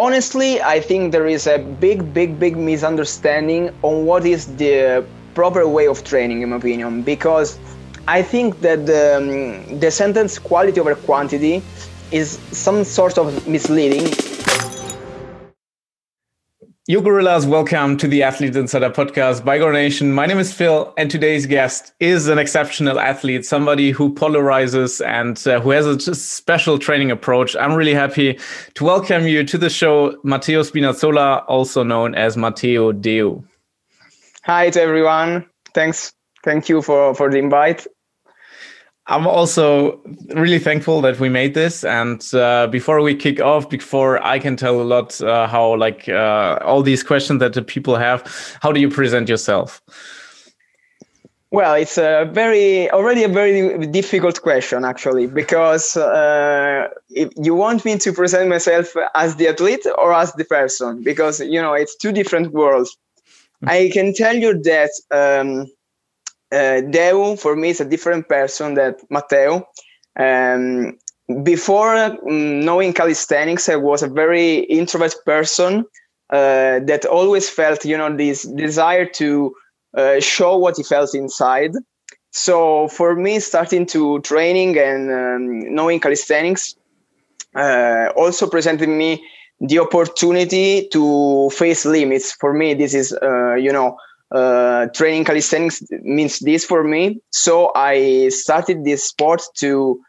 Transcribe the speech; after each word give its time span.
honestly, 0.00 0.62
I 0.62 0.80
think 0.80 1.12
there 1.12 1.26
is 1.26 1.46
a 1.46 1.58
big, 1.58 2.14
big, 2.14 2.38
big 2.40 2.56
misunderstanding 2.56 3.70
on 3.82 4.06
what 4.06 4.24
is 4.24 4.46
the 4.56 5.04
proper 5.34 5.68
way 5.68 5.86
of 5.86 6.02
training, 6.04 6.40
in 6.42 6.48
my 6.50 6.56
opinion, 6.56 7.02
because 7.02 7.58
I 8.08 8.22
think 8.22 8.60
that 8.62 8.86
the, 8.86 9.16
um, 9.18 9.78
the 9.78 9.90
sentence 9.90 10.38
quality 10.38 10.80
over 10.80 10.94
quantity 10.94 11.62
is 12.10 12.38
some 12.50 12.82
sort 12.82 13.18
of 13.18 13.46
misleading. 13.46 14.06
You 16.90 17.00
gorillas, 17.00 17.46
welcome 17.46 17.96
to 17.98 18.08
the 18.08 18.24
Athlete 18.24 18.56
Insider 18.56 18.90
podcast 18.90 19.44
by 19.44 19.58
Gorilla 19.58 19.74
Nation. 19.74 20.12
My 20.12 20.26
name 20.26 20.40
is 20.40 20.52
Phil, 20.52 20.92
and 20.98 21.08
today's 21.08 21.46
guest 21.46 21.92
is 22.00 22.26
an 22.26 22.36
exceptional 22.36 22.98
athlete, 22.98 23.46
somebody 23.46 23.92
who 23.92 24.12
polarizes 24.12 25.00
and 25.06 25.40
uh, 25.46 25.60
who 25.60 25.70
has 25.70 25.86
a 25.86 26.14
special 26.16 26.80
training 26.80 27.12
approach. 27.12 27.54
I'm 27.54 27.74
really 27.74 27.94
happy 27.94 28.40
to 28.74 28.84
welcome 28.84 29.28
you 29.28 29.44
to 29.44 29.56
the 29.56 29.70
show, 29.70 30.18
Matteo 30.24 30.62
Spinazzola, 30.62 31.44
also 31.46 31.84
known 31.84 32.16
as 32.16 32.36
Matteo 32.36 32.90
Deu. 32.90 33.44
Hi 34.42 34.70
to 34.70 34.82
everyone. 34.82 35.46
Thanks. 35.72 36.12
Thank 36.42 36.68
you 36.68 36.82
for, 36.82 37.14
for 37.14 37.30
the 37.30 37.38
invite. 37.38 37.86
I'm 39.10 39.26
also 39.26 40.00
really 40.28 40.60
thankful 40.60 41.00
that 41.00 41.18
we 41.18 41.28
made 41.28 41.52
this. 41.52 41.82
And 41.82 42.24
uh, 42.32 42.68
before 42.68 43.02
we 43.02 43.16
kick 43.16 43.40
off, 43.40 43.68
before 43.68 44.24
I 44.24 44.38
can 44.38 44.54
tell 44.54 44.80
a 44.80 44.84
lot 44.84 45.20
uh, 45.20 45.48
how 45.48 45.76
like 45.76 46.08
uh, 46.08 46.60
all 46.62 46.82
these 46.82 47.02
questions 47.02 47.40
that 47.40 47.54
the 47.54 47.62
people 47.62 47.96
have, 47.96 48.22
how 48.62 48.70
do 48.70 48.80
you 48.80 48.88
present 48.88 49.28
yourself? 49.28 49.82
Well, 51.50 51.74
it's 51.74 51.98
a 51.98 52.30
very 52.32 52.88
already 52.92 53.24
a 53.24 53.28
very 53.28 53.84
difficult 53.88 54.40
question 54.42 54.84
actually 54.84 55.26
because 55.26 55.96
uh, 55.96 56.86
if 57.10 57.30
you 57.36 57.56
want 57.56 57.84
me 57.84 57.98
to 57.98 58.12
present 58.12 58.48
myself 58.48 58.94
as 59.16 59.34
the 59.34 59.48
athlete 59.48 59.84
or 59.98 60.14
as 60.14 60.32
the 60.34 60.44
person 60.44 61.02
because 61.02 61.40
you 61.40 61.60
know 61.60 61.72
it's 61.72 61.96
two 61.96 62.12
different 62.12 62.52
worlds. 62.52 62.96
Mm-hmm. 63.64 63.68
I 63.68 63.90
can 63.92 64.14
tell 64.14 64.36
you 64.36 64.62
that. 64.62 64.90
Um, 65.10 65.66
uh, 66.52 66.82
Deu 66.90 67.38
for 67.38 67.56
me 67.56 67.70
is 67.70 67.80
a 67.80 67.84
different 67.84 68.28
person 68.28 68.74
than 68.74 68.96
Matteo. 69.10 69.68
Um, 70.18 70.98
before 71.42 71.94
um, 71.96 72.60
knowing 72.60 72.92
calisthenics, 72.92 73.68
I 73.68 73.76
was 73.76 74.02
a 74.02 74.08
very 74.08 74.58
introvert 74.60 75.14
person 75.24 75.84
uh, 76.30 76.80
that 76.80 77.04
always 77.04 77.48
felt, 77.48 77.84
you 77.84 77.96
know, 77.96 78.14
this 78.16 78.42
desire 78.42 79.06
to 79.06 79.54
uh, 79.96 80.20
show 80.20 80.56
what 80.56 80.76
he 80.76 80.82
felt 80.82 81.14
inside. 81.14 81.72
So 82.32 82.88
for 82.88 83.16
me, 83.16 83.40
starting 83.40 83.86
to 83.86 84.20
training 84.20 84.78
and 84.78 85.10
um, 85.10 85.74
knowing 85.74 86.00
calisthenics 86.00 86.74
uh, 87.56 88.12
also 88.16 88.48
presented 88.48 88.88
me 88.88 89.24
the 89.60 89.80
opportunity 89.80 90.88
to 90.92 91.50
face 91.50 91.84
limits. 91.84 92.32
For 92.32 92.52
me, 92.52 92.74
this 92.74 92.94
is, 92.94 93.12
uh, 93.12 93.54
you 93.54 93.72
know, 93.72 93.96
uh, 94.32 94.86
training 94.94 95.24
calisthenics 95.24 95.82
means 96.02 96.38
this 96.38 96.64
for 96.64 96.84
me. 96.84 97.20
So 97.30 97.72
I 97.74 98.28
started 98.28 98.84
this 98.84 99.04
sport 99.04 99.42
to 99.58 100.00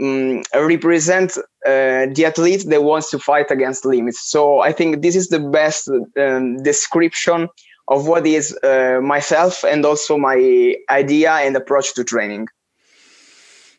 um, 0.00 0.42
represent 0.54 1.36
uh, 1.38 2.06
the 2.14 2.24
athlete 2.26 2.64
that 2.68 2.82
wants 2.82 3.10
to 3.10 3.18
fight 3.18 3.50
against 3.50 3.84
limits. 3.84 4.28
So 4.30 4.60
I 4.60 4.72
think 4.72 5.02
this 5.02 5.16
is 5.16 5.28
the 5.28 5.40
best 5.40 5.88
um, 6.18 6.56
description 6.62 7.48
of 7.88 8.08
what 8.08 8.26
is 8.26 8.56
uh, 8.62 9.00
myself 9.02 9.64
and 9.64 9.84
also 9.84 10.18
my 10.18 10.74
idea 10.90 11.32
and 11.32 11.56
approach 11.56 11.94
to 11.94 12.04
training. 12.04 12.48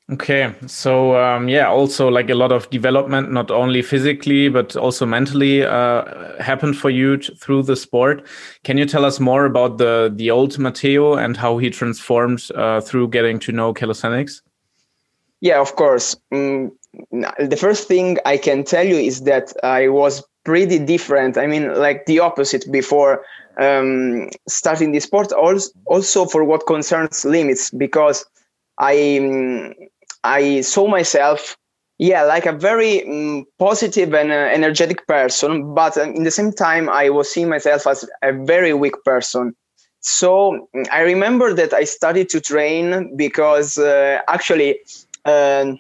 Okay, 0.09 0.53
so 0.67 1.17
um, 1.17 1.50
yeah, 1.50 1.67
also 1.67 2.08
like 2.08 2.30
a 2.30 2.33
lot 2.36 2.53
of 2.53 2.69
development, 2.69 3.30
not 3.30 3.52
only 3.52 3.81
physically 3.81 4.47
but 4.47 4.73
also 4.77 5.05
mentally, 5.05 5.66
uh, 5.66 6.41
happened 6.41 6.77
for 6.77 6.89
you 6.89 7.17
through 7.17 7.64
the 7.64 7.75
sport. 7.75 8.25
Can 8.64 8.77
you 8.77 8.86
tell 8.86 9.03
us 9.03 9.19
more 9.19 9.44
about 9.44 9.80
the 9.80 10.09
the 10.16 10.31
old 10.31 10.58
Matteo 10.58 11.16
and 11.16 11.36
how 11.36 11.58
he 11.58 11.69
transformed 11.69 12.49
uh, 12.55 12.80
through 12.80 13.09
getting 13.09 13.37
to 13.39 13.52
know 13.52 13.73
calisthenics? 13.73 14.42
Yeah, 15.42 15.59
of 15.59 15.76
course. 15.76 16.15
Mm, 16.33 16.71
the 17.11 17.58
first 17.58 17.89
thing 17.89 18.17
I 18.26 18.37
can 18.37 18.64
tell 18.64 18.87
you 18.87 18.95
is 18.95 19.23
that 19.23 19.52
I 19.61 19.89
was 19.89 20.23
pretty 20.45 20.80
different. 20.80 21.37
I 21.37 21.48
mean, 21.48 21.76
like 21.76 22.05
the 22.05 22.20
opposite 22.20 22.64
before 22.71 23.26
um, 23.59 24.30
starting 24.48 24.93
the 24.93 25.02
sport. 25.02 25.33
Also, 25.33 25.70
also 25.86 26.26
for 26.26 26.45
what 26.45 26.65
concerns 26.65 27.26
limits, 27.26 27.71
because 27.71 28.26
I 28.80 29.76
I 30.27 30.61
saw 30.61 30.88
myself, 30.88 31.58
yeah, 31.99 32.23
like 32.23 32.45
a 32.45 32.52
very 32.52 33.05
um, 33.08 33.45
positive 33.60 34.14
and 34.14 34.32
uh, 34.32 34.36
energetic 34.36 35.08
person, 35.08 35.73
but 35.73 35.98
uh, 35.98 36.04
in 36.04 36.23
the 36.23 36.32
same 36.32 36.52
time, 36.52 36.89
I 36.89 37.10
was 37.10 37.32
seeing 37.32 37.49
myself 37.49 37.88
as 37.88 38.08
a 38.21 38.33
very 38.33 38.73
weak 38.73 38.95
person. 39.05 39.55
So 40.02 40.67
mm, 40.76 40.88
I 40.92 41.02
remember 41.02 41.54
that 41.54 41.73
I 41.73 41.86
started 41.86 42.30
to 42.30 42.42
train 42.42 43.15
because 43.17 43.77
uh, 43.77 44.20
actually 44.27 44.80
uh, 45.26 45.73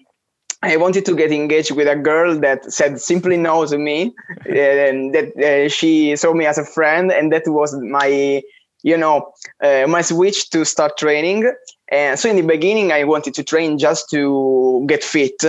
I 0.63 0.77
wanted 0.77 1.05
to 1.05 1.15
get 1.15 1.31
engaged 1.31 1.71
with 1.71 1.87
a 1.87 1.95
girl 1.95 2.39
that 2.39 2.71
said 2.71 2.99
simply 2.99 3.37
no 3.37 3.65
to 3.65 3.77
me, 3.77 4.13
and 4.45 5.13
that 5.13 5.27
uh, 5.37 5.69
she 5.69 6.15
saw 6.15 6.33
me 6.33 6.45
as 6.45 6.57
a 6.57 6.65
friend, 6.65 7.11
and 7.11 7.31
that 7.31 7.43
was 7.47 7.75
my 7.77 8.41
you 8.83 8.97
know 8.97 9.31
uh, 9.63 9.85
my 9.87 10.01
switch 10.01 10.49
to 10.51 10.65
start 10.65 10.97
training 10.97 11.51
and 11.91 12.19
so 12.19 12.29
in 12.29 12.35
the 12.35 12.41
beginning 12.41 12.91
i 12.91 13.03
wanted 13.03 13.33
to 13.33 13.43
train 13.43 13.77
just 13.77 14.09
to 14.09 14.83
get 14.87 15.03
fit. 15.03 15.43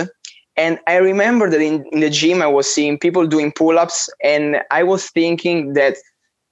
And 0.57 0.79
i 0.87 0.95
remember 0.97 1.49
that 1.49 1.61
in, 1.61 1.85
in 1.91 1.99
the 2.01 2.09
gym 2.09 2.41
i 2.41 2.47
was 2.47 2.73
seeing 2.73 2.97
people 2.97 3.25
doing 3.27 3.51
pull-ups 3.51 4.09
and 4.23 4.57
i 4.71 4.83
was 4.83 5.09
thinking 5.09 5.73
that 5.73 5.95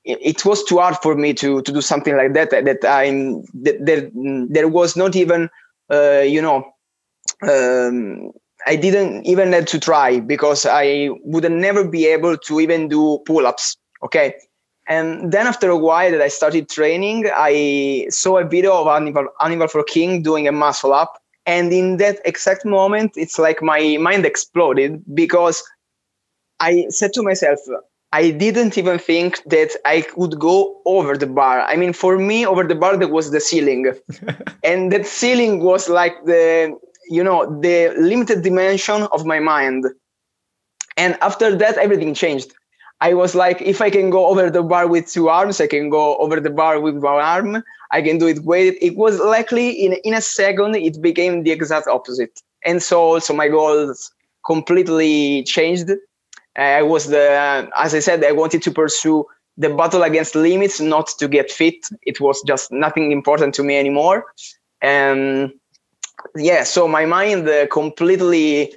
it 0.05 0.45
was 0.45 0.63
too 0.63 0.77
hard 0.77 0.95
for 1.03 1.15
me 1.15 1.33
to 1.33 1.61
to 1.63 1.71
do 1.71 1.81
something 1.81 2.15
like 2.15 2.33
that 2.33 2.49
that 2.51 2.85
i'm 2.87 3.41
that 3.63 3.77
there, 3.85 4.09
there 4.49 4.67
was 4.69 4.95
not 4.95 5.15
even 5.15 5.49
uh, 5.91 6.19
you 6.19 6.41
know 6.41 6.63
um, 7.47 8.31
i 8.65 8.75
didn't 8.75 9.25
even 9.25 9.51
have 9.51 9.65
to 9.65 9.79
try 9.79 10.19
because 10.19 10.65
i 10.65 11.09
would 11.23 11.49
never 11.51 11.87
be 11.87 12.05
able 12.05 12.37
to 12.37 12.59
even 12.59 12.87
do 12.87 13.19
pull-ups 13.25 13.75
okay 14.03 14.33
and 14.87 15.31
then 15.31 15.47
after 15.47 15.69
a 15.69 15.77
while 15.77 16.11
that 16.11 16.21
I 16.21 16.29
started 16.29 16.69
training, 16.69 17.25
I 17.33 18.07
saw 18.09 18.37
a 18.37 18.45
video 18.45 18.73
of 18.73 18.87
Animal, 18.87 19.27
Hannibal 19.39 19.67
for 19.67 19.83
King 19.83 20.21
doing 20.21 20.47
a 20.47 20.51
muscle 20.51 20.93
up. 20.93 21.21
And 21.45 21.71
in 21.73 21.97
that 21.97 22.19
exact 22.25 22.65
moment, 22.65 23.13
it's 23.15 23.37
like 23.37 23.61
my 23.61 23.97
mind 23.99 24.25
exploded 24.25 25.03
because 25.13 25.63
I 26.59 26.85
said 26.89 27.13
to 27.13 27.23
myself, 27.23 27.59
I 28.13 28.31
didn't 28.31 28.77
even 28.77 28.97
think 28.97 29.43
that 29.45 29.71
I 29.83 30.01
could 30.01 30.39
go 30.39 30.81
over 30.85 31.17
the 31.17 31.27
bar. 31.27 31.61
I 31.61 31.75
mean, 31.75 31.91
for 31.91 32.17
me, 32.17 32.45
over 32.45 32.63
the 32.63 32.75
bar, 32.75 32.95
there 32.95 33.09
was 33.09 33.31
the 33.31 33.41
ceiling. 33.41 33.93
and 34.63 34.91
that 34.93 35.05
ceiling 35.05 35.59
was 35.61 35.89
like 35.89 36.13
the, 36.25 36.77
you 37.09 37.23
know, 37.23 37.59
the 37.59 37.93
limited 37.97 38.41
dimension 38.41 39.03
of 39.11 39.25
my 39.25 39.39
mind. 39.39 39.85
And 40.95 41.17
after 41.21 41.55
that, 41.57 41.77
everything 41.77 42.13
changed. 42.13 42.53
I 42.99 43.13
was 43.13 43.35
like, 43.35 43.61
if 43.61 43.81
I 43.81 43.89
can 43.89 44.09
go 44.09 44.27
over 44.27 44.49
the 44.49 44.63
bar 44.63 44.87
with 44.87 45.07
two 45.07 45.29
arms, 45.29 45.61
I 45.61 45.67
can 45.67 45.89
go 45.89 46.17
over 46.17 46.39
the 46.39 46.49
bar 46.49 46.79
with 46.79 46.95
one 46.97 47.21
arm. 47.21 47.63
I 47.91 48.01
can 48.01 48.17
do 48.17 48.27
it 48.27 48.43
with 48.43 48.75
it. 48.81 48.97
was 48.97 49.19
likely 49.19 49.69
in 49.69 49.93
in 50.03 50.13
a 50.13 50.21
second 50.21 50.75
it 50.75 51.01
became 51.01 51.43
the 51.43 51.51
exact 51.51 51.87
opposite. 51.87 52.41
And 52.65 52.81
so 52.81 52.99
also 53.13 53.33
my 53.33 53.47
goals 53.47 54.11
completely 54.45 55.43
changed. 55.43 55.89
I 56.55 56.81
was 56.81 57.07
the 57.07 57.69
as 57.77 57.93
I 57.93 57.99
said, 57.99 58.23
I 58.23 58.31
wanted 58.31 58.63
to 58.63 58.71
pursue 58.71 59.25
the 59.57 59.69
battle 59.69 60.03
against 60.03 60.35
limits, 60.35 60.79
not 60.79 61.07
to 61.19 61.27
get 61.27 61.51
fit. 61.51 61.87
It 62.03 62.19
was 62.19 62.41
just 62.47 62.71
nothing 62.71 63.11
important 63.11 63.53
to 63.55 63.63
me 63.63 63.77
anymore. 63.77 64.25
And 64.81 65.51
yeah, 66.35 66.63
so 66.63 66.87
my 66.87 67.05
mind 67.05 67.47
uh, 67.47 67.67
completely, 67.67 68.73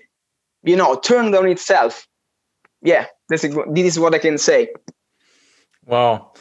you 0.63 0.77
know, 0.77 0.95
turned 0.97 1.35
on 1.35 1.47
itself. 1.49 2.07
Yeah, 2.83 3.07
this 3.29 3.45
is 3.45 3.57
this 3.73 3.87
is 3.87 3.99
what 3.99 4.15
I 4.15 4.19
can 4.19 4.39
say. 4.39 4.69
Wow. 5.87 6.33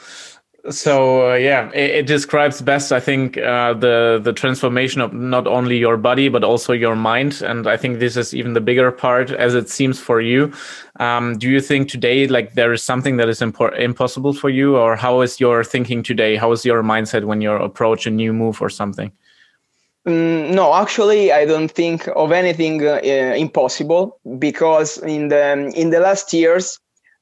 So 0.70 1.32
uh, 1.32 1.36
yeah, 1.36 1.72
it, 1.72 1.90
it, 1.92 2.06
describes 2.06 2.62
best, 2.62 2.92
I 2.92 3.00
think, 3.00 3.38
uh, 3.38 3.74
the 3.74 4.20
the 4.22 4.34
transformation 4.34 5.00
of 5.00 5.14
not 5.14 5.48
only 5.48 5.78
your 5.78 5.96
body 5.96 6.28
but 6.28 6.44
also 6.44 6.74
your 6.74 6.98
mind, 6.98 7.42
and 7.42 7.66
I 7.66 7.78
think 7.78 8.00
this 8.00 8.18
is 8.18 8.34
even 8.34 8.54
the 8.54 8.62
bigger 8.62 8.92
part, 8.92 9.32
as 9.32 9.56
it 9.56 9.70
seems 9.70 10.00
for 10.00 10.20
you. 10.20 10.52
Um, 11.00 11.38
do 11.38 11.50
you 11.50 11.62
think 11.62 11.88
today, 11.88 12.28
like, 12.28 12.56
there 12.56 12.74
is 12.74 12.84
something 12.84 13.16
that 13.18 13.30
is 13.30 13.42
impossible 13.42 14.34
for 14.34 14.50
you, 14.50 14.76
or 14.76 14.98
how 14.98 15.22
is 15.22 15.40
your 15.40 15.64
thinking 15.64 16.04
today? 16.04 16.36
How 16.36 16.52
is 16.52 16.66
your 16.66 16.84
mindset 16.84 17.24
when 17.24 17.40
you 17.40 17.52
approach 17.52 18.06
a 18.06 18.12
new 18.12 18.34
move 18.34 18.62
or 18.62 18.70
something? 18.70 19.14
Mm, 20.10 20.56
no, 20.56 20.74
actually, 20.74 21.32
I 21.32 21.46
don't 21.46 21.70
think 21.70 22.08
of 22.16 22.32
anything 22.32 22.84
uh, 22.84 23.00
impossible 23.38 24.20
because 24.40 24.98
in 24.98 25.28
the 25.28 25.72
in 25.76 25.92
the 25.92 26.00
last 26.00 26.34
years, 26.34 26.80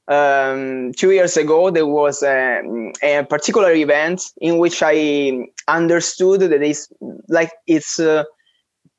um, 0.08 0.92
two 0.96 1.10
years 1.10 1.36
ago, 1.36 1.70
there 1.70 1.86
was 1.86 2.22
a, 2.22 2.62
a, 3.02 3.24
particular 3.24 3.72
event 3.74 4.22
in 4.40 4.56
which 4.56 4.82
I 4.82 5.48
understood 5.66 6.40
that 6.40 6.62
it's 6.62 6.88
like 7.28 7.52
it's 7.66 8.00
uh, 8.00 8.24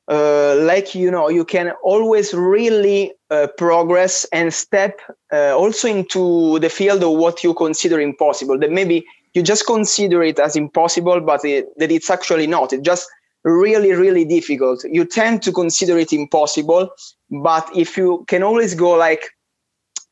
uh, 0.06 0.54
like 0.60 0.94
you 0.94 1.10
know 1.10 1.28
you 1.28 1.44
can 1.44 1.72
always 1.82 2.32
really 2.32 3.12
uh, 3.30 3.48
progress 3.58 4.24
and 4.32 4.54
step 4.54 5.00
uh, 5.32 5.52
also 5.58 5.88
into 5.88 6.60
the 6.60 6.70
field 6.70 7.02
of 7.02 7.18
what 7.18 7.42
you 7.42 7.54
consider 7.54 8.00
impossible. 8.00 8.56
That 8.56 8.70
maybe 8.70 9.04
you 9.34 9.42
just 9.42 9.66
consider 9.66 10.22
it 10.22 10.38
as 10.38 10.54
impossible 10.54 11.20
but 11.20 11.44
it, 11.44 11.66
that 11.78 11.90
it's 11.90 12.08
actually 12.08 12.46
not. 12.46 12.72
It 12.72 12.82
just 12.82 13.08
really 13.44 13.92
really 13.92 14.24
difficult. 14.24 14.84
You 14.84 15.04
tend 15.04 15.42
to 15.42 15.52
consider 15.52 15.98
it 15.98 16.12
impossible 16.12 16.90
but 17.30 17.68
if 17.74 17.96
you 17.96 18.24
can 18.28 18.42
always 18.42 18.74
go 18.74 18.90
like 18.90 19.22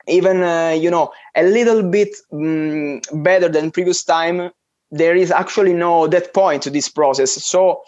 even 0.07 0.43
uh, 0.43 0.77
you 0.79 0.91
know 0.91 1.13
a 1.37 1.43
little 1.43 1.83
bit 1.83 2.09
um, 2.33 3.01
better 3.13 3.49
than 3.49 3.71
previous 3.71 4.05
time 4.05 4.51
there 4.91 5.15
is 5.15 5.31
actually 5.31 5.75
no 5.75 6.07
that 6.07 6.33
point 6.33 6.63
to 6.63 6.71
this 6.71 6.89
process. 6.89 7.33
So 7.33 7.83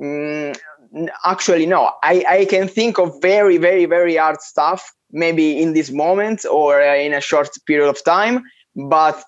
um, 0.00 0.52
actually 1.26 1.66
no. 1.66 1.90
I, 2.02 2.24
I 2.28 2.44
can 2.46 2.68
think 2.68 2.98
of 2.98 3.20
very 3.20 3.58
very 3.58 3.84
very 3.84 4.16
hard 4.16 4.40
stuff 4.40 4.92
maybe 5.10 5.60
in 5.60 5.72
this 5.72 5.90
moment 5.90 6.44
or 6.50 6.80
uh, 6.80 6.94
in 6.96 7.12
a 7.14 7.20
short 7.20 7.48
period 7.66 7.88
of 7.88 8.02
time 8.04 8.44
but 8.76 9.22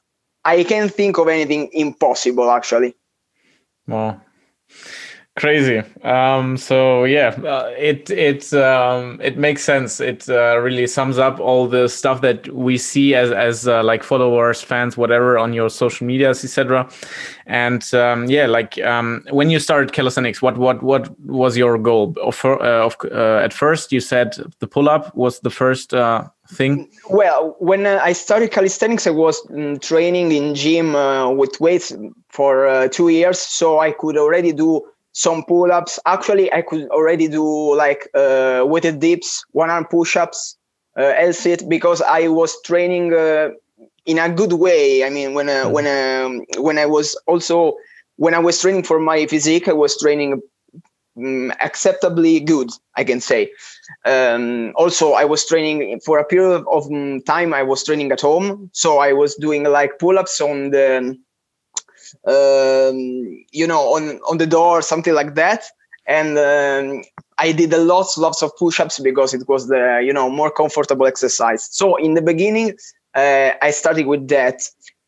i 0.45 0.63
can't 0.63 0.93
think 0.93 1.19
of 1.19 1.29
anything 1.29 1.69
impossible 1.73 2.51
actually. 2.51 2.95
Well 3.87 4.21
crazy. 5.41 5.83
Um, 6.05 6.59
so 6.59 7.05
yeah 7.05 7.29
uh, 7.29 7.73
it 7.79 8.11
it 8.11 8.53
um, 8.53 9.19
it 9.23 9.39
makes 9.39 9.65
sense. 9.65 9.99
It 9.99 10.29
uh, 10.29 10.59
really 10.59 10.87
sums 10.87 11.17
up 11.17 11.41
all 11.41 11.67
the 11.67 11.89
stuff 11.89 12.21
that 12.21 12.49
we 12.53 12.77
see 12.77 13.15
as 13.15 13.31
as 13.33 13.67
uh, 13.67 13.83
like 13.83 14.03
followers 14.05 14.61
fans 14.61 14.99
whatever 14.99 15.39
on 15.39 15.55
your 15.55 15.71
social 15.71 16.07
medias 16.07 16.45
etc 16.45 16.89
and 17.47 17.83
um, 17.95 18.27
yeah 18.29 18.47
like 18.47 18.79
um, 18.81 19.25
when 19.31 19.49
you 19.49 19.59
started 19.59 19.93
calisthenics 19.93 20.43
what 20.43 20.59
what 20.59 20.83
what 20.83 21.09
was 21.25 21.57
your 21.57 21.79
goal? 21.79 22.15
Of, 22.23 22.45
uh, 22.45 22.87
of 22.87 22.97
uh, 23.11 23.47
at 23.47 23.55
first 23.55 23.93
you 23.93 24.01
said 24.01 24.37
the 24.59 24.67
pull-up 24.67 25.17
was 25.17 25.41
the 25.41 25.51
first 25.51 25.95
uh, 25.95 26.29
thing? 26.49 26.87
Well 27.09 27.57
when 27.61 27.87
i 27.87 28.13
started 28.13 28.51
calisthenics 28.51 29.07
i 29.07 29.11
was 29.11 29.37
um, 29.51 29.79
training 29.79 30.33
in 30.33 30.55
gym 30.55 30.93
with 31.39 31.59
weights 31.61 31.93
for 32.29 32.89
two 32.89 33.09
years. 33.09 33.39
So 33.39 33.81
i 33.81 33.91
could 33.93 34.19
already 34.19 34.53
do 34.53 34.85
some 35.21 35.45
pull-ups. 35.45 35.99
Actually, 36.07 36.51
I 36.51 36.63
could 36.63 36.89
already 36.89 37.29
do 37.29 37.77
like 37.77 38.09
uh, 38.15 38.65
weighted 38.67 39.01
dips, 39.01 39.45
one-arm 39.53 39.85
push-ups, 39.91 40.57
uh, 40.99 41.13
L-sit 41.17 41.69
because 41.69 42.01
I 42.01 42.29
was 42.29 42.57
training 42.63 43.13
uh, 43.13 43.51
in 44.07 44.19
a 44.19 44.31
good 44.31 44.55
way. 44.55 45.05
I 45.05 45.11
mean, 45.11 45.35
when 45.35 45.49
uh, 45.51 45.67
mm. 45.67 45.73
when 45.73 45.87
um, 45.87 46.65
when 46.65 46.79
I 46.79 46.87
was 46.87 47.15
also 47.27 47.77
when 48.17 48.35
I 48.35 48.39
was 48.39 48.61
training 48.61 48.85
for 48.85 48.99
my 48.99 49.27
physique, 49.27 49.69
I 49.69 49.75
was 49.75 50.01
training 50.01 50.41
um, 51.19 51.53
acceptably 51.61 52.41
good. 52.41 52.71
I 52.97 53.05
can 53.05 53.21
say. 53.21 53.53
Um, 54.07 54.73
also, 54.75 55.13
I 55.13 55.27
was 55.27 55.45
training 55.45 56.01
for 56.01 56.19
a 56.19 56.25
period 56.25 56.65
of 56.73 56.87
um, 56.87 57.21
time. 57.23 57.53
I 57.53 57.63
was 57.63 57.85
training 57.85 58.11
at 58.11 58.23
home, 58.23 58.71
so 58.73 58.99
I 58.99 59.13
was 59.13 59.37
doing 59.37 59.65
like 59.65 59.99
pull-ups 59.99 60.41
on 60.41 60.71
the 60.71 61.15
um, 62.27 62.97
you 63.53 63.67
know, 63.67 63.81
on 63.95 64.21
on 64.31 64.39
the 64.39 64.47
door, 64.47 64.83
something 64.83 65.15
like 65.15 65.35
that. 65.35 65.65
And 66.07 66.39
um, 66.39 67.05
I 67.39 67.53
did 67.53 67.73
a 67.73 67.79
lots, 67.79 68.19
lots 68.19 68.43
of 68.43 68.57
push-ups 68.57 68.99
because 68.99 69.33
it 69.35 69.49
was 69.49 69.69
the 69.69 70.03
you 70.05 70.13
know 70.13 70.29
more 70.31 70.51
comfortable 70.51 71.07
exercise. 71.07 71.69
So 71.71 71.97
in 71.97 72.15
the 72.15 72.23
beginning, 72.23 72.77
uh, 73.15 73.51
I 73.63 73.71
started 73.71 74.07
with 74.07 74.29
that, 74.29 74.63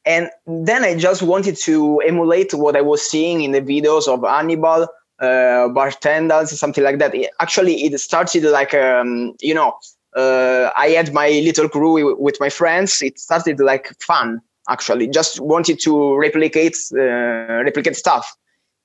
and 0.04 0.30
then 0.46 0.84
I 0.84 0.96
just 0.96 1.22
wanted 1.22 1.56
to 1.64 1.98
emulate 2.06 2.54
what 2.54 2.76
I 2.76 2.82
was 2.82 3.02
seeing 3.02 3.42
in 3.42 3.52
the 3.52 3.60
videos 3.60 4.06
of 4.08 4.22
Hannibal, 4.22 4.88
uh, 5.20 5.68
Bartendaz, 5.76 6.48
something 6.48 6.84
like 6.84 6.98
that. 6.98 7.14
It, 7.14 7.30
actually, 7.40 7.82
it 7.84 7.98
started 8.00 8.44
like 8.44 8.74
um, 8.74 9.34
you 9.40 9.54
know, 9.54 9.74
uh, 10.16 10.70
I 10.76 10.88
had 10.88 11.12
my 11.12 11.28
little 11.28 11.68
crew 11.68 12.16
with 12.16 12.36
my 12.40 12.48
friends. 12.48 13.02
It 13.02 13.18
started 13.18 13.60
like 13.60 13.92
fun 14.00 14.40
actually 14.68 15.08
just 15.08 15.40
wanted 15.40 15.80
to 15.80 16.16
replicate 16.16 16.76
uh, 16.94 17.62
replicate 17.64 17.96
stuff. 17.96 18.34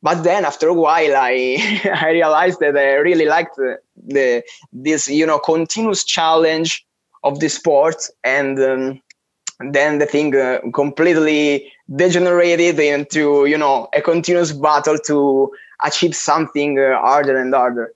But 0.01 0.23
then 0.23 0.45
after 0.45 0.67
a 0.67 0.73
while 0.73 1.15
i 1.15 1.57
i 2.01 2.09
realized 2.11 2.59
that 2.59 2.77
i 2.77 2.93
really 2.95 3.25
liked 3.25 3.55
the, 3.55 3.79
the 3.95 4.43
this 4.71 5.07
you 5.07 5.25
know 5.25 5.39
continuous 5.39 6.03
challenge 6.03 6.85
of 7.23 7.39
the 7.39 7.49
sport 7.49 8.09
and 8.23 8.59
um, 8.59 9.01
then 9.71 9.97
the 9.97 10.05
thing 10.05 10.35
uh, 10.35 10.59
completely 10.73 11.71
degenerated 11.95 12.79
into 12.79 13.45
you 13.45 13.57
know 13.57 13.87
a 13.93 14.01
continuous 14.01 14.51
battle 14.51 14.97
to 14.99 15.51
achieve 15.83 16.15
something 16.15 16.79
uh, 16.79 16.99
harder 16.99 17.37
and 17.37 17.53
harder 17.53 17.91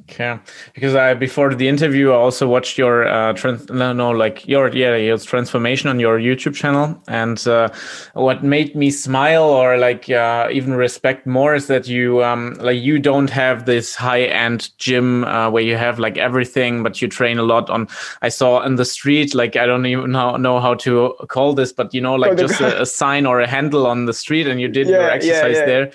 Okay, 0.00 0.38
because 0.74 0.94
I 0.94 1.14
before 1.14 1.54
the 1.54 1.68
interview 1.68 2.12
I 2.12 2.16
also 2.16 2.46
watched 2.46 2.78
your 2.78 3.06
uh, 3.08 3.32
trans 3.32 3.68
no 3.68 3.92
no 3.92 4.10
like 4.10 4.46
your 4.46 4.68
yeah 4.74 4.96
your 4.96 5.18
transformation 5.18 5.88
on 5.88 5.98
your 5.98 6.18
YouTube 6.18 6.54
channel, 6.54 7.00
and 7.08 7.46
uh, 7.46 7.68
what 8.14 8.44
made 8.44 8.74
me 8.74 8.90
smile 8.90 9.44
or 9.44 9.76
like 9.78 10.08
uh, 10.10 10.48
even 10.52 10.74
respect 10.74 11.26
more 11.26 11.54
is 11.54 11.66
that 11.66 11.88
you 11.88 12.22
um 12.22 12.54
like 12.60 12.80
you 12.80 12.98
don't 12.98 13.30
have 13.30 13.66
this 13.66 13.94
high 13.94 14.22
end 14.22 14.70
gym 14.78 15.24
uh, 15.24 15.50
where 15.50 15.62
you 15.62 15.76
have 15.76 15.98
like 15.98 16.16
everything, 16.16 16.82
but 16.82 17.02
you 17.02 17.08
train 17.08 17.38
a 17.38 17.42
lot 17.42 17.68
on. 17.70 17.88
I 18.22 18.28
saw 18.28 18.62
in 18.62 18.76
the 18.76 18.84
street 18.84 19.34
like 19.34 19.56
I 19.56 19.66
don't 19.66 19.86
even 19.86 20.12
know, 20.12 20.36
know 20.36 20.60
how 20.60 20.74
to 20.74 21.14
call 21.28 21.54
this, 21.54 21.72
but 21.72 21.92
you 21.92 22.00
know 22.00 22.14
like 22.14 22.36
just 22.36 22.60
a, 22.60 22.82
a, 22.82 22.86
sign 22.86 23.26
or 23.26 23.40
a 23.40 23.48
handle 23.48 23.86
on 23.86 24.06
the 24.06 24.12
street, 24.12 24.46
and 24.46 24.60
you 24.60 24.68
did 24.68 24.88
yeah, 24.88 25.00
your 25.00 25.10
exercise 25.10 25.56
yeah, 25.56 25.60
yeah. 25.60 25.66
there. 25.66 25.92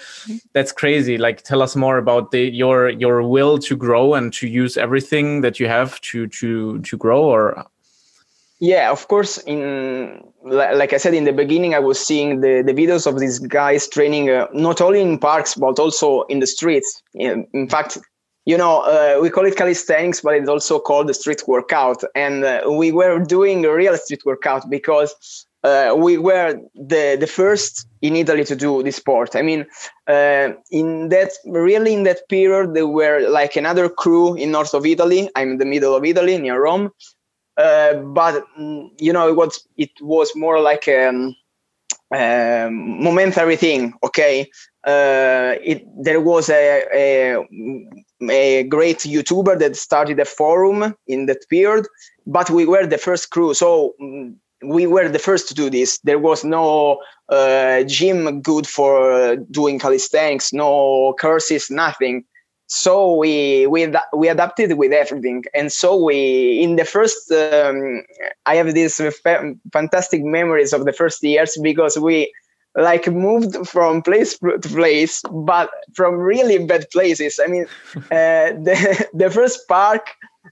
That's 0.53 0.71
crazy. 0.71 1.17
Like 1.17 1.43
tell 1.43 1.61
us 1.61 1.75
more 1.75 1.97
about 1.97 2.31
the 2.31 2.41
your 2.41 2.89
your 2.89 3.23
will 3.23 3.57
to 3.59 3.75
grow 3.75 3.92
grow 3.93 4.13
and 4.15 4.33
to 4.33 4.47
use 4.47 4.73
everything 4.77 5.41
that 5.41 5.59
you 5.59 5.67
have 5.67 5.91
to 6.01 6.27
to 6.39 6.79
to 6.89 6.97
grow 6.97 7.21
or? 7.35 7.43
Yeah 8.59 8.91
of 8.91 9.07
course 9.07 9.33
in 9.53 9.59
like 10.43 10.93
i 10.93 10.99
said 11.03 11.13
in 11.13 11.25
the 11.29 11.35
beginning 11.43 11.71
i 11.75 11.83
was 11.89 11.97
seeing 12.07 12.29
the, 12.45 12.53
the 12.69 12.75
videos 12.81 13.05
of 13.07 13.15
these 13.23 13.37
guys 13.59 13.81
training 13.95 14.25
uh, 14.29 14.47
not 14.67 14.77
only 14.85 15.01
in 15.01 15.17
parks 15.29 15.51
but 15.55 15.79
also 15.79 16.07
in 16.33 16.39
the 16.39 16.47
streets. 16.47 16.89
In, 17.13 17.47
in 17.53 17.67
fact 17.73 17.91
you 18.51 18.57
know 18.61 18.75
uh, 18.93 19.21
we 19.23 19.29
call 19.35 19.45
it 19.49 19.55
calisthenics 19.61 20.21
but 20.25 20.33
it's 20.37 20.51
also 20.55 20.75
called 20.79 21.07
the 21.07 21.17
street 21.21 21.41
workout. 21.47 21.99
And 22.15 22.35
uh, 22.43 22.61
we 22.81 22.91
were 22.99 23.19
doing 23.35 23.65
a 23.65 23.71
real 23.81 23.97
street 23.97 24.23
workout 24.29 24.63
because 24.77 25.11
uh, 25.63 25.93
we 25.97 26.17
were 26.17 26.59
the 26.75 27.17
the 27.19 27.27
first 27.27 27.87
in 28.01 28.15
Italy 28.15 28.43
to 28.45 28.55
do 28.55 28.83
this 28.83 28.97
sport. 28.97 29.35
I 29.35 29.41
mean, 29.41 29.65
uh, 30.07 30.49
in 30.71 31.09
that 31.09 31.31
really 31.45 31.93
in 31.93 32.03
that 32.03 32.27
period, 32.29 32.73
there 32.73 32.87
were 32.87 33.27
like 33.29 33.55
another 33.55 33.89
crew 33.89 34.35
in 34.35 34.51
north 34.51 34.73
of 34.73 34.85
Italy. 34.85 35.29
I'm 35.35 35.51
in 35.51 35.57
the 35.57 35.65
middle 35.65 35.95
of 35.95 36.03
Italy 36.05 36.37
near 36.37 36.61
Rome, 36.61 36.91
uh, 37.57 37.93
but 37.95 38.43
mm, 38.59 38.89
you 38.99 39.13
know 39.13 39.27
it 39.29 39.35
was 39.35 39.67
it 39.77 39.91
was 40.01 40.31
more 40.35 40.59
like 40.59 40.87
a, 40.87 41.07
um, 41.07 41.35
a 42.13 42.69
momentary 42.71 43.55
thing. 43.55 43.93
Okay, 44.03 44.49
uh, 44.85 45.55
it 45.63 45.83
there 46.03 46.21
was 46.21 46.49
a, 46.49 46.83
a 46.93 47.37
a 48.29 48.63
great 48.63 48.99
YouTuber 48.99 49.59
that 49.59 49.75
started 49.75 50.19
a 50.19 50.25
forum 50.25 50.95
in 51.07 51.25
that 51.27 51.47
period, 51.49 51.87
but 52.25 52.49
we 52.49 52.65
were 52.65 52.85
the 52.85 52.97
first 52.97 53.29
crew. 53.31 53.53
So 53.53 53.93
mm, 54.01 54.35
we 54.63 54.87
were 54.87 55.09
the 55.09 55.19
first 55.19 55.47
to 55.49 55.53
do 55.53 55.69
this. 55.69 55.99
There 55.99 56.19
was 56.19 56.43
no 56.43 57.01
uh, 57.29 57.83
gym 57.83 58.41
good 58.41 58.67
for 58.67 59.35
doing 59.51 59.79
calisthenics, 59.79 60.53
no 60.53 61.15
courses, 61.19 61.69
nothing. 61.69 62.25
So 62.67 63.13
we 63.15 63.67
we 63.67 63.93
we 64.15 64.29
adapted 64.29 64.77
with 64.77 64.93
everything, 64.93 65.43
and 65.53 65.71
so 65.71 65.95
we 65.95 66.59
in 66.61 66.75
the 66.75 66.85
first 66.85 67.31
um, 67.31 68.03
I 68.45 68.55
have 68.55 68.73
these 68.73 68.97
fa- 69.21 69.53
fantastic 69.71 70.23
memories 70.23 70.73
of 70.73 70.85
the 70.85 70.93
first 70.93 71.21
years 71.23 71.57
because 71.61 71.99
we 71.99 72.33
like 72.75 73.07
moved 73.07 73.67
from 73.67 74.01
place 74.01 74.39
to 74.39 74.57
place, 74.59 75.21
but 75.31 75.69
from 75.93 76.15
really 76.15 76.65
bad 76.65 76.89
places. 76.91 77.39
I 77.43 77.47
mean, 77.47 77.65
uh, 77.95 78.55
the 78.67 79.07
the 79.13 79.29
first 79.29 79.67
park 79.67 80.07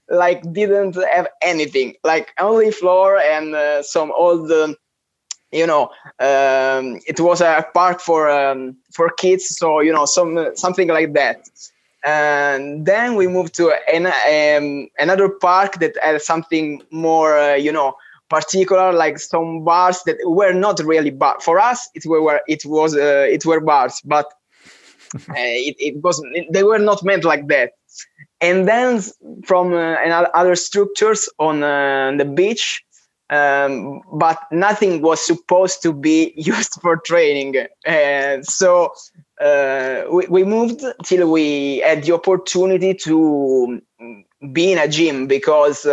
like 0.08 0.42
didn't 0.52 0.96
have 1.12 1.28
anything, 1.42 1.94
like 2.04 2.32
only 2.38 2.70
floor 2.70 3.18
and 3.18 3.54
uh, 3.54 3.82
some 3.82 4.12
old. 4.12 4.50
Um, 4.50 4.76
you 5.52 5.66
know, 5.66 5.90
um, 6.18 6.98
it 7.06 7.20
was 7.20 7.42
a 7.42 7.66
park 7.74 8.00
for 8.00 8.30
um, 8.30 8.74
for 8.92 9.10
kids, 9.10 9.48
so 9.48 9.80
you 9.80 9.92
know, 9.92 10.06
some 10.06 10.50
something 10.54 10.88
like 10.88 11.12
that. 11.12 11.46
And 12.04 12.84
then 12.84 13.14
we 13.14 13.28
moved 13.28 13.54
to 13.56 13.72
an, 13.92 14.06
um, 14.06 14.88
another 14.98 15.28
park 15.28 15.78
that 15.78 15.92
had 16.02 16.20
something 16.20 16.82
more, 16.90 17.38
uh, 17.38 17.54
you 17.54 17.70
know, 17.70 17.94
particular, 18.28 18.92
like 18.92 19.18
some 19.20 19.62
bars 19.62 20.02
that 20.04 20.16
were 20.24 20.52
not 20.52 20.80
really 20.80 21.10
bar 21.10 21.36
for 21.40 21.60
us. 21.60 21.88
It 21.94 22.04
were 22.06 22.40
it 22.48 22.64
was 22.64 22.96
uh, 22.96 23.26
it 23.30 23.44
were 23.44 23.60
bars, 23.60 24.00
but 24.04 24.26
uh, 25.14 25.34
it, 25.36 25.76
it 25.78 26.02
was 26.02 26.24
they 26.50 26.64
were 26.64 26.78
not 26.78 27.04
meant 27.04 27.24
like 27.24 27.46
that 27.48 27.72
and 28.42 28.68
then 28.68 29.00
from 29.46 29.72
uh, 29.72 29.94
other 30.34 30.56
structures 30.56 31.28
on 31.38 31.62
uh, 31.62 32.12
the 32.18 32.26
beach 32.26 32.84
um, 33.32 34.02
but 34.12 34.38
nothing 34.52 35.00
was 35.00 35.20
supposed 35.20 35.82
to 35.82 35.92
be 35.92 36.34
used 36.36 36.74
for 36.82 36.98
training. 36.98 37.66
And 37.86 38.46
so 38.46 38.92
uh, 39.40 40.02
we, 40.12 40.26
we 40.28 40.44
moved 40.44 40.84
till 41.04 41.30
we 41.30 41.78
had 41.78 42.04
the 42.04 42.12
opportunity 42.12 42.94
to 42.94 43.80
be 44.52 44.72
in 44.72 44.78
a 44.78 44.88
gym 44.88 45.26
because 45.26 45.86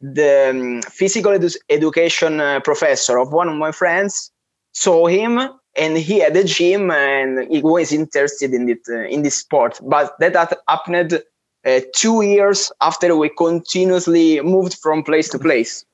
the 0.00 0.50
um, 0.50 0.82
physical 0.82 1.32
edu- 1.32 1.56
education 1.68 2.40
uh, 2.40 2.60
professor 2.60 3.18
of 3.18 3.32
one 3.32 3.48
of 3.48 3.56
my 3.56 3.72
friends 3.72 4.30
saw 4.72 5.06
him 5.06 5.38
and 5.76 5.98
he 5.98 6.20
had 6.20 6.36
a 6.36 6.44
gym 6.44 6.90
and 6.90 7.50
he 7.52 7.60
was 7.60 7.92
interested 7.92 8.54
in 8.54 8.68
it 8.68 8.80
uh, 8.88 9.00
in 9.08 9.22
this 9.22 9.36
sport. 9.36 9.78
But 9.82 10.14
that 10.20 10.58
happened 10.68 11.12
uh, 11.14 11.18
Uh, 11.64 11.80
two 11.94 12.22
years 12.22 12.70
after 12.80 13.16
we 13.16 13.28
continuously 13.36 14.40
moved 14.40 14.76
from 14.80 15.02
place 15.02 15.28
to 15.28 15.38
place 15.38 15.84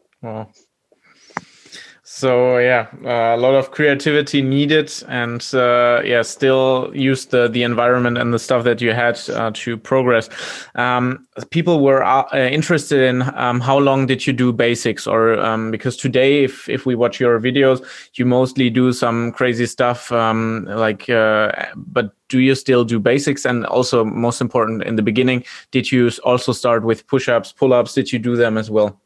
so 2.15 2.59
yeah 2.59 2.87
uh, 3.05 3.35
a 3.35 3.37
lot 3.37 3.55
of 3.55 3.73
creativity 3.73 4.41
needed 4.41 4.89
and 5.09 5.53
uh, 5.53 6.01
yeah 6.05 6.23
still 6.23 6.93
use 6.95 7.27
the 7.27 7.49
the 7.49 7.65
environment 7.65 8.17
and 8.17 8.33
the 8.33 8.39
stuff 8.39 8.63
that 8.63 8.81
you 8.81 8.93
had 8.93 9.19
uh, 9.31 9.51
to 9.53 9.77
progress. 9.77 10.29
Um, 10.77 11.27
people 11.51 11.81
were 11.81 12.05
uh, 12.05 12.25
interested 12.33 13.01
in 13.01 13.23
um, 13.35 13.59
how 13.59 13.79
long 13.79 14.07
did 14.07 14.29
you 14.29 14.33
do 14.33 14.53
basics 14.53 15.09
or 15.09 15.41
um, 15.41 15.73
because 15.73 15.97
today 15.97 16.45
if 16.45 16.69
if 16.69 16.87
we 16.87 16.95
watch 16.95 17.19
your 17.19 17.41
videos 17.41 17.85
you 18.15 18.25
mostly 18.25 18.71
do 18.71 18.93
some 18.93 19.33
crazy 19.33 19.67
stuff 19.67 20.13
um, 20.13 20.67
like 20.67 21.11
uh, 21.11 21.51
but 21.75 22.13
do 22.29 22.39
you 22.39 22.55
still 22.55 22.85
do 22.85 23.01
basics? 23.01 23.45
And 23.45 23.67
also 23.67 24.05
most 24.05 24.41
important 24.41 24.85
in 24.85 24.95
the 24.95 25.03
beginning 25.03 25.45
did 25.73 25.91
you 25.91 26.13
also 26.23 26.53
start 26.53 26.85
with 26.85 27.09
push-ups 27.09 27.51
pull-ups? 27.51 27.93
Did 27.95 28.13
you 28.13 28.21
do 28.21 28.37
them 28.37 28.57
as 28.57 28.71
well 28.71 29.01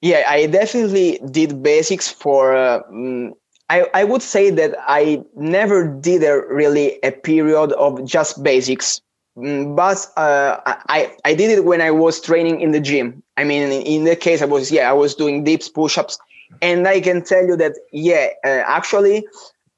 yeah, 0.00 0.24
I 0.28 0.46
definitely 0.46 1.20
did 1.30 1.62
basics 1.62 2.08
for. 2.08 2.56
Uh, 2.56 2.82
mm, 2.90 3.32
I 3.68 3.86
I 3.94 4.04
would 4.04 4.22
say 4.22 4.50
that 4.50 4.74
I 4.88 5.22
never 5.36 5.86
did 5.86 6.22
a 6.22 6.42
really 6.48 6.98
a 7.02 7.12
period 7.12 7.72
of 7.72 8.04
just 8.04 8.42
basics, 8.42 9.00
mm, 9.36 9.76
but 9.76 10.06
uh, 10.16 10.58
I 10.66 11.12
I 11.24 11.34
did 11.34 11.50
it 11.50 11.64
when 11.64 11.80
I 11.80 11.90
was 11.90 12.20
training 12.20 12.60
in 12.60 12.72
the 12.72 12.80
gym. 12.80 13.22
I 13.36 13.44
mean, 13.44 13.70
in, 13.72 14.04
the 14.04 14.16
case 14.16 14.42
I 14.42 14.46
was 14.46 14.70
yeah 14.70 14.88
I 14.90 14.94
was 14.94 15.14
doing 15.14 15.44
dips, 15.44 15.68
push-ups, 15.68 16.18
and 16.62 16.88
I 16.88 17.00
can 17.00 17.22
tell 17.22 17.44
you 17.44 17.56
that 17.56 17.74
yeah 17.92 18.28
uh, 18.44 18.62
actually, 18.66 19.26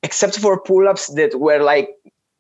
except 0.03 0.39
for 0.39 0.61
pull-ups 0.61 1.09
that 1.15 1.39
were 1.39 1.63
like 1.63 1.91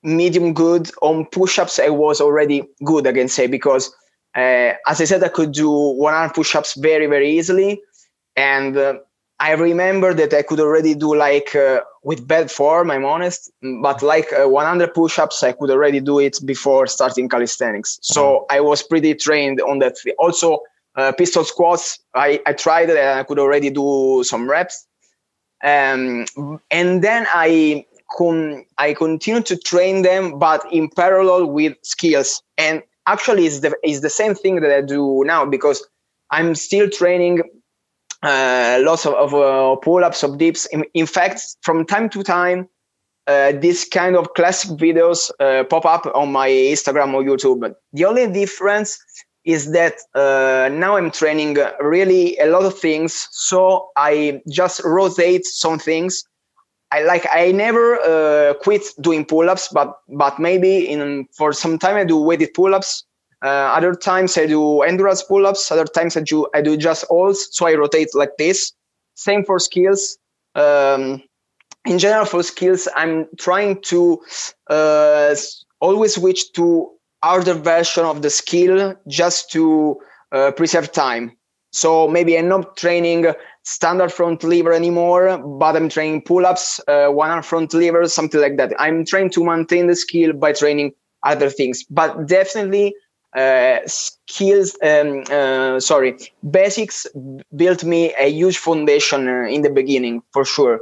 medium 0.04 0.54
good 0.54 0.90
on 1.02 1.26
push-ups, 1.26 1.78
I 1.80 1.88
was 1.88 2.20
already 2.20 2.62
good. 2.84 3.06
I 3.08 3.12
can 3.12 3.28
say 3.28 3.48
because 3.48 3.92
uh, 4.34 4.74
as 4.86 5.00
I 5.00 5.04
said, 5.04 5.22
I 5.22 5.28
could 5.28 5.52
do 5.52 5.70
100 5.70 6.34
push-ups 6.34 6.74
very, 6.74 7.06
very 7.06 7.30
easily, 7.30 7.80
and 8.36 8.76
uh, 8.76 8.94
I 9.42 9.52
remember 9.52 10.14
that 10.14 10.32
I 10.32 10.42
could 10.42 10.60
already 10.60 10.94
do 10.94 11.16
like 11.16 11.56
uh, 11.56 11.80
with 12.04 12.28
bad 12.28 12.50
form. 12.50 12.92
I'm 12.92 13.04
honest, 13.04 13.50
but 13.82 14.00
like 14.00 14.32
uh, 14.32 14.48
100 14.48 14.94
push-ups, 14.94 15.42
I 15.42 15.50
could 15.50 15.68
already 15.68 15.98
do 15.98 16.20
it 16.20 16.38
before 16.44 16.86
starting 16.86 17.28
calisthenics. 17.28 17.98
So 18.02 18.22
mm-hmm. 18.22 18.56
I 18.56 18.60
was 18.60 18.84
pretty 18.84 19.14
trained 19.14 19.60
on 19.60 19.80
that. 19.80 19.96
Also, 20.18 20.60
uh, 20.94 21.10
pistol 21.12 21.44
squats, 21.44 21.98
I, 22.14 22.40
I 22.46 22.52
tried 22.52 22.90
it 22.90 22.96
and 22.96 23.18
I 23.18 23.24
could 23.24 23.40
already 23.40 23.70
do 23.70 24.22
some 24.24 24.48
reps. 24.48 24.86
Um, 25.64 26.26
and 26.70 27.02
then 27.02 27.26
I 27.32 27.84
con- 28.16 28.64
I 28.78 28.94
continued 28.94 29.46
to 29.46 29.56
train 29.56 30.02
them, 30.02 30.38
but 30.38 30.64
in 30.72 30.88
parallel 30.88 31.46
with 31.46 31.76
skills. 31.82 32.42
And 32.58 32.82
actually 33.06 33.46
is 33.46 33.60
the 33.60 33.74
is 33.84 34.00
the 34.00 34.10
same 34.10 34.34
thing 34.34 34.60
that 34.60 34.70
I 34.70 34.80
do 34.80 35.22
now 35.24 35.44
because 35.44 35.86
I'm 36.30 36.54
still 36.54 36.88
training 36.88 37.42
uh, 38.22 38.78
lots 38.82 39.04
of, 39.04 39.14
of 39.14 39.34
uh, 39.34 39.76
pull-ups 39.76 40.22
of 40.22 40.38
dips. 40.38 40.66
In, 40.66 40.84
in, 40.94 41.06
fact, 41.06 41.42
from 41.62 41.84
time 41.84 42.08
to 42.10 42.22
time, 42.22 42.68
uh, 43.26 43.52
this 43.52 43.88
kind 43.88 44.16
of 44.16 44.32
classic 44.34 44.70
videos 44.78 45.30
uh, 45.40 45.64
pop 45.64 45.84
up 45.84 46.06
on 46.14 46.30
my 46.32 46.48
Instagram 46.48 47.14
or 47.14 47.22
YouTube. 47.22 47.74
The 47.92 48.04
only 48.04 48.32
difference 48.32 48.98
is 49.44 49.72
that 49.72 49.94
uh, 50.14 50.68
now 50.72 50.96
I'm 50.96 51.10
training 51.10 51.58
really 51.80 52.38
a 52.38 52.46
lot 52.46 52.64
of 52.64 52.78
things, 52.78 53.28
so 53.32 53.88
I 53.96 54.40
just 54.48 54.80
rotate 54.84 55.44
some 55.44 55.78
things 55.78 56.24
I 56.92 57.02
like 57.04 57.26
I 57.34 57.52
never 57.52 57.96
uh, 58.00 58.54
quit 58.54 58.82
doing 59.00 59.24
pull-ups, 59.24 59.68
but 59.72 59.98
but 60.08 60.38
maybe 60.38 60.86
in 60.86 61.26
for 61.32 61.52
some 61.52 61.78
time 61.78 61.96
I 61.96 62.04
do 62.04 62.18
weighted 62.18 62.52
pull-ups. 62.54 63.04
Uh, 63.42 63.48
other 63.76 63.94
times 63.94 64.36
I 64.38 64.46
do 64.46 64.82
endurance 64.82 65.22
pull-ups. 65.22 65.72
Other 65.72 65.86
times 65.86 66.16
I 66.16 66.20
do 66.20 66.46
I 66.54 66.60
do 66.60 66.76
just 66.76 67.04
alls. 67.10 67.48
So 67.50 67.66
I 67.66 67.74
rotate 67.74 68.14
like 68.14 68.36
this. 68.38 68.72
Same 69.14 69.42
for 69.44 69.58
skills. 69.58 70.18
Um, 70.54 71.22
in 71.86 71.98
general, 71.98 72.26
for 72.26 72.42
skills, 72.42 72.86
I'm 72.94 73.26
trying 73.38 73.80
to 73.82 74.20
uh, 74.68 75.34
always 75.80 76.14
switch 76.14 76.52
to 76.52 76.90
harder 77.22 77.54
version 77.54 78.04
of 78.04 78.22
the 78.22 78.30
skill 78.30 78.94
just 79.08 79.50
to 79.52 79.96
uh, 80.30 80.52
preserve 80.52 80.92
time. 80.92 81.36
So 81.72 82.06
maybe 82.06 82.38
I'm 82.38 82.48
not 82.48 82.76
training 82.76 83.26
standard 83.64 84.12
front 84.12 84.44
lever 84.44 84.72
anymore, 84.72 85.38
but 85.38 85.76
I'm 85.76 85.88
training 85.88 86.22
pull-ups, 86.22 86.80
uh, 86.86 87.08
one 87.08 87.30
arm 87.30 87.42
front 87.42 87.72
lever, 87.74 88.06
something 88.08 88.40
like 88.40 88.56
that. 88.58 88.72
I'm 88.78 89.04
trying 89.04 89.30
to 89.30 89.44
maintain 89.44 89.86
the 89.86 89.96
skill 89.96 90.32
by 90.32 90.52
training 90.52 90.92
other 91.24 91.48
things, 91.48 91.84
but 91.84 92.26
definitely 92.26 92.94
uh, 93.36 93.78
skills, 93.86 94.76
um, 94.82 95.24
uh, 95.30 95.80
sorry, 95.80 96.18
basics 96.50 97.06
built 97.56 97.84
me 97.84 98.12
a 98.18 98.28
huge 98.28 98.58
foundation 98.58 99.28
uh, 99.28 99.46
in 99.48 99.62
the 99.62 99.70
beginning 99.70 100.22
for 100.32 100.44
sure. 100.44 100.80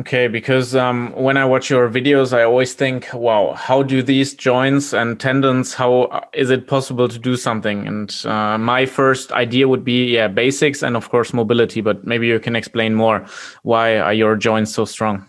Okay, 0.00 0.28
because 0.28 0.74
um, 0.74 1.12
when 1.12 1.36
I 1.36 1.44
watch 1.44 1.68
your 1.68 1.90
videos, 1.90 2.32
I 2.32 2.42
always 2.42 2.72
think, 2.72 3.12
wow, 3.12 3.52
how 3.52 3.82
do 3.82 4.02
these 4.02 4.32
joints 4.32 4.94
and 4.94 5.20
tendons, 5.20 5.74
how 5.74 6.04
uh, 6.04 6.24
it 6.32 6.66
possible 6.66 7.06
to 7.06 7.18
do 7.18 7.36
something? 7.36 7.86
And 7.86 8.10
uh, 8.24 8.56
my 8.56 8.86
first 8.86 9.30
idea 9.32 9.68
would 9.68 9.84
be, 9.84 10.06
yeah, 10.06 10.26
basics 10.28 10.82
and 10.82 10.96
of 10.96 11.10
course 11.10 11.34
mobility, 11.34 11.82
but 11.82 12.06
maybe 12.06 12.26
you 12.26 12.40
can 12.40 12.56
explain 12.56 12.94
more. 12.94 13.26
Why 13.62 13.98
are 13.98 14.14
your 14.14 14.36
joints 14.36 14.72
so 14.72 14.86
strong? 14.86 15.26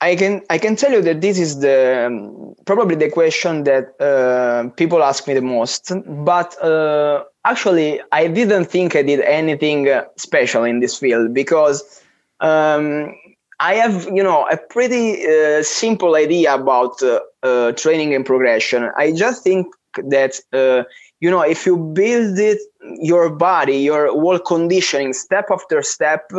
I 0.00 0.16
can 0.16 0.42
I 0.50 0.58
can 0.58 0.74
tell 0.74 0.90
you 0.90 1.00
that 1.02 1.20
this 1.20 1.38
is 1.38 1.60
the 1.60 2.06
um, 2.08 2.54
probably 2.64 2.96
the 2.96 3.08
question 3.08 3.64
that 3.64 3.94
uh, 4.00 4.68
people 4.70 5.02
ask 5.02 5.28
me 5.28 5.34
the 5.34 5.42
most. 5.42 5.92
But 6.24 6.60
uh, 6.60 7.22
actually, 7.44 8.00
I 8.10 8.26
didn't 8.26 8.64
think 8.64 8.96
I 8.96 9.02
did 9.02 9.20
anything 9.20 9.88
special 10.16 10.64
in 10.64 10.80
this 10.80 10.98
field 10.98 11.32
because 11.32 12.02
um, 12.40 13.14
I 13.58 13.74
have, 13.74 14.04
you 14.04 14.22
know, 14.22 14.46
a 14.48 14.56
pretty 14.56 15.26
uh, 15.26 15.62
simple 15.62 16.14
idea 16.14 16.54
about 16.54 17.02
uh, 17.02 17.20
uh, 17.42 17.72
training 17.72 18.14
and 18.14 18.24
progression. 18.24 18.90
I 18.96 19.12
just 19.12 19.42
think 19.42 19.66
that, 19.96 20.38
uh, 20.52 20.84
you 21.20 21.30
know, 21.30 21.40
if 21.40 21.64
you 21.64 21.76
build 21.76 22.38
it, 22.38 22.58
your 23.00 23.30
body, 23.30 23.78
your 23.78 24.08
whole 24.08 24.38
conditioning 24.38 25.14
step 25.14 25.46
after 25.50 25.80
step, 25.82 26.30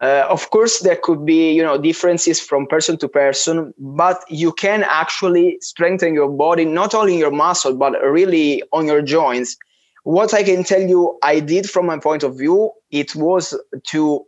uh, 0.00 0.24
of 0.30 0.48
course, 0.50 0.80
there 0.80 0.96
could 1.02 1.26
be, 1.26 1.52
you 1.52 1.62
know, 1.62 1.76
differences 1.76 2.40
from 2.40 2.66
person 2.66 2.96
to 2.98 3.08
person, 3.08 3.74
but 3.78 4.24
you 4.28 4.52
can 4.52 4.84
actually 4.84 5.58
strengthen 5.60 6.14
your 6.14 6.30
body, 6.30 6.64
not 6.64 6.94
only 6.94 7.18
your 7.18 7.30
muscle, 7.30 7.76
but 7.76 7.92
really 8.02 8.62
on 8.72 8.86
your 8.86 9.02
joints. 9.02 9.56
What 10.04 10.32
I 10.32 10.42
can 10.42 10.64
tell 10.64 10.80
you, 10.80 11.18
I 11.22 11.40
did 11.40 11.68
from 11.68 11.86
my 11.86 11.98
point 11.98 12.22
of 12.22 12.38
view, 12.38 12.70
it 12.90 13.14
was 13.14 13.54
to 13.88 14.24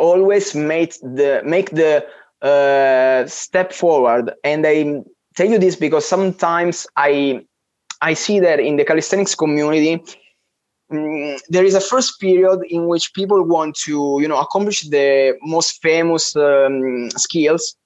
always 0.00 0.54
make 0.54 0.94
the 1.02 1.42
make 1.44 1.70
the 1.70 2.04
uh, 2.42 3.26
step 3.28 3.72
forward. 3.72 4.32
And 4.42 4.66
I 4.66 5.02
tell 5.36 5.48
you 5.48 5.58
this 5.58 5.76
because 5.76 6.08
sometimes 6.08 6.86
I 6.96 7.44
I 8.02 8.14
see 8.14 8.40
that 8.40 8.58
in 8.60 8.76
the 8.76 8.84
calisthenics 8.84 9.34
community, 9.34 10.02
um, 10.90 11.36
there 11.50 11.64
is 11.64 11.74
a 11.74 11.80
first 11.80 12.18
period 12.20 12.60
in 12.68 12.88
which 12.88 13.12
people 13.14 13.42
want 13.44 13.76
to 13.86 14.18
you 14.20 14.28
know 14.28 14.40
accomplish 14.40 14.80
the 14.88 15.36
most 15.42 15.80
famous 15.82 16.34
um, 16.36 17.10
skills, 17.10 17.76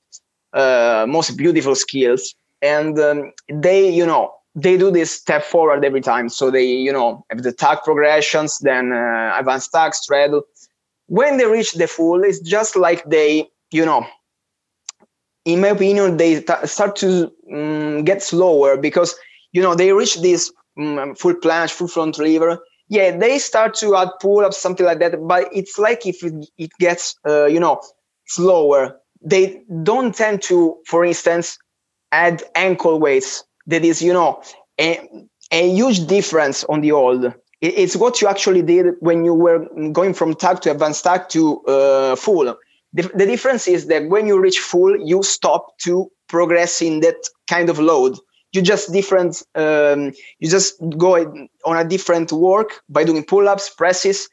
uh, 0.54 1.04
most 1.09 1.37
beautiful 1.37 1.75
skills, 1.75 2.35
and 2.62 2.99
um, 2.99 3.33
they 3.52 3.90
you 3.90 4.06
know 4.06 4.33
they 4.54 4.76
do 4.78 4.90
this 4.92 5.11
step 5.11 5.42
forward 5.42 5.85
every 5.85 6.00
time. 6.00 6.28
So 6.28 6.50
they 6.50 6.64
you 6.64 6.92
know 6.92 7.26
have 7.30 7.42
the 7.42 7.52
tag 7.52 7.78
progressions, 7.85 8.59
then 8.61 8.92
uh, 8.92 9.37
advanced 9.38 9.73
tuck 9.73 9.94
straddle 9.94 10.44
when 11.06 11.37
they 11.37 11.46
reach 11.46 11.73
the 11.73 11.87
full, 11.87 12.23
it's 12.25 12.40
just 12.40 12.76
like 12.76 13.04
they, 13.04 13.49
you 13.70 13.84
know, 13.84 14.06
in 15.44 15.61
my 15.61 15.68
opinion, 15.68 16.16
they 16.16 16.40
t- 16.40 16.66
start 16.66 16.96
to 16.96 17.30
um, 17.52 18.04
get 18.04 18.23
slower 18.23 18.76
because, 18.76 19.14
you 19.52 19.62
know, 19.62 19.75
they 19.75 19.92
reach 19.92 20.20
this 20.20 20.52
um, 20.78 21.14
full 21.14 21.34
planche, 21.34 21.70
full 21.73 21.88
front 21.88 22.18
lever. 22.18 22.58
Yeah, 22.88 23.16
they 23.16 23.38
start 23.38 23.75
to 23.76 23.96
add 23.96 24.08
pull 24.20 24.44
ups, 24.44 24.58
something 24.58 24.87
like 24.87 24.99
that. 25.00 25.26
But 25.26 25.49
it's 25.52 25.78
like 25.78 26.06
if 26.06 26.23
it, 26.23 26.32
it 26.58 26.70
gets, 26.78 27.16
uh, 27.26 27.46
you 27.46 27.61
know, 27.61 27.80
slower, 28.26 28.96
they 29.25 29.62
don't 29.82 30.14
tend 30.14 30.42
to, 30.42 30.76
for 30.87 31.04
instance, 31.04 31.58
add 32.12 32.42
ankle 32.54 33.00
weights. 33.00 33.44
That 33.66 33.84
is, 33.84 34.02
you 34.02 34.12
know, 34.12 34.42
a, 34.80 35.08
a 35.52 35.70
huge 35.70 36.06
difference 36.06 36.64
on 36.64 36.80
the 36.80 36.92
old 36.92 37.34
it's 37.66 37.97
what 37.97 38.21
you 38.21 38.28
actually 38.28 38.62
did 38.62 38.94
when 39.00 39.25
you 39.25 39.35
were 39.35 39.66
going 39.92 40.14
from 40.14 40.35
tag 40.35 40.61
to 40.62 40.71
advanced 40.71 41.04
tuck 41.04 41.28
to 41.30 41.61
uh, 41.66 42.16
full 42.16 42.56
the, 42.94 43.11
the 43.14 43.26
difference 43.26 43.66
is 43.66 43.87
that 43.88 44.09
when 44.09 44.26
you 44.26 44.40
reach 44.40 44.61
full, 44.61 44.97
you 44.97 45.23
stop 45.23 45.76
to 45.78 46.11
progress 46.28 46.80
in 46.80 47.00
that 47.00 47.16
kind 47.49 47.68
of 47.68 47.78
load. 47.78 48.16
You 48.52 48.62
just 48.62 48.92
different. 48.92 49.42
Um, 49.56 50.12
you 50.38 50.49
just 50.49 50.76
go 50.97 51.16
on 51.64 51.76
a 51.76 51.85
different 51.85 52.30
work 52.30 52.83
by 52.88 53.02
doing 53.02 53.25
pull-ups, 53.25 53.71
presses. 53.71 54.28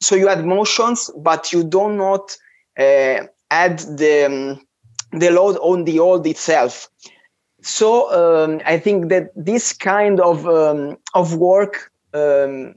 So 0.00 0.14
you 0.14 0.28
add 0.28 0.46
motions, 0.46 1.10
but 1.18 1.52
you 1.52 1.64
do 1.64 1.90
not 1.90 2.36
uh, 2.78 3.26
add 3.50 3.80
the 3.80 4.26
um, 4.26 4.66
the 5.18 5.30
load 5.30 5.56
on 5.56 5.84
the 5.84 5.98
old 5.98 6.24
itself. 6.26 6.88
So 7.62 8.12
um, 8.12 8.60
I 8.64 8.78
think 8.78 9.08
that 9.08 9.30
this 9.34 9.72
kind 9.72 10.20
of 10.20 10.46
um, 10.46 10.98
of 11.14 11.34
work 11.34 11.90
um, 12.14 12.74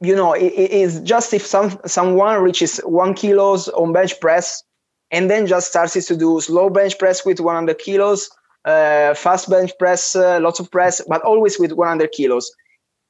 you 0.00 0.16
know, 0.16 0.32
it, 0.32 0.52
is 0.52 1.00
just 1.00 1.32
if 1.32 1.46
some 1.46 1.78
someone 1.86 2.42
reaches 2.42 2.78
one 2.78 3.14
kilos 3.14 3.68
on 3.68 3.92
bench 3.92 4.18
press 4.20 4.62
and 5.10 5.30
then 5.30 5.46
just 5.46 5.68
starts 5.68 5.92
to 5.92 6.16
do 6.16 6.40
slow 6.40 6.70
bench 6.70 6.98
press 6.98 7.24
with 7.24 7.38
100 7.38 7.78
kilos, 7.78 8.30
uh, 8.64 9.14
fast 9.14 9.48
bench 9.48 9.70
press, 9.78 10.16
uh, 10.16 10.40
lots 10.40 10.58
of 10.58 10.70
press, 10.70 11.00
but 11.08 11.22
always 11.22 11.58
with 11.58 11.72
100 11.72 12.10
kilos. 12.12 12.50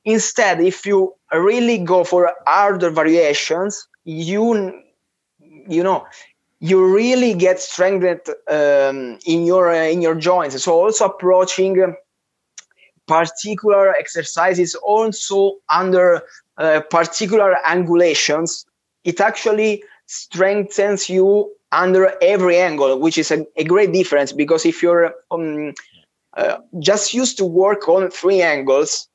Instead, 0.05 0.61
if 0.61 0.85
you 0.85 1.15
really 1.33 1.79
go 1.79 2.05
for 2.05 2.33
harder 2.47 2.91
variations, 2.91 3.87
you 4.05 4.83
you 5.69 5.83
know 5.83 6.05
you 6.61 6.85
really 6.85 7.35
get 7.35 7.59
strengthened 7.61 8.21
um, 8.49 9.19
in 9.27 9.45
your 9.47 9.71
uh, 9.71 9.89
in 9.89 10.03
your 10.03 10.15
joints. 10.15 10.63
So 10.63 10.73
also 10.73 11.07
approaching 11.07 11.95
particular 13.13 13.95
exercises 13.95 14.75
also 14.77 15.57
under 15.71 16.23
uh, 16.57 16.81
particular 16.91 17.57
angulations, 17.67 18.65
it 19.05 19.21
actually 19.21 19.85
strengthens 20.07 21.11
you 21.11 21.53
under 21.73 22.15
every 22.23 22.57
angle, 22.57 22.99
which 22.99 23.19
is 23.19 23.31
a, 23.31 23.45
a 23.57 23.65
great 23.65 23.93
difference 23.93 24.33
because 24.33 24.65
if 24.65 24.83
you're 24.83 25.13
um, 25.31 25.75
uh, 26.39 26.57
just 26.79 27.13
used 27.13 27.37
to 27.37 27.45
work 27.45 27.87
on 27.87 28.11
three 28.11 28.41
angles, 28.41 29.09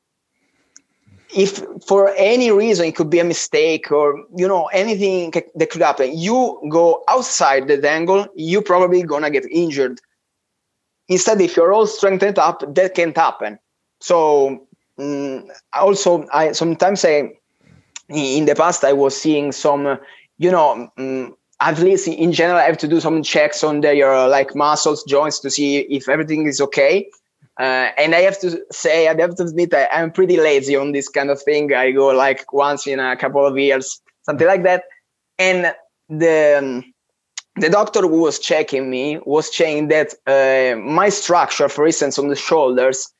if 1.36 1.64
for 1.88 2.14
any 2.18 2.52
reason 2.52 2.86
it 2.86 2.96
could 2.96 3.10
be 3.10 3.20
a 3.20 3.24
mistake 3.24 3.92
or 3.92 4.24
you 4.36 4.48
know 4.48 4.66
anything 4.68 5.34
that 5.56 5.70
could 5.72 5.82
happen, 5.82 6.16
you 6.16 6.38
go 6.70 7.04
outside 7.08 7.68
that 7.68 7.84
angle, 7.84 8.28
you're 8.36 8.62
probably 8.62 9.02
gonna 9.02 9.32
get 9.32 9.46
injured. 9.52 10.00
Instead, 11.10 11.42
if 11.42 11.56
you're 11.56 11.74
all 11.74 11.88
strengthened 11.88 12.38
up, 12.38 12.64
that 12.76 12.94
can't 12.94 13.18
happen. 13.18 13.58
So 14.00 14.68
um, 14.98 15.48
also 15.74 16.28
I 16.34 16.52
sometimes 16.52 17.06
I 17.06 17.34
in 18.10 18.46
the 18.46 18.56
past 18.56 18.84
I 18.84 18.94
was 18.94 19.20
seeing 19.20 19.52
some 19.52 20.00
you 20.38 20.52
know 20.52 20.92
um, 20.98 21.36
at 21.60 21.80
least 21.80 22.08
in 22.08 22.32
general 22.32 22.60
I 22.60 22.64
have 22.64 22.78
to 22.80 22.88
do 22.88 23.00
some 23.00 23.24
checks 23.24 23.64
on 23.64 23.82
their 23.82 24.28
like 24.28 24.56
muscles 24.56 25.04
joints 25.04 25.40
to 25.40 25.50
see 25.50 25.80
if 25.80 26.08
everything 26.08 26.46
is 26.46 26.62
okay. 26.62 27.10
Uh, 27.60 27.90
and 27.98 28.14
I 28.14 28.20
have 28.22 28.40
to 28.42 28.62
say, 28.72 29.08
I 29.08 29.20
have 29.20 29.34
to 29.38 29.44
admit, 29.44 29.74
I, 29.74 29.88
am 29.92 30.12
pretty 30.12 30.38
lazy 30.38 30.76
on 30.76 30.92
this 30.92 31.10
kind 31.10 31.32
of 31.32 31.42
thing. 31.42 31.74
I 31.74 31.90
go 31.90 32.10
like 32.10 32.54
once 32.54 32.86
in 32.86 33.00
a 33.00 33.18
couple 33.18 33.44
of 33.44 33.58
years, 33.58 34.00
something 34.22 34.46
like 34.46 34.62
that. 34.62 34.84
And 35.40 35.74
the 36.08 36.60
um, 36.60 36.94
the 37.56 37.70
doctor 37.70 38.02
who 38.02 38.22
was 38.22 38.38
checking 38.38 38.92
me 38.92 39.20
was 39.26 39.56
saying 39.56 39.88
that 39.88 40.14
uh, 40.28 40.78
my 40.78 41.10
structure, 41.10 41.68
for 41.68 41.88
instance, 41.88 42.20
on 42.20 42.28
the 42.28 42.36
shoulders, 42.36 43.12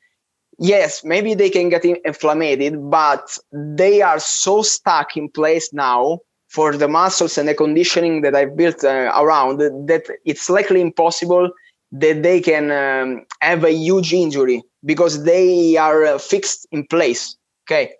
yes, 0.58 1.04
maybe 1.04 1.34
they 1.34 1.50
can 1.50 1.68
get 1.68 1.84
inflamed, 1.84 2.90
but 2.90 3.38
they 3.52 4.02
are 4.02 4.18
so 4.18 4.62
stuck 4.62 5.16
in 5.16 5.28
place 5.28 5.72
now 5.72 6.18
for 6.48 6.76
the 6.76 6.88
muscles 6.88 7.38
and 7.38 7.48
the 7.48 7.54
conditioning 7.54 8.22
that 8.22 8.34
I've 8.34 8.56
built 8.56 8.82
uh, 8.82 9.12
around 9.16 9.58
that 9.58 10.04
it's 10.24 10.48
likely 10.48 10.80
impossible 10.80 11.50
that 11.92 12.22
they 12.22 12.40
can 12.40 12.70
um, 12.70 13.26
have 13.40 13.64
a 13.64 13.72
huge 13.72 14.12
injury 14.12 14.62
because 14.84 15.24
they 15.24 15.76
are 15.76 16.04
uh, 16.04 16.18
fixed 16.18 16.66
in 16.72 16.86
place. 16.86 17.36
Okay. 17.66 17.92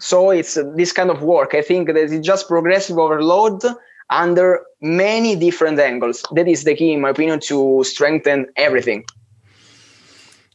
So 0.00 0.30
it's 0.30 0.56
uh, 0.56 0.64
this 0.76 0.92
kind 0.92 1.10
of 1.10 1.22
work. 1.22 1.54
I 1.54 1.62
think 1.62 1.86
that 1.88 1.96
it's 1.96 2.26
just 2.26 2.48
progressive 2.48 2.98
overload 2.98 3.62
under 4.10 4.64
many 4.80 5.36
different 5.36 5.78
angles. 5.78 6.24
That 6.34 6.48
is 6.48 6.64
the 6.64 6.74
key, 6.74 6.92
in 6.92 7.00
my 7.00 7.10
opinion, 7.10 7.40
to 7.40 7.82
strengthen 7.84 8.46
everything. 8.56 9.04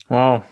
Wow 0.10 0.44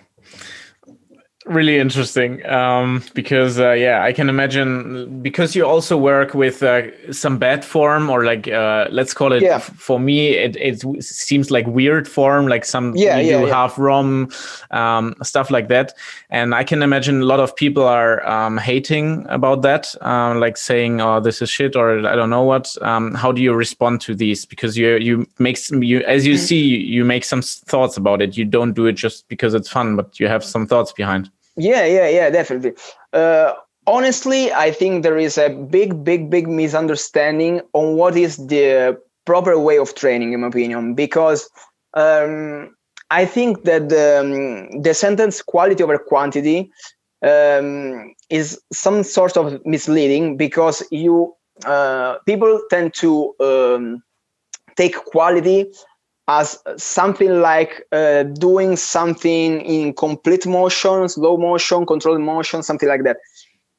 really 1.45 1.79
interesting 1.79 2.45
um, 2.45 3.03
because 3.13 3.59
uh, 3.59 3.71
yeah 3.71 4.03
i 4.03 4.13
can 4.13 4.29
imagine 4.29 5.21
because 5.21 5.55
you 5.55 5.65
also 5.65 5.97
work 5.97 6.33
with 6.33 6.61
uh, 6.61 6.83
some 7.11 7.37
bad 7.37 7.65
form 7.65 8.09
or 8.09 8.23
like 8.23 8.47
uh, 8.47 8.87
let's 8.91 9.13
call 9.13 9.33
it 9.33 9.41
yeah. 9.41 9.57
for 9.57 9.99
me 9.99 10.29
it, 10.29 10.55
it 10.57 11.03
seems 11.03 11.49
like 11.49 11.65
weird 11.67 12.07
form 12.07 12.47
like 12.47 12.63
some 12.63 12.95
yeah, 12.95 13.17
you 13.17 13.31
yeah, 13.31 13.41
yeah. 13.41 13.53
half 13.53 13.77
rom 13.79 14.29
um, 14.69 15.15
stuff 15.23 15.49
like 15.49 15.67
that 15.67 15.93
and 16.29 16.53
i 16.53 16.63
can 16.63 16.83
imagine 16.83 17.21
a 17.21 17.25
lot 17.25 17.39
of 17.39 17.55
people 17.55 17.83
are 17.83 18.25
um, 18.27 18.57
hating 18.57 19.25
about 19.27 19.63
that 19.63 19.95
um, 20.05 20.39
like 20.39 20.57
saying 20.57 21.01
oh 21.01 21.19
this 21.19 21.41
is 21.41 21.49
shit 21.49 21.75
or 21.75 22.05
i 22.05 22.15
don't 22.15 22.29
know 22.29 22.43
what 22.43 22.75
um, 22.83 23.15
how 23.15 23.31
do 23.31 23.41
you 23.41 23.53
respond 23.53 23.99
to 23.99 24.13
these 24.13 24.45
because 24.45 24.77
you 24.77 24.95
you 24.97 25.27
make 25.39 25.57
some, 25.57 25.81
you 25.81 26.01
as 26.01 26.25
you 26.25 26.35
mm. 26.35 26.39
see 26.39 26.61
you 26.61 27.03
make 27.03 27.23
some 27.23 27.41
thoughts 27.41 27.97
about 27.97 28.21
it 28.21 28.37
you 28.37 28.45
don't 28.45 28.73
do 28.73 28.85
it 28.85 28.93
just 28.93 29.27
because 29.27 29.55
it's 29.55 29.69
fun 29.69 29.95
but 29.95 30.19
you 30.19 30.27
have 30.27 30.43
some 30.43 30.67
thoughts 30.67 30.93
behind 30.93 31.31
yeah, 31.61 31.85
yeah, 31.85 32.07
yeah, 32.09 32.29
definitely. 32.29 32.73
Uh, 33.13 33.53
honestly, 33.87 34.51
I 34.51 34.71
think 34.71 35.03
there 35.03 35.17
is 35.17 35.37
a 35.37 35.49
big, 35.49 36.03
big, 36.03 36.29
big 36.29 36.47
misunderstanding 36.47 37.61
on 37.73 37.95
what 37.95 38.15
is 38.15 38.37
the 38.37 38.99
proper 39.25 39.57
way 39.59 39.77
of 39.77 39.95
training, 39.95 40.33
in 40.33 40.41
my 40.41 40.47
opinion, 40.47 40.95
because 40.95 41.49
um, 41.93 42.75
I 43.09 43.25
think 43.25 43.63
that 43.63 43.89
the, 43.89 44.19
um, 44.21 44.81
the 44.81 44.93
sentence 44.93 45.41
quality 45.41 45.83
over 45.83 45.97
quantity 45.97 46.71
um, 47.21 48.13
is 48.29 48.59
some 48.71 49.03
sort 49.03 49.37
of 49.37 49.63
misleading 49.65 50.37
because 50.37 50.83
you 50.91 51.35
uh, 51.65 52.17
people 52.25 52.59
tend 52.69 52.93
to 52.95 53.35
um, 53.39 54.01
take 54.75 54.95
quality 54.95 55.71
as 56.39 56.57
something 56.77 57.41
like 57.41 57.85
uh, 57.91 58.23
doing 58.23 58.77
something 58.77 59.61
in 59.61 59.93
complete 59.93 60.45
motion, 60.47 61.09
slow 61.09 61.35
motion, 61.37 61.85
controlled 61.85 62.21
motion, 62.21 62.63
something 62.63 62.87
like 62.87 63.03
that. 63.03 63.17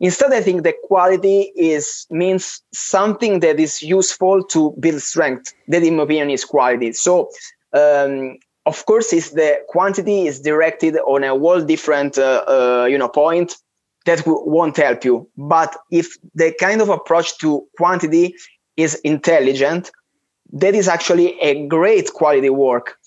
Instead, 0.00 0.32
I 0.32 0.42
think 0.42 0.62
the 0.62 0.74
quality 0.84 1.52
is 1.56 2.06
means 2.10 2.60
something 2.74 3.40
that 3.40 3.58
is 3.58 3.80
useful 3.80 4.42
to 4.54 4.74
build 4.80 5.00
strength. 5.00 5.54
That, 5.68 5.82
in 5.82 5.96
my 5.96 6.02
opinion, 6.02 6.28
is 6.30 6.44
quality. 6.44 6.92
So, 6.92 7.30
um, 7.72 8.38
of 8.66 8.84
course, 8.84 9.12
is 9.12 9.30
the 9.30 9.50
quantity 9.68 10.26
is 10.26 10.40
directed 10.40 10.96
on 11.14 11.24
a 11.24 11.30
whole 11.30 11.62
different, 11.62 12.18
uh, 12.18 12.44
uh, 12.46 12.86
you 12.90 12.98
know, 12.98 13.08
point 13.08 13.56
that 14.04 14.22
won't 14.26 14.76
help 14.76 15.04
you. 15.04 15.28
But 15.38 15.76
if 15.90 16.06
the 16.34 16.52
kind 16.60 16.82
of 16.82 16.88
approach 16.88 17.38
to 17.38 17.66
quantity 17.78 18.34
is 18.76 18.96
intelligent, 19.04 19.90
that 20.52 20.74
is 20.74 20.88
actually 20.88 21.38
a 21.40 21.66
great 21.66 22.12
quality 22.12 22.50
work. 22.50 22.98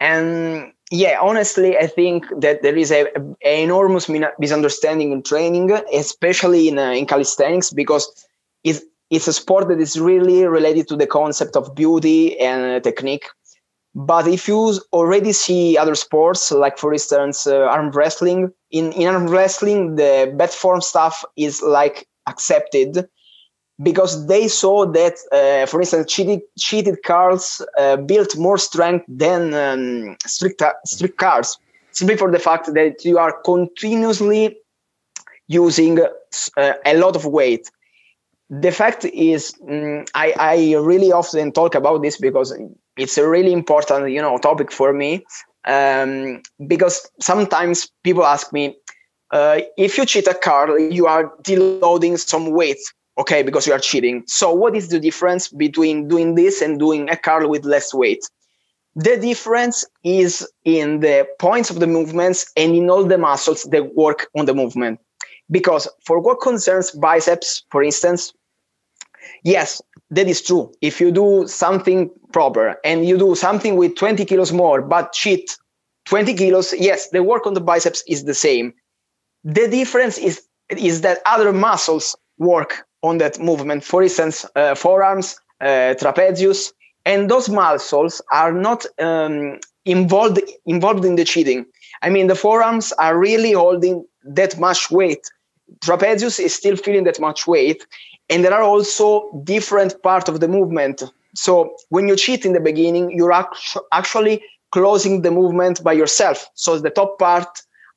And 0.00 0.72
yeah, 0.90 1.18
honestly, 1.20 1.76
I 1.76 1.86
think 1.86 2.26
that 2.40 2.62
there 2.62 2.76
is 2.76 2.90
a, 2.90 3.06
a 3.44 3.62
enormous 3.62 4.08
misunderstanding 4.38 5.12
in 5.12 5.22
training, 5.22 5.72
especially 5.92 6.68
in, 6.68 6.78
uh, 6.78 6.90
in 6.90 7.06
calisthenics, 7.06 7.70
because 7.70 8.26
it's, 8.64 8.82
it's 9.10 9.28
a 9.28 9.32
sport 9.32 9.68
that 9.68 9.80
is 9.80 9.98
really 9.98 10.46
related 10.46 10.88
to 10.88 10.96
the 10.96 11.06
concept 11.06 11.56
of 11.56 11.74
beauty 11.74 12.38
and 12.38 12.62
uh, 12.64 12.80
technique. 12.80 13.24
But 13.94 14.28
if 14.28 14.46
you 14.46 14.74
already 14.92 15.32
see 15.32 15.78
other 15.78 15.94
sports, 15.94 16.52
like 16.52 16.76
for 16.76 16.92
instance, 16.92 17.46
uh, 17.46 17.60
arm 17.60 17.90
wrestling, 17.90 18.52
in, 18.70 18.92
in 18.92 19.08
arm 19.08 19.26
wrestling, 19.28 19.96
the 19.96 20.32
bad 20.36 20.50
form 20.50 20.82
stuff 20.82 21.24
is 21.36 21.62
like 21.62 22.06
accepted 22.26 23.08
because 23.82 24.26
they 24.26 24.48
saw 24.48 24.86
that, 24.86 25.18
uh, 25.32 25.66
for 25.66 25.80
instance, 25.80 26.10
cheated, 26.10 26.40
cheated 26.58 27.02
curls 27.04 27.62
uh, 27.78 27.96
built 27.96 28.36
more 28.36 28.58
strength 28.58 29.04
than 29.08 29.52
um, 29.54 30.16
strict, 30.26 30.62
strict 30.86 31.18
curls, 31.18 31.58
simply 31.90 32.16
for 32.16 32.30
the 32.30 32.38
fact 32.38 32.72
that 32.74 33.04
you 33.04 33.18
are 33.18 33.32
continuously 33.42 34.56
using 35.48 36.00
uh, 36.00 36.72
a 36.84 36.96
lot 36.96 37.16
of 37.16 37.26
weight. 37.26 37.70
The 38.48 38.72
fact 38.72 39.04
is, 39.04 39.54
um, 39.68 40.04
I, 40.14 40.32
I 40.38 40.74
really 40.76 41.12
often 41.12 41.52
talk 41.52 41.74
about 41.74 42.02
this 42.02 42.16
because 42.16 42.58
it's 42.96 43.18
a 43.18 43.28
really 43.28 43.52
important, 43.52 44.10
you 44.10 44.22
know, 44.22 44.38
topic 44.38 44.72
for 44.72 44.92
me. 44.92 45.24
Um, 45.64 46.42
because 46.66 47.10
sometimes 47.20 47.90
people 48.04 48.24
ask 48.24 48.52
me, 48.52 48.76
uh, 49.32 49.60
if 49.76 49.98
you 49.98 50.06
cheat 50.06 50.28
a 50.28 50.34
curl, 50.34 50.78
you 50.78 51.06
are 51.06 51.32
deloading 51.42 52.16
some 52.18 52.52
weight 52.52 52.78
okay 53.18 53.42
because 53.42 53.66
you 53.66 53.72
are 53.72 53.78
cheating 53.78 54.22
so 54.26 54.52
what 54.52 54.76
is 54.76 54.88
the 54.88 55.00
difference 55.00 55.48
between 55.48 56.08
doing 56.08 56.34
this 56.34 56.60
and 56.60 56.78
doing 56.78 57.08
a 57.08 57.16
curl 57.16 57.48
with 57.48 57.64
less 57.64 57.92
weight 57.92 58.24
the 58.94 59.16
difference 59.16 59.84
is 60.04 60.48
in 60.64 61.00
the 61.00 61.26
points 61.38 61.68
of 61.68 61.80
the 61.80 61.86
movements 61.86 62.50
and 62.56 62.74
in 62.74 62.88
all 62.88 63.04
the 63.04 63.18
muscles 63.18 63.64
that 63.64 63.94
work 63.94 64.28
on 64.36 64.46
the 64.46 64.54
movement 64.54 64.98
because 65.50 65.88
for 66.04 66.18
what 66.20 66.40
concerns 66.40 66.90
biceps 66.90 67.64
for 67.70 67.82
instance 67.82 68.32
yes 69.44 69.82
that 70.10 70.28
is 70.28 70.42
true. 70.42 70.72
If 70.80 71.00
you 71.00 71.10
do 71.10 71.46
something 71.46 72.10
proper 72.32 72.76
and 72.84 73.06
you 73.06 73.18
do 73.18 73.34
something 73.34 73.76
with 73.76 73.96
20 73.96 74.24
kilos 74.24 74.52
more, 74.52 74.82
but 74.82 75.12
cheat 75.12 75.56
20 76.06 76.34
kilos, 76.34 76.72
yes, 76.74 77.08
the 77.10 77.22
work 77.22 77.46
on 77.46 77.54
the 77.54 77.60
biceps 77.60 78.04
is 78.06 78.24
the 78.24 78.34
same. 78.34 78.72
The 79.44 79.68
difference 79.68 80.18
is 80.18 80.42
is 80.70 81.02
that 81.02 81.18
other 81.26 81.52
muscles 81.52 82.16
work 82.38 82.86
on 83.02 83.18
that 83.18 83.38
movement. 83.38 83.84
For 83.84 84.02
instance, 84.02 84.44
uh, 84.56 84.74
forearms, 84.74 85.38
uh, 85.60 85.94
trapezius, 86.00 86.72
and 87.04 87.30
those 87.30 87.48
muscles 87.48 88.20
are 88.32 88.52
not 88.52 88.84
um, 88.98 89.58
involved 89.84 90.40
involved 90.66 91.04
in 91.04 91.16
the 91.16 91.24
cheating. 91.24 91.66
I 92.02 92.10
mean, 92.10 92.26
the 92.26 92.34
forearms 92.34 92.92
are 92.92 93.18
really 93.18 93.52
holding 93.52 94.04
that 94.24 94.58
much 94.58 94.90
weight. 94.90 95.24
Trapezius 95.84 96.38
is 96.38 96.54
still 96.54 96.76
feeling 96.76 97.04
that 97.04 97.20
much 97.20 97.46
weight, 97.46 97.86
and 98.28 98.44
there 98.44 98.54
are 98.54 98.62
also 98.62 99.30
different 99.44 100.02
parts 100.02 100.28
of 100.28 100.40
the 100.40 100.48
movement. 100.48 101.02
So 101.34 101.76
when 101.90 102.08
you 102.08 102.16
cheat 102.16 102.44
in 102.44 102.52
the 102.52 102.60
beginning, 102.60 103.12
you're 103.16 103.46
actually 103.92 104.42
closing 104.72 105.22
the 105.22 105.30
movement 105.30 105.82
by 105.82 105.92
yourself. 105.92 106.48
So 106.54 106.78
the 106.78 106.90
top 106.90 107.18
part 107.18 107.48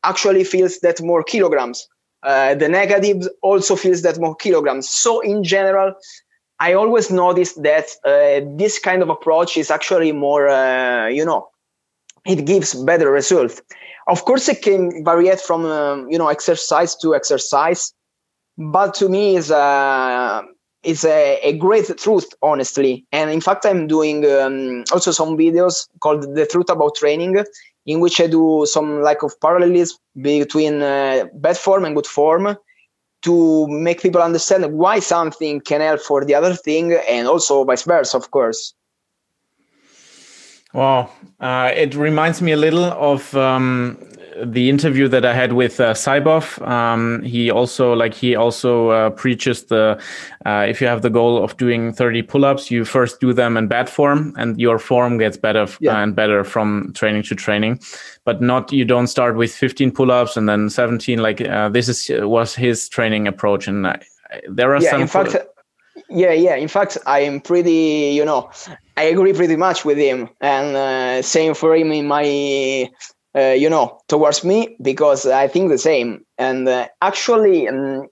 actually 0.03 0.43
feels 0.43 0.79
that 0.79 1.01
more 1.01 1.23
kilograms. 1.23 1.87
Uh, 2.23 2.55
the 2.55 2.67
negative 2.67 3.27
also 3.41 3.75
feels 3.75 4.01
that 4.01 4.19
more 4.19 4.35
kilograms. 4.35 4.89
So 4.89 5.21
in 5.21 5.43
general, 5.43 5.93
I 6.59 6.73
always 6.73 7.09
notice 7.09 7.53
that 7.53 7.87
uh, 8.03 8.45
this 8.57 8.79
kind 8.79 9.01
of 9.01 9.09
approach 9.09 9.55
is 9.55 9.71
actually 9.71 10.11
more, 10.11 10.49
uh, 10.49 11.07
you 11.07 11.23
know, 11.23 11.49
it 12.25 12.45
gives 12.45 12.73
better 12.73 13.09
results. 13.09 13.61
Of 14.07 14.25
course, 14.25 14.49
it 14.49 14.61
can 14.61 15.03
vary 15.05 15.33
from 15.37 15.65
um, 15.65 16.09
you 16.09 16.17
know 16.17 16.27
exercise 16.27 16.95
to 16.97 17.15
exercise, 17.15 17.93
but 18.57 18.93
to 18.95 19.07
me 19.07 19.35
is 19.35 19.51
a 19.51 20.43
is 20.83 21.05
a, 21.05 21.39
a 21.43 21.57
great 21.57 21.95
truth, 21.97 22.27
honestly. 22.41 23.05
And 23.11 23.29
in 23.29 23.41
fact, 23.41 23.65
I'm 23.65 23.87
doing 23.87 24.25
um, 24.25 24.83
also 24.91 25.11
some 25.11 25.37
videos 25.37 25.87
called 25.99 26.35
"The 26.35 26.45
Truth 26.45 26.69
About 26.69 26.95
Training," 26.95 27.43
in 27.89 27.99
which 27.99 28.21
I 28.21 28.27
do 28.27 28.65
some 28.67 29.01
like 29.01 29.23
of 29.23 29.33
parallelism 29.41 29.97
between 30.21 30.81
uh, 30.81 31.25
bad 31.33 31.57
form 31.57 31.85
and 31.85 31.95
good 31.95 32.05
form 32.05 32.55
to 33.23 33.67
make 33.67 34.01
people 34.01 34.21
understand 34.21 34.71
why 34.73 34.99
something 34.99 35.59
can 35.59 35.81
help 35.81 36.01
for 36.01 36.23
the 36.23 36.35
other 36.35 36.53
thing, 36.53 36.93
and 37.09 37.27
also 37.27 37.63
vice 37.63 37.83
versa, 37.83 38.15
of 38.15 38.29
course. 38.29 38.73
Wow, 40.71 41.09
uh, 41.39 41.71
it 41.75 41.95
reminds 41.95 42.43
me 42.43 42.51
a 42.51 42.57
little 42.57 42.85
of 42.85 43.35
um, 43.35 43.97
the 44.43 44.69
interview 44.69 45.07
that 45.07 45.25
I 45.25 45.33
had 45.33 45.53
with 45.53 45.79
uh, 45.79 45.93
Saibov. 45.93 46.65
Um, 46.67 47.21
he 47.23 47.49
also 47.51 47.93
like 47.93 48.13
he 48.13 48.35
also 48.35 48.89
uh, 48.89 49.09
preaches 49.11 49.65
the 49.65 50.01
uh, 50.45 50.65
if 50.67 50.81
you 50.81 50.87
have 50.87 51.01
the 51.01 51.09
goal 51.09 51.43
of 51.43 51.57
doing 51.57 51.93
30 51.93 52.21
pull-ups, 52.23 52.71
you 52.71 52.85
first 52.85 53.19
do 53.19 53.33
them 53.33 53.57
in 53.57 53.67
bad 53.67 53.89
form, 53.89 54.33
and 54.37 54.59
your 54.59 54.79
form 54.79 55.17
gets 55.17 55.37
better 55.37 55.67
yeah. 55.79 56.01
and 56.01 56.15
better 56.15 56.43
from 56.43 56.91
training 56.95 57.23
to 57.23 57.35
training. 57.35 57.79
But 58.25 58.41
not 58.41 58.71
you 58.71 58.85
don't 58.85 59.07
start 59.07 59.35
with 59.35 59.53
15 59.53 59.91
pull-ups 59.91 60.37
and 60.37 60.47
then 60.47 60.69
17. 60.69 61.19
Like 61.19 61.41
uh, 61.41 61.69
this 61.69 61.89
is 61.89 62.09
was 62.25 62.55
his 62.55 62.89
training 62.89 63.27
approach, 63.27 63.67
and 63.67 63.85
there 64.49 64.73
are 64.73 64.81
yeah, 64.81 64.91
some. 64.91 65.01
In 65.01 65.07
fact, 65.07 65.35
yeah, 66.09 66.31
yeah. 66.31 66.55
In 66.55 66.67
fact, 66.67 66.97
I 67.05 67.19
am 67.21 67.39
pretty, 67.41 68.11
you 68.13 68.25
know, 68.25 68.49
I 68.97 69.03
agree 69.03 69.33
pretty 69.33 69.55
much 69.55 69.85
with 69.85 69.97
him, 69.97 70.29
and 70.41 70.75
uh, 70.75 71.21
same 71.21 71.53
for 71.53 71.75
him 71.75 71.91
in 71.91 72.07
my, 72.07 72.89
uh, 73.35 73.55
you 73.57 73.69
know, 73.69 73.99
towards 74.07 74.43
me 74.43 74.75
because 74.81 75.25
I 75.25 75.47
think 75.47 75.69
the 75.69 75.77
same. 75.77 76.25
And 76.37 76.67
uh, 76.67 76.87
actually, 77.01 77.67
um, 77.67 78.07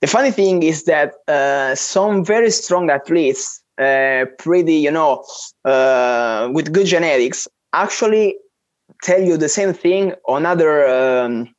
the 0.00 0.06
funny 0.06 0.30
thing 0.30 0.62
is 0.62 0.84
that 0.84 1.14
uh, 1.26 1.74
some 1.74 2.24
very 2.24 2.50
strong 2.50 2.90
athletes, 2.90 3.62
uh, 3.78 4.24
pretty, 4.38 4.74
you 4.74 4.90
know, 4.90 5.24
uh, 5.64 6.48
with 6.52 6.72
good 6.72 6.86
genetics, 6.86 7.48
actually 7.72 8.36
tell 9.02 9.20
you 9.20 9.36
the 9.36 9.48
same 9.48 9.72
thing 9.72 10.14
on 10.26 10.46
other 10.46 10.86
um, 10.88 11.54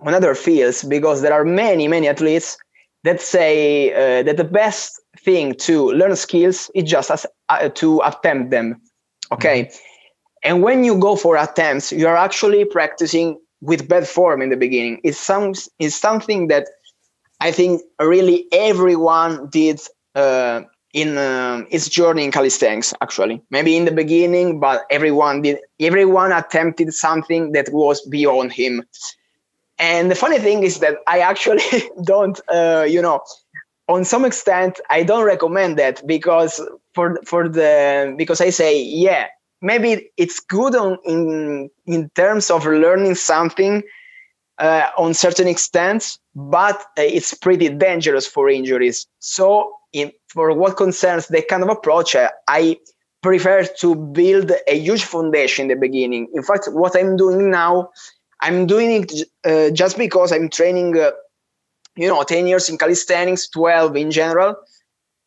on 0.00 0.14
other 0.14 0.34
fields 0.34 0.84
because 0.84 1.22
there 1.22 1.32
are 1.32 1.44
many, 1.44 1.88
many 1.88 2.08
athletes 2.08 2.58
that 3.04 3.20
say 3.20 3.92
uh, 3.92 4.22
that 4.22 4.36
the 4.36 4.44
best 4.44 5.00
thing 5.18 5.54
to 5.54 5.92
learn 5.92 6.14
skills 6.16 6.70
is 6.74 6.84
just 6.84 7.10
as, 7.10 7.26
uh, 7.48 7.68
to 7.70 8.00
attempt 8.04 8.50
them. 8.50 8.80
Okay. 9.30 9.64
Mm-hmm. 9.64 9.91
And 10.42 10.62
when 10.62 10.84
you 10.84 10.98
go 10.98 11.16
for 11.16 11.36
attempts, 11.36 11.92
you're 11.92 12.16
actually 12.16 12.64
practicing 12.64 13.38
with 13.60 13.88
bad 13.88 14.08
form 14.08 14.42
in 14.42 14.50
the 14.50 14.56
beginning. 14.56 15.00
It's 15.04 15.18
some 15.18 15.54
it's 15.78 15.94
something 15.96 16.48
that 16.48 16.66
I 17.40 17.52
think 17.52 17.82
really 18.00 18.46
everyone 18.52 19.48
did 19.50 19.80
uh, 20.14 20.62
in 20.92 21.16
uh, 21.18 21.64
its 21.70 21.88
journey 21.88 22.24
in 22.24 22.32
calisthenics. 22.32 22.94
Actually, 23.00 23.42
maybe 23.50 23.76
in 23.76 23.84
the 23.84 23.92
beginning, 23.92 24.60
but 24.60 24.84
everyone 24.90 25.42
did. 25.42 25.58
Everyone 25.80 26.32
attempted 26.32 26.92
something 26.92 27.52
that 27.52 27.68
was 27.72 28.00
beyond 28.02 28.52
him. 28.52 28.84
And 29.78 30.10
the 30.10 30.14
funny 30.14 30.38
thing 30.38 30.62
is 30.62 30.78
that 30.80 30.98
I 31.06 31.20
actually 31.20 31.62
don't, 32.04 32.40
uh, 32.48 32.86
you 32.88 33.02
know, 33.02 33.20
on 33.88 34.04
some 34.04 34.24
extent, 34.24 34.80
I 34.90 35.02
don't 35.02 35.24
recommend 35.24 35.78
that 35.78 36.06
because 36.06 36.60
for 36.94 37.18
for 37.24 37.48
the 37.48 38.14
because 38.16 38.40
I 38.40 38.50
say 38.50 38.80
yeah, 38.82 39.28
maybe 39.62 40.10
it's 40.16 40.40
good 40.40 40.74
on 40.76 40.98
in 41.04 41.70
in 41.86 42.10
terms 42.10 42.50
of 42.50 42.66
learning 42.66 43.14
something 43.14 43.82
uh, 44.58 44.88
on 44.98 45.14
certain 45.14 45.48
extents, 45.48 46.18
but 46.34 46.76
uh, 46.98 47.02
it's 47.02 47.32
pretty 47.34 47.68
dangerous 47.70 48.26
for 48.26 48.50
injuries. 48.50 49.06
So, 49.20 49.72
in, 49.92 50.12
for 50.28 50.52
what 50.52 50.76
concerns 50.76 51.28
that 51.28 51.48
kind 51.48 51.62
of 51.62 51.70
approach, 51.70 52.14
uh, 52.14 52.30
I 52.48 52.78
prefer 53.22 53.64
to 53.80 53.94
build 53.94 54.52
a 54.68 54.78
huge 54.78 55.04
foundation 55.04 55.70
in 55.70 55.76
the 55.76 55.80
beginning. 55.80 56.28
In 56.34 56.42
fact, 56.42 56.68
what 56.72 56.96
I'm 56.96 57.16
doing 57.16 57.50
now 57.50 57.90
I'm 58.42 58.66
doing 58.66 59.04
it 59.04 59.12
uh, 59.44 59.70
just 59.72 59.96
because 59.96 60.32
I'm 60.32 60.50
training, 60.50 60.98
uh, 60.98 61.12
you 61.96 62.08
know, 62.08 62.22
10 62.24 62.48
years 62.48 62.68
in 62.68 62.76
calisthenics, 62.76 63.48
12 63.48 63.96
in 63.96 64.10
general. 64.10 64.56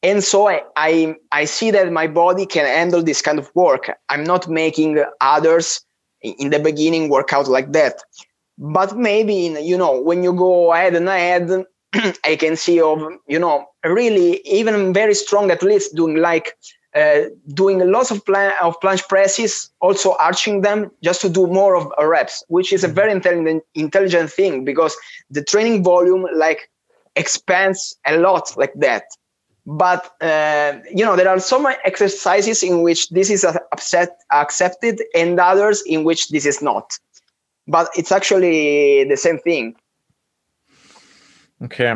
And 0.06 0.24
so 0.24 0.48
I, 0.48 0.62
I, 0.76 1.16
I 1.32 1.46
see 1.46 1.72
that 1.72 1.92
my 1.92 2.06
body 2.06 2.46
can 2.46 2.66
handle 2.66 3.02
this 3.02 3.24
kind 3.24 3.40
of 3.40 3.50
work. 3.56 3.92
I'm 4.10 4.24
not 4.24 4.48
making 4.48 5.04
others 5.20 5.82
in 6.22 6.52
the 6.52 6.60
beginning 6.60 7.10
work 7.10 7.34
out 7.34 7.48
like 7.48 7.72
that. 7.72 7.96
But 8.60 8.96
maybe, 8.96 9.34
you 9.34 9.76
know, 9.76 10.00
when 10.00 10.22
you 10.22 10.32
go 10.34 10.72
ahead 10.74 10.94
and 10.96 11.10
ahead, 11.10 11.50
I 12.24 12.36
can 12.36 12.56
see 12.56 12.80
of, 12.80 13.02
you 13.28 13.40
know, 13.40 13.66
really 13.84 14.42
even 14.46 14.94
very 14.94 15.16
strong 15.16 15.50
athletes 15.50 15.90
doing 15.90 16.18
like 16.18 16.54
uh, 16.96 17.24
doing 17.56 17.80
lots 17.92 18.12
of, 18.12 18.24
plan- 18.28 18.54
of 18.62 18.80
planche 18.82 19.08
presses, 19.10 19.72
also 19.82 20.16
arching 20.20 20.62
them 20.62 20.92
just 21.04 21.20
to 21.22 21.30
do 21.30 21.48
more 21.48 21.76
of 21.76 21.92
reps, 22.00 22.44
which 22.48 22.72
is 22.72 22.84
a 22.84 22.88
very 22.88 23.12
intelligent, 23.12 23.64
intelligent 23.74 24.30
thing 24.32 24.64
because 24.64 24.96
the 25.32 25.44
training 25.44 25.84
volume 25.84 26.28
like 26.36 26.70
expands 27.16 27.98
a 28.06 28.18
lot 28.18 28.56
like 28.56 28.74
that. 28.76 29.04
But 29.66 30.12
uh, 30.22 30.80
you 30.94 31.04
know 31.04 31.16
there 31.16 31.30
are 31.30 31.40
some 31.40 31.66
exercises 31.86 32.62
in 32.62 32.82
which 32.84 33.10
this 33.10 33.30
is 33.30 33.46
accepted, 34.32 35.02
and 35.16 35.40
others 35.40 35.82
in 35.86 36.04
which 36.04 36.30
this 36.30 36.46
is 36.46 36.62
not. 36.62 36.98
But 37.68 37.90
it's 37.96 38.12
actually 38.12 39.06
the 39.06 39.18
same 39.18 39.40
thing. 39.40 39.76
Okay. 41.64 41.96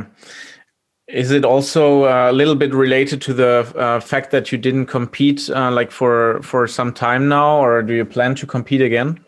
Is 1.07 1.31
it 1.31 1.43
also 1.43 2.03
uh, 2.03 2.29
a 2.29 2.33
little 2.33 2.55
bit 2.55 2.73
related 2.73 3.19
to 3.23 3.33
the 3.33 3.71
uh, 3.75 3.99
fact 3.99 4.29
that 4.31 4.51
you 4.51 4.57
didn't 4.59 4.85
compete 4.85 5.49
uh, 5.49 5.71
like 5.71 5.91
for 5.91 6.39
for 6.43 6.67
some 6.67 6.93
time 6.93 7.27
now, 7.27 7.59
or 7.59 7.81
do 7.81 7.93
you 7.93 8.05
plan 8.05 8.35
to 8.35 8.45
compete 8.45 8.81
again? 8.81 9.19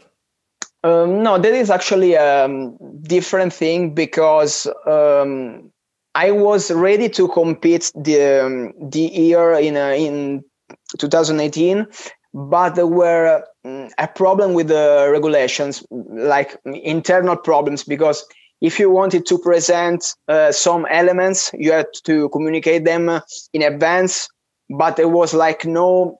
Um, 0.83 1.21
no, 1.23 1.37
that 1.37 1.53
is 1.53 1.69
actually 1.69 2.13
a 2.13 2.45
um, 2.45 2.77
different 3.03 3.53
thing 3.53 3.93
because 3.93 4.67
um, 4.87 5.71
I 6.15 6.31
was 6.31 6.71
ready 6.71 7.09
to 7.09 7.27
compete 7.29 7.91
the 7.95 8.45
um, 8.45 8.73
the 8.89 8.99
year 8.99 9.53
in 9.53 9.77
uh, 9.77 9.93
in 9.95 10.43
2018, 10.97 11.87
but 12.33 12.75
there 12.75 12.87
were 12.87 13.43
um, 13.63 13.89
a 13.97 14.07
problem 14.07 14.53
with 14.53 14.67
the 14.67 15.09
regulations, 15.11 15.83
like 15.89 16.57
internal 16.65 17.37
problems, 17.37 17.83
because 17.83 18.25
if 18.59 18.77
you 18.77 18.89
wanted 18.89 19.25
to 19.27 19.37
present 19.37 20.13
uh, 20.27 20.51
some 20.51 20.85
elements, 20.89 21.51
you 21.53 21.71
had 21.71 21.87
to 22.03 22.29
communicate 22.29 22.83
them 22.83 23.09
in 23.53 23.61
advance, 23.61 24.27
but 24.69 24.97
there 24.97 25.09
was 25.09 25.33
like 25.33 25.65
no 25.65 26.19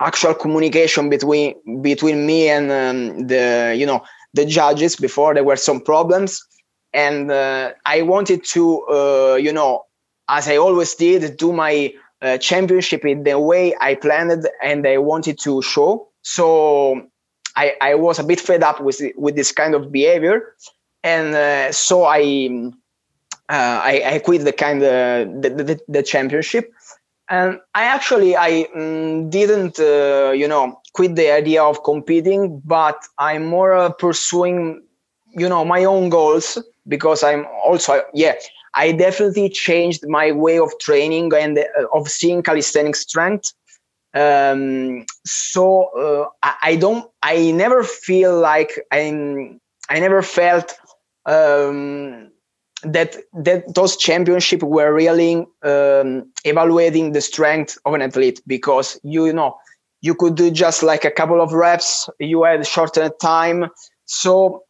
actual 0.00 0.34
communication 0.34 1.08
between 1.08 1.54
between 1.82 2.26
me 2.26 2.48
and 2.50 2.70
um, 2.70 3.26
the 3.26 3.74
you 3.76 3.86
know 3.86 4.02
the 4.34 4.44
judges 4.44 4.96
before. 4.96 5.32
There 5.32 5.44
were 5.44 5.56
some 5.56 5.80
problems 5.80 6.42
and 6.92 7.30
uh, 7.30 7.72
i 7.86 8.02
wanted 8.02 8.44
to 8.44 8.84
uh, 8.88 9.34
you 9.34 9.52
know 9.52 9.84
as 10.28 10.48
i 10.48 10.56
always 10.56 10.94
did 10.94 11.36
do 11.36 11.52
my 11.52 11.92
uh, 12.20 12.36
championship 12.38 13.04
in 13.04 13.22
the 13.22 13.38
way 13.38 13.74
i 13.80 13.94
planned 13.94 14.46
and 14.62 14.86
i 14.86 14.98
wanted 14.98 15.38
to 15.38 15.62
show. 15.62 16.08
So 16.22 17.00
i 17.56 17.74
i 17.80 17.94
was 17.94 18.18
a 18.18 18.24
bit 18.24 18.40
fed 18.40 18.62
up 18.62 18.80
with 18.80 19.00
with 19.16 19.36
this 19.36 19.52
kind 19.52 19.74
of 19.74 19.92
behavior. 19.92 20.54
And 21.04 21.34
uh, 21.34 21.72
so 21.72 22.04
I, 22.04 22.48
uh, 23.48 23.80
I, 23.82 24.02
I 24.04 24.18
quit 24.18 24.44
the 24.44 24.52
kind 24.52 24.82
of 24.82 25.42
the, 25.42 25.50
the, 25.50 25.80
the 25.88 26.02
championship, 26.02 26.70
and 27.30 27.60
I 27.74 27.84
actually 27.84 28.36
I 28.36 28.66
mm, 28.76 29.30
didn't 29.30 29.78
uh, 29.78 30.32
you 30.32 30.48
know 30.48 30.80
quit 30.94 31.14
the 31.14 31.30
idea 31.30 31.62
of 31.62 31.84
competing, 31.84 32.60
but 32.64 33.00
I'm 33.18 33.46
more 33.46 33.74
uh, 33.74 33.90
pursuing 33.90 34.82
you 35.36 35.48
know 35.48 35.64
my 35.64 35.84
own 35.84 36.08
goals 36.08 36.58
because 36.88 37.22
I'm 37.22 37.46
also 37.64 38.02
yeah 38.14 38.34
I 38.74 38.92
definitely 38.92 39.48
changed 39.48 40.06
my 40.08 40.32
way 40.32 40.58
of 40.58 40.70
training 40.80 41.32
and 41.34 41.58
uh, 41.58 41.64
of 41.92 42.08
seeing 42.08 42.42
calisthenic 42.42 42.96
strength. 42.96 43.52
Um, 44.14 45.04
so 45.26 45.90
uh, 45.98 46.28
I, 46.42 46.54
I, 46.70 46.76
don't 46.76 47.10
I 47.22 47.50
never 47.50 47.82
feel 47.82 48.38
like 48.38 48.72
I'm 48.90 49.60
I 49.90 50.00
never 50.00 50.22
felt 50.22 50.74
um, 51.26 52.30
that 52.82 53.16
that 53.34 53.74
those 53.74 53.96
championships 53.96 54.62
were 54.62 54.92
really 54.94 55.46
um, 55.62 56.30
evaluating 56.44 57.12
the 57.12 57.20
strength 57.20 57.78
of 57.84 57.94
an 57.94 58.02
athlete 58.02 58.40
because 58.46 58.98
you 59.02 59.32
know 59.32 59.56
you 60.00 60.14
could 60.14 60.36
do 60.36 60.50
just 60.50 60.82
like 60.82 61.04
a 61.04 61.10
couple 61.10 61.40
of 61.40 61.52
reps 61.52 62.08
you 62.18 62.44
had 62.44 62.66
shortened 62.66 63.12
time 63.20 63.68
so 64.06 64.62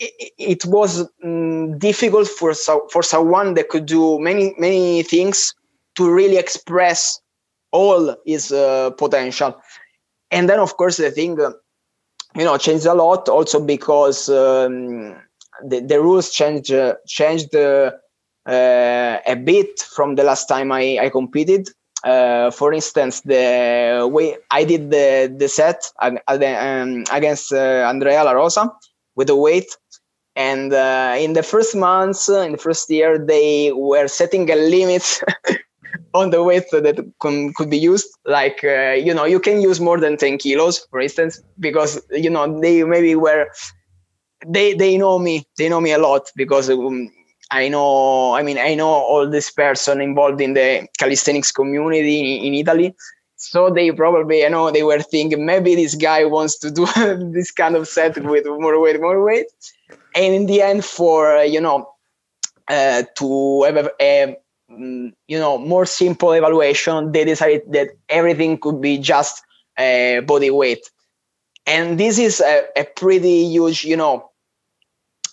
it, 0.00 0.64
was 0.64 1.08
um, 1.22 1.78
difficult 1.78 2.26
for 2.26 2.54
so, 2.54 2.86
for 2.90 3.02
someone 3.02 3.54
that 3.54 3.68
could 3.68 3.86
do 3.86 4.18
many 4.18 4.54
many 4.58 5.02
things 5.02 5.54
to 5.96 6.10
really 6.10 6.36
express 6.36 7.20
all 7.72 8.16
his 8.24 8.50
uh, 8.50 8.90
potential 8.90 9.54
and 10.30 10.48
then 10.48 10.58
of 10.58 10.76
course 10.76 10.96
the 10.96 11.10
thing 11.10 11.40
uh, 11.40 11.50
you 12.34 12.44
know 12.44 12.56
changed 12.56 12.86
a 12.86 12.94
lot 12.94 13.28
also 13.28 13.60
because 13.60 14.28
um, 14.28 15.16
the, 15.64 15.80
the 15.80 16.00
rules 16.00 16.30
changed 16.30 16.72
uh, 16.72 16.94
changed 17.06 17.54
uh, 17.54 17.90
a 18.46 19.34
bit 19.44 19.80
from 19.80 20.14
the 20.14 20.24
last 20.24 20.46
time 20.46 20.72
I, 20.72 20.98
I 20.98 21.10
competed. 21.10 21.68
Uh, 22.02 22.50
for 22.50 22.72
instance, 22.72 23.20
the 23.20 24.08
way 24.10 24.34
I 24.50 24.64
did 24.64 24.90
the 24.90 25.32
the 25.36 25.48
set 25.48 25.84
um, 26.00 26.18
against 26.26 27.52
Andrea 27.52 28.24
La 28.24 28.32
Rosa 28.32 28.72
with 29.16 29.26
the 29.26 29.36
weight, 29.36 29.76
and 30.40 30.72
uh, 30.72 31.14
in 31.18 31.34
the 31.34 31.42
first 31.42 31.76
months, 31.76 32.28
in 32.28 32.52
the 32.52 32.58
first 32.58 32.88
year, 32.88 33.18
they 33.18 33.72
were 33.72 34.08
setting 34.08 34.50
a 34.50 34.56
limit 34.56 35.04
on 36.14 36.30
the 36.30 36.42
weight 36.42 36.64
that 36.72 36.96
could 37.56 37.70
be 37.70 37.76
used. 37.76 38.08
Like 38.24 38.64
uh, 38.64 38.92
you 39.06 39.12
know, 39.12 39.26
you 39.34 39.40
can 39.40 39.60
use 39.60 39.80
more 39.80 40.00
than 40.00 40.16
ten 40.16 40.38
kilos, 40.38 40.78
for 40.90 41.00
instance, 41.00 41.42
because 41.58 42.00
you 42.10 42.30
know 42.30 42.44
they 42.60 42.84
maybe 42.84 43.14
were 43.14 43.48
they 44.46 44.72
they 44.72 44.96
know 44.96 45.18
me 45.18 45.44
they 45.58 45.68
know 45.68 45.80
me 45.80 45.92
a 45.92 45.98
lot 45.98 46.30
because 46.36 46.70
um, 46.70 47.10
I 47.50 47.68
know 47.68 48.32
I 48.34 48.42
mean 48.42 48.58
I 48.58 48.74
know 48.74 48.88
all 48.88 49.28
this 49.28 49.50
person 49.50 50.00
involved 50.00 50.40
in 50.40 50.54
the 50.54 50.88
calisthenics 50.98 51.52
community 51.52 52.16
in, 52.20 52.46
in 52.46 52.54
Italy 52.54 52.94
so 53.36 53.70
they 53.70 53.90
probably 53.90 54.40
you 54.40 54.50
know 54.50 54.70
they 54.70 54.82
were 54.82 55.00
thinking 55.00 55.44
maybe 55.44 55.74
this 55.74 55.94
guy 55.94 56.24
wants 56.24 56.58
to 56.58 56.70
do 56.70 56.86
this 57.36 57.50
kind 57.50 57.74
of 57.76 57.88
set 57.88 58.22
with 58.24 58.46
more 58.46 58.80
weight 58.80 59.00
more 59.00 59.22
weight 59.24 59.46
and 60.14 60.34
in 60.34 60.46
the 60.46 60.60
end 60.62 60.84
for 60.84 61.36
uh, 61.36 61.42
you 61.42 61.60
know 61.60 61.88
uh, 62.68 63.02
to 63.16 63.62
have 63.64 63.76
a, 63.76 63.90
a 64.00 64.36
mm, 64.70 65.12
you 65.28 65.38
know 65.38 65.58
more 65.58 65.86
simple 65.86 66.32
evaluation 66.32 67.12
they 67.12 67.24
decided 67.24 67.62
that 67.72 67.88
everything 68.08 68.58
could 68.58 68.80
be 68.80 68.98
just 68.98 69.42
uh, 69.78 70.20
body 70.22 70.50
weight 70.50 70.90
and 71.66 71.98
this 71.98 72.18
is 72.18 72.40
a, 72.40 72.64
a 72.76 72.84
pretty 72.84 73.44
huge 73.44 73.84
you 73.84 73.96
know 73.96 74.30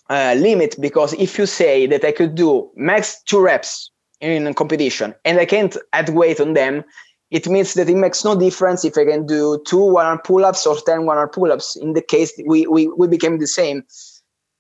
uh, 0.10 0.36
limit 0.38 0.76
because 0.80 1.14
if 1.14 1.38
you 1.38 1.46
say 1.46 1.86
that 1.88 2.04
I 2.04 2.12
could 2.12 2.36
do 2.36 2.70
max 2.76 3.22
two 3.24 3.42
reps 3.42 3.92
in 4.22 4.48
a 4.48 4.54
competition 4.54 5.14
and 5.26 5.40
I 5.40 5.46
can't 5.46 5.76
add 5.94 6.10
weight 6.10 6.40
on 6.40 6.54
them, 6.54 6.84
it 7.30 7.48
means 7.48 7.74
that 7.74 7.90
it 7.90 7.96
makes 7.96 8.24
no 8.24 8.38
difference 8.40 8.86
if 8.86 8.98
I 8.98 9.06
can 9.06 9.26
do 9.26 9.62
two 9.68 9.84
one 9.84 10.06
arm 10.06 10.20
pull 10.24 10.46
ups 10.46 10.66
or 10.66 10.78
10 10.78 11.06
one 11.06 11.18
arm 11.18 11.30
pull 11.30 11.52
ups. 11.52 11.76
In 11.76 11.94
the 11.94 12.02
case, 12.02 12.32
we, 12.46 12.66
we, 12.68 12.88
we 12.88 13.08
became 13.08 13.40
the 13.40 13.48
same. 13.48 13.84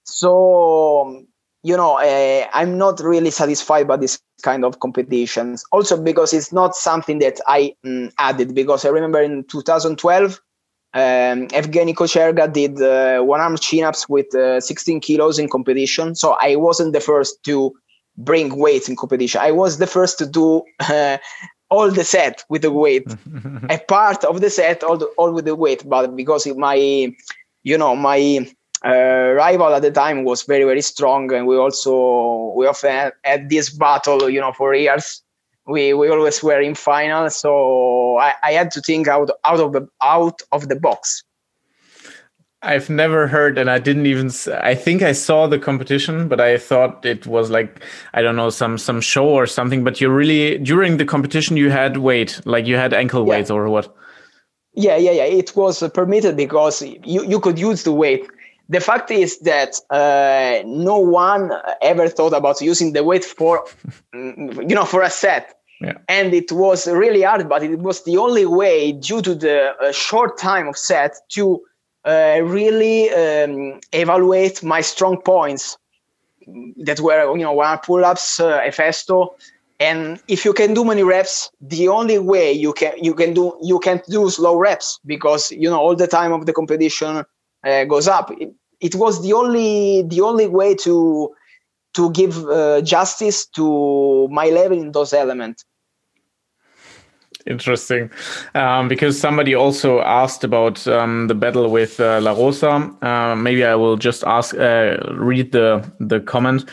So, 0.07 1.25
you 1.63 1.75
know, 1.75 1.97
uh, 1.99 2.47
I'm 2.53 2.77
not 2.77 2.99
really 3.01 3.31
satisfied 3.31 3.87
by 3.87 3.97
this 3.97 4.19
kind 4.41 4.63
of 4.63 4.79
competitions. 4.79 5.63
Also, 5.71 6.01
because 6.01 6.33
it's 6.33 6.53
not 6.53 6.75
something 6.75 7.19
that 7.19 7.39
I 7.47 7.73
um, 7.85 8.09
added, 8.17 8.55
because 8.55 8.85
I 8.85 8.89
remember 8.89 9.21
in 9.21 9.43
2012, 9.45 10.39
um, 10.93 11.47
Evgeny 11.49 11.93
Kocherga 11.93 12.51
did 12.51 12.81
uh, 12.81 13.21
one 13.21 13.41
arm 13.41 13.57
chin 13.57 13.83
ups 13.83 14.07
with 14.07 14.33
uh, 14.33 14.61
16 14.61 15.01
kilos 15.01 15.37
in 15.37 15.49
competition. 15.49 16.15
So 16.15 16.37
I 16.41 16.55
wasn't 16.55 16.93
the 16.93 17.01
first 17.01 17.43
to 17.43 17.73
bring 18.17 18.57
weights 18.57 18.89
in 18.89 18.95
competition. 18.95 19.41
I 19.41 19.51
was 19.51 19.77
the 19.77 19.87
first 19.87 20.17
to 20.19 20.25
do 20.25 20.63
uh, 20.79 21.17
all 21.69 21.91
the 21.91 22.05
set 22.05 22.45
with 22.49 22.61
the 22.61 22.71
weight, 22.71 23.13
a 23.69 23.77
part 23.77 24.23
of 24.23 24.39
the 24.39 24.49
set, 24.49 24.83
all, 24.83 24.97
the, 24.97 25.05
all 25.17 25.33
with 25.33 25.45
the 25.45 25.55
weight. 25.55 25.83
But 25.87 26.15
because 26.15 26.47
my, 26.47 27.13
you 27.63 27.77
know, 27.77 27.95
my 27.95 28.47
uh, 28.85 29.33
rival 29.35 29.73
at 29.73 29.81
the 29.81 29.91
time 29.91 30.23
was 30.23 30.43
very, 30.43 30.63
very 30.63 30.81
strong, 30.81 31.31
and 31.33 31.47
we 31.47 31.57
also 31.57 32.53
we 32.55 32.67
often 32.67 32.91
had, 32.91 33.13
had 33.23 33.49
this 33.49 33.69
battle, 33.69 34.29
you 34.29 34.39
know, 34.39 34.51
for 34.53 34.73
years 34.73 35.23
we 35.67 35.93
we 35.93 36.09
always 36.09 36.41
were 36.41 36.61
in 36.61 36.75
final 36.75 37.29
so 37.29 38.17
I, 38.17 38.33
I 38.43 38.51
had 38.53 38.71
to 38.71 38.81
think 38.81 39.07
out 39.07 39.29
out 39.45 39.59
of 39.59 39.73
the 39.73 39.87
out 40.01 40.41
of 40.51 40.69
the 40.69 40.75
box 40.75 41.23
I've 42.63 42.89
never 42.89 43.27
heard, 43.27 43.59
and 43.59 43.69
I 43.69 43.77
didn't 43.77 44.07
even. 44.07 44.31
I 44.63 44.73
think 44.73 45.03
I 45.03 45.11
saw 45.11 45.45
the 45.45 45.59
competition, 45.59 46.27
but 46.27 46.41
I 46.41 46.57
thought 46.57 47.05
it 47.05 47.27
was 47.27 47.51
like 47.51 47.83
I 48.15 48.23
don't 48.23 48.35
know 48.35 48.49
some 48.49 48.79
some 48.79 48.99
show 48.99 49.27
or 49.27 49.45
something. 49.45 49.83
But 49.83 50.01
you 50.01 50.09
really 50.09 50.57
during 50.57 50.97
the 50.97 51.05
competition 51.05 51.55
you 51.55 51.69
had 51.69 51.97
weight, 51.97 52.41
like 52.45 52.65
you 52.65 52.75
had 52.75 52.95
ankle 52.95 53.21
yeah. 53.21 53.29
weights 53.29 53.51
or 53.51 53.69
what? 53.69 53.95
Yeah, 54.73 54.97
yeah, 54.97 55.11
yeah. 55.11 55.25
It 55.25 55.55
was 55.55 55.87
permitted 55.93 56.35
because 56.35 56.81
you 56.81 57.23
you 57.23 57.39
could 57.39 57.59
use 57.59 57.83
the 57.83 57.93
weight 57.93 58.27
the 58.69 58.79
fact 58.79 59.11
is 59.11 59.39
that 59.39 59.79
uh, 59.89 60.61
no 60.65 60.97
one 60.97 61.51
ever 61.81 62.07
thought 62.09 62.33
about 62.33 62.61
using 62.61 62.93
the 62.93 63.03
weight 63.03 63.23
for 63.23 63.65
you 64.13 64.75
know 64.75 64.85
for 64.85 65.01
a 65.01 65.09
set 65.09 65.55
yeah. 65.81 65.97
and 66.07 66.33
it 66.33 66.51
was 66.51 66.87
really 66.87 67.21
hard 67.21 67.47
but 67.47 67.63
it 67.63 67.79
was 67.79 68.03
the 68.03 68.17
only 68.17 68.45
way 68.45 68.91
due 68.91 69.21
to 69.21 69.35
the 69.35 69.73
uh, 69.81 69.91
short 69.91 70.37
time 70.37 70.67
of 70.67 70.77
set 70.77 71.15
to 71.29 71.61
uh, 72.05 72.39
really 72.43 73.09
um, 73.11 73.79
evaluate 73.91 74.63
my 74.63 74.81
strong 74.81 75.21
points 75.21 75.77
that 76.77 76.99
were 76.99 77.35
you 77.35 77.43
know 77.43 77.53
one 77.53 77.77
pull-ups 77.79 78.39
uh, 78.39 78.61
festo 78.71 79.29
and 79.79 80.19
if 80.27 80.43
you 80.43 80.53
can 80.53 80.73
do 80.73 80.83
many 80.83 81.03
reps 81.03 81.51
the 81.61 81.87
only 81.87 82.17
way 82.17 82.51
you 82.51 82.73
can 82.73 82.93
you 83.01 83.13
can 83.13 83.33
do 83.33 83.57
you 83.61 83.79
can't 83.79 84.05
do 84.07 84.29
slow 84.29 84.57
reps 84.57 84.99
because 85.05 85.51
you 85.51 85.69
know 85.69 85.77
all 85.77 85.95
the 85.95 86.07
time 86.07 86.31
of 86.31 86.45
the 86.45 86.53
competition 86.53 87.23
uh, 87.67 87.83
goes 87.85 88.07
up. 88.07 88.31
It, 88.31 88.53
it, 88.79 88.95
was 88.95 89.21
the 89.21 89.33
only 89.33 90.03
the 90.03 90.21
only 90.21 90.47
way 90.47 90.75
to 90.75 91.33
to 91.95 92.11
give 92.11 92.45
uh, 92.47 92.81
justice 92.81 93.45
to 93.47 94.27
my 94.29 94.45
level 94.49 94.77
in 94.77 94.91
those 94.91 95.13
elements. 95.13 95.65
Interesting, 97.45 98.11
um, 98.55 98.89
because 98.89 99.17
somebody 99.17 99.55
also 99.55 100.01
asked 100.01 100.43
about 100.43 100.85
um, 100.85 101.27
the 101.27 101.33
battle 101.33 101.69
with 101.69 101.97
uh, 101.99 102.19
La 102.21 102.31
Rosa. 102.31 102.93
Uh, 103.01 103.35
maybe 103.37 103.63
I 103.63 103.73
will 103.75 103.95
just 103.95 104.25
ask, 104.25 104.53
uh, 104.55 104.97
read 105.13 105.53
the 105.53 105.89
the 105.99 106.19
comment. 106.19 106.65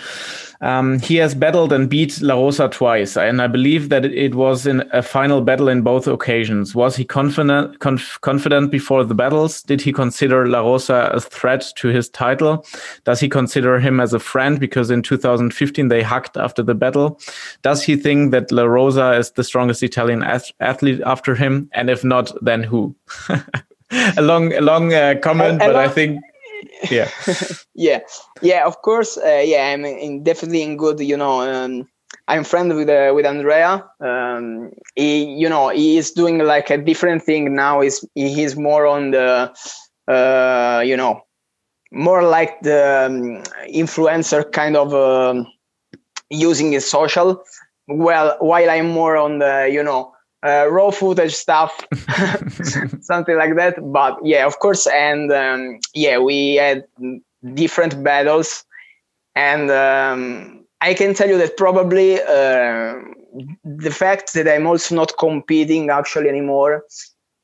Um, 0.64 0.98
he 1.00 1.16
has 1.16 1.35
battled 1.35 1.74
and 1.74 1.90
beat 1.90 2.22
La 2.22 2.37
Rosa 2.37 2.70
twice, 2.70 3.18
and 3.18 3.42
I 3.42 3.48
believe 3.48 3.90
that 3.90 4.07
it 4.07 4.35
was 4.35 4.66
in 4.66 4.83
a 4.92 5.03
final 5.03 5.42
battle 5.42 5.68
in 5.68 5.83
both 5.83 6.07
occasions. 6.07 6.74
Was 6.74 6.96
he 6.96 7.05
confident 7.05 7.81
conf 7.81 8.18
confident 8.22 8.70
before 8.70 9.05
the 9.05 9.14
battles? 9.14 9.62
Did 9.62 9.83
he 9.83 9.92
consider 9.92 10.46
La 10.46 10.61
Rosa 10.61 11.11
a 11.12 11.20
threat 11.20 11.70
to 11.77 11.88
his 11.88 12.09
title? 12.09 12.64
Does 13.05 13.20
he 13.20 13.29
consider 13.29 13.79
him 13.79 14.00
as 14.00 14.14
a 14.14 14.18
friend 14.18 14.59
because 14.59 14.90
in 14.90 15.03
2015 15.03 15.88
they 15.88 16.03
hugged 16.03 16.38
after 16.38 16.62
the 16.62 16.74
battle? 16.74 17.20
Does 17.61 17.83
he 17.83 17.94
think 17.94 18.31
that 18.31 18.50
La 18.50 18.64
Rosa 18.64 19.12
is 19.12 19.33
the 19.33 19.44
strongest 19.44 19.83
Italian 19.83 20.22
athlete 20.22 21.03
after 21.05 21.35
him? 21.35 21.68
And 21.72 21.90
if 21.90 22.05
not, 22.05 22.33
then 22.42 22.62
who? 22.62 22.96
a 24.16 24.22
long, 24.22 24.55
a 24.55 24.62
long 24.62 24.94
uh, 24.94 25.16
comment, 25.20 25.59
but 25.59 25.77
I 25.77 25.88
think 25.88 26.20
yeah. 26.91 27.11
Yeah. 27.75 28.01
Yeah 28.43 28.67
of 28.67 28.83
course 28.83 29.17
uh, 29.19 29.43
yeah 29.45 29.69
i'm 29.73 29.85
in, 29.85 30.23
definitely 30.23 30.63
in 30.63 30.77
good 30.77 31.01
you 31.01 31.17
know 31.17 31.41
um, 31.43 31.89
i'm 32.29 32.45
friend 32.45 32.75
with 32.75 32.89
uh, 32.89 33.13
with 33.15 33.27
andrea. 33.27 33.85
Um, 34.01 34.71
he 34.95 35.25
you 35.25 35.49
know 35.49 35.69
he 35.71 35.97
is 35.97 36.13
doing 36.13 36.39
like 36.39 36.71
a 36.71 36.79
different 36.79 37.23
thing 37.23 37.55
now. 37.55 37.81
Is 37.83 38.07
he's 38.15 38.57
more 38.57 38.87
on 38.87 39.11
the 39.11 39.53
uh, 40.09 40.83
you 40.85 40.97
know 40.97 41.23
more 41.93 42.23
like 42.23 42.61
the 42.63 43.07
um, 43.07 43.43
influencer 43.73 44.51
kind 44.51 44.77
of 44.77 44.95
um, 44.95 45.47
using 46.31 46.73
his 46.73 46.89
social 46.89 47.43
well 47.87 48.37
while 48.41 48.71
i'm 48.71 48.89
more 48.89 49.17
on 49.17 49.39
the 49.39 49.69
you 49.71 49.83
know 49.83 50.13
uh, 50.45 50.69
raw 50.71 50.91
footage 50.91 51.35
stuff, 51.35 51.87
something 53.01 53.37
like 53.37 53.57
that. 53.57 53.77
But 53.93 54.19
yeah, 54.23 54.47
of 54.47 54.59
course, 54.59 54.87
and 54.87 55.33
um, 55.33 55.79
yeah, 55.95 56.19
we 56.19 56.57
had 56.57 56.85
different 57.55 58.03
battles, 58.03 58.65
and 59.35 59.71
um, 59.71 60.65
I 60.81 60.95
can 60.95 61.15
tell 61.15 61.29
you 61.29 61.39
that 61.39 61.57
probably 61.57 62.21
uh, 62.21 62.95
the 63.65 63.91
fact 63.91 64.35
that 64.35 64.49
I'm 64.49 64.67
also 64.67 64.95
not 64.95 65.13
competing 65.19 65.91
actually 65.91 66.29
anymore 66.29 66.85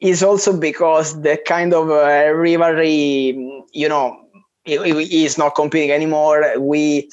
is 0.00 0.22
also 0.22 0.58
because 0.58 1.20
the 1.22 1.38
kind 1.46 1.74
of 1.74 1.90
uh, 1.90 2.32
rivalry, 2.32 3.62
you 3.72 3.88
know, 3.88 4.16
is 4.66 5.38
not 5.38 5.54
competing 5.54 5.90
anymore. 5.90 6.58
We 6.58 7.10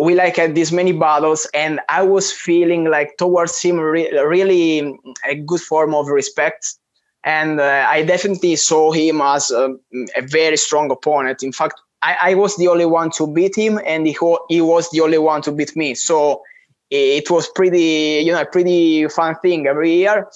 we 0.00 0.14
like 0.14 0.36
had 0.36 0.54
these 0.54 0.72
many 0.72 0.92
battles, 0.92 1.46
and 1.52 1.80
I 1.88 2.02
was 2.02 2.32
feeling 2.32 2.84
like 2.90 3.16
towards 3.18 3.60
him 3.60 3.78
re- 3.78 4.10
really 4.24 4.98
a 5.28 5.34
good 5.34 5.60
form 5.60 5.94
of 5.94 6.08
respect. 6.08 6.74
And 7.22 7.60
uh, 7.60 7.86
I 7.86 8.02
definitely 8.02 8.56
saw 8.56 8.92
him 8.92 9.20
as 9.20 9.50
a, 9.50 9.76
a, 10.16 10.22
very 10.22 10.56
strong 10.56 10.90
opponent. 10.90 11.42
In 11.42 11.52
fact, 11.52 11.78
I, 12.00 12.16
I, 12.22 12.34
was 12.34 12.56
the 12.56 12.68
only 12.68 12.86
one 12.86 13.10
to 13.18 13.26
beat 13.26 13.54
him, 13.54 13.78
and 13.84 14.06
he, 14.06 14.16
he 14.48 14.62
was 14.62 14.88
the 14.88 15.02
only 15.02 15.18
one 15.18 15.42
to 15.42 15.52
beat 15.52 15.76
me. 15.76 15.94
So 15.94 16.42
it 16.90 17.30
was 17.30 17.46
pretty, 17.48 18.22
you 18.24 18.32
know, 18.32 18.40
a 18.40 18.46
pretty 18.46 19.06
fun 19.08 19.36
thing 19.42 19.66
every 19.66 19.96
year. 19.96 20.30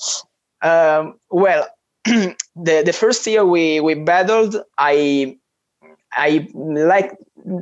Um, 0.61 1.18
well, 1.31 1.66
the 2.05 2.37
the 2.55 2.92
first 2.92 3.27
year 3.27 3.46
we 3.46 3.81
we 3.81 3.94
battled, 3.94 4.57
I 4.77 5.38
I 6.16 6.48
like 6.55 7.16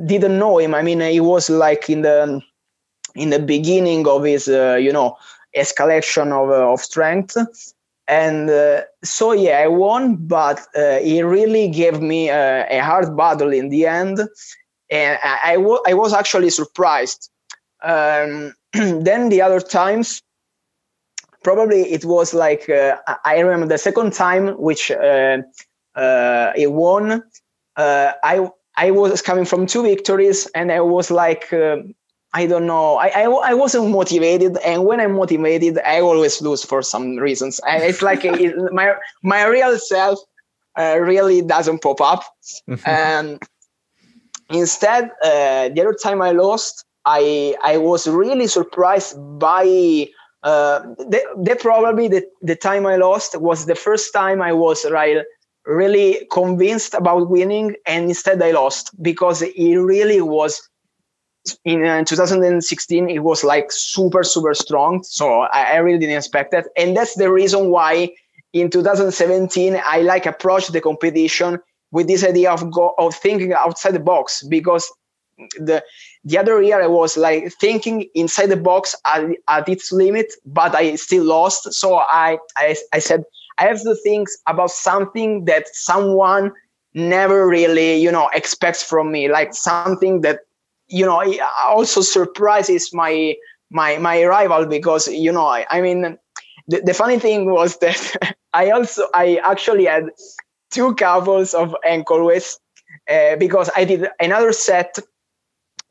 didn't 0.05 0.39
know 0.39 0.57
him. 0.59 0.73
I 0.73 0.81
mean, 0.81 1.01
he 1.01 1.19
was 1.19 1.49
like 1.49 1.89
in 1.89 2.01
the 2.01 2.41
in 3.15 3.29
the 3.29 3.39
beginning 3.39 4.07
of 4.07 4.23
his 4.23 4.47
uh, 4.47 4.75
you 4.75 4.91
know 4.91 5.17
escalation 5.55 6.31
of 6.31 6.49
uh, 6.49 6.71
of 6.71 6.79
strength, 6.79 7.37
and 8.07 8.49
uh, 8.49 8.81
so 9.03 9.31
yeah, 9.31 9.59
I 9.59 9.67
won. 9.67 10.15
But 10.15 10.61
uh, 10.75 10.99
he 10.99 11.21
really 11.21 11.67
gave 11.69 12.01
me 12.01 12.29
a, 12.29 12.67
a, 12.69 12.79
hard 12.79 13.15
battle 13.15 13.51
in 13.53 13.69
the 13.69 13.85
end, 13.85 14.19
and 14.89 15.19
I, 15.23 15.39
I, 15.45 15.53
w- 15.55 15.81
I 15.87 15.93
was 15.93 16.13
actually 16.13 16.49
surprised. 16.49 17.29
Um, 17.83 18.53
then 18.73 19.29
the 19.29 19.41
other 19.41 19.59
times. 19.59 20.21
Probably 21.43 21.81
it 21.91 22.05
was 22.05 22.33
like 22.33 22.69
uh, 22.69 22.95
I 23.25 23.39
remember 23.39 23.65
the 23.65 23.77
second 23.77 24.13
time 24.13 24.55
which 24.61 24.89
uh, 24.91 25.39
he 26.55 26.67
won 26.67 27.21
uh, 27.75 28.13
I 28.23 28.49
I 28.75 28.91
was 28.91 29.21
coming 29.21 29.45
from 29.45 29.65
two 29.65 29.83
victories, 29.83 30.47
and 30.55 30.71
I 30.71 30.81
was 30.81 31.11
like, 31.11 31.51
uh, 31.53 31.77
I 32.33 32.47
don't 32.47 32.65
know, 32.65 32.95
I, 32.95 33.07
I, 33.09 33.23
I 33.25 33.53
wasn't 33.53 33.91
motivated, 33.91 34.57
and 34.65 34.85
when 34.85 34.99
I'm 34.99 35.13
motivated, 35.13 35.77
I 35.85 36.01
always 36.01 36.41
lose 36.41 36.63
for 36.63 36.81
some 36.81 37.17
reasons. 37.17 37.59
I, 37.67 37.77
it's 37.77 38.01
like 38.01 38.25
it, 38.25 38.55
my 38.73 38.95
my 39.21 39.45
real 39.45 39.77
self 39.77 40.19
uh, 40.77 40.97
really 40.99 41.41
doesn't 41.41 41.81
pop 41.81 42.01
up, 42.01 42.23
and 42.85 43.41
instead, 44.49 45.11
uh, 45.23 45.69
the 45.69 45.81
other 45.81 45.93
time 46.01 46.21
I 46.21 46.31
lost, 46.31 46.85
I 47.05 47.55
I 47.63 47.77
was 47.77 48.07
really 48.07 48.47
surprised 48.47 49.15
by. 49.39 50.07
Uh, 50.43 50.81
the, 50.97 51.23
the 51.41 51.55
probably 51.57 52.09
the, 52.09 52.21
the 52.41 52.53
time 52.53 52.85
I 52.85 52.97
lost 52.97 53.39
was 53.39 53.65
the 53.65 53.75
first 53.75 54.11
time 54.11 54.41
I 54.41 54.51
was 54.51 54.85
right 54.91 55.23
really 55.65 56.27
convinced 56.31 56.93
about 56.93 57.29
winning, 57.29 57.75
and 57.85 58.05
instead 58.05 58.41
I 58.41 58.51
lost 58.51 58.91
because 59.01 59.41
he 59.41 59.77
really 59.77 60.21
was 60.21 60.69
in 61.65 61.85
uh, 61.85 62.03
2016 62.05 63.09
it 63.09 63.19
was 63.19 63.43
like 63.43 63.69
super 63.69 64.23
super 64.23 64.53
strong 64.53 65.03
so 65.03 65.41
I, 65.41 65.73
I, 65.73 65.77
really 65.77 65.99
didn't 65.99 66.15
expect 66.15 66.51
that. 66.51 66.67
And 66.77 66.95
that's 66.95 67.15
the 67.15 67.29
reason 67.31 67.69
why 67.69 68.13
in 68.53 68.69
2017 68.69 69.81
i 69.85 70.01
like 70.01 70.25
approached 70.25 70.71
the 70.71 70.79
competition 70.79 71.59
with 71.91 72.07
this 72.07 72.23
idea 72.23 72.51
of 72.51 72.71
go 72.71 72.93
of 72.97 73.13
thinking 73.15 73.53
outside 73.53 73.91
the 73.91 73.99
box 73.99 74.43
because 74.43 74.89
the 75.57 75.83
the 76.23 76.37
other 76.37 76.61
year 76.61 76.81
i 76.81 76.87
was 76.87 77.17
like 77.17 77.51
thinking 77.59 78.07
inside 78.13 78.47
the 78.47 78.55
box 78.55 78.95
at, 79.05 79.25
at 79.49 79.67
its 79.67 79.91
limit 79.91 80.31
but 80.45 80.75
i 80.75 80.95
still 80.95 81.23
lost 81.23 81.73
so 81.73 81.95
i 81.95 82.37
i, 82.55 82.75
I 82.93 82.99
said 82.99 83.23
I 83.57 83.65
have 83.65 83.81
to 83.81 83.95
think 84.03 84.27
about 84.47 84.71
something 84.71 85.45
that 85.45 85.67
someone 85.73 86.51
never 86.93 87.47
really, 87.47 87.95
you 87.95 88.11
know, 88.11 88.29
expects 88.33 88.83
from 88.83 89.11
me, 89.11 89.29
like 89.29 89.53
something 89.53 90.21
that, 90.21 90.41
you 90.87 91.05
know, 91.05 91.23
also 91.65 92.01
surprises 92.01 92.93
my 92.93 93.35
my 93.71 93.97
my 93.97 94.23
rival 94.25 94.65
because, 94.65 95.07
you 95.07 95.31
know, 95.31 95.47
I, 95.47 95.65
I 95.69 95.81
mean, 95.81 96.17
the, 96.67 96.81
the 96.81 96.93
funny 96.93 97.19
thing 97.19 97.51
was 97.51 97.77
that 97.81 98.35
I 98.53 98.69
also 98.71 99.07
I 99.13 99.39
actually 99.43 99.85
had 99.85 100.05
two 100.71 100.95
couples 100.95 101.53
of 101.53 101.75
ankle 101.85 102.25
weights 102.25 102.59
uh, 103.09 103.35
because 103.37 103.69
I 103.75 103.85
did 103.85 104.07
another 104.19 104.51
set 104.51 104.97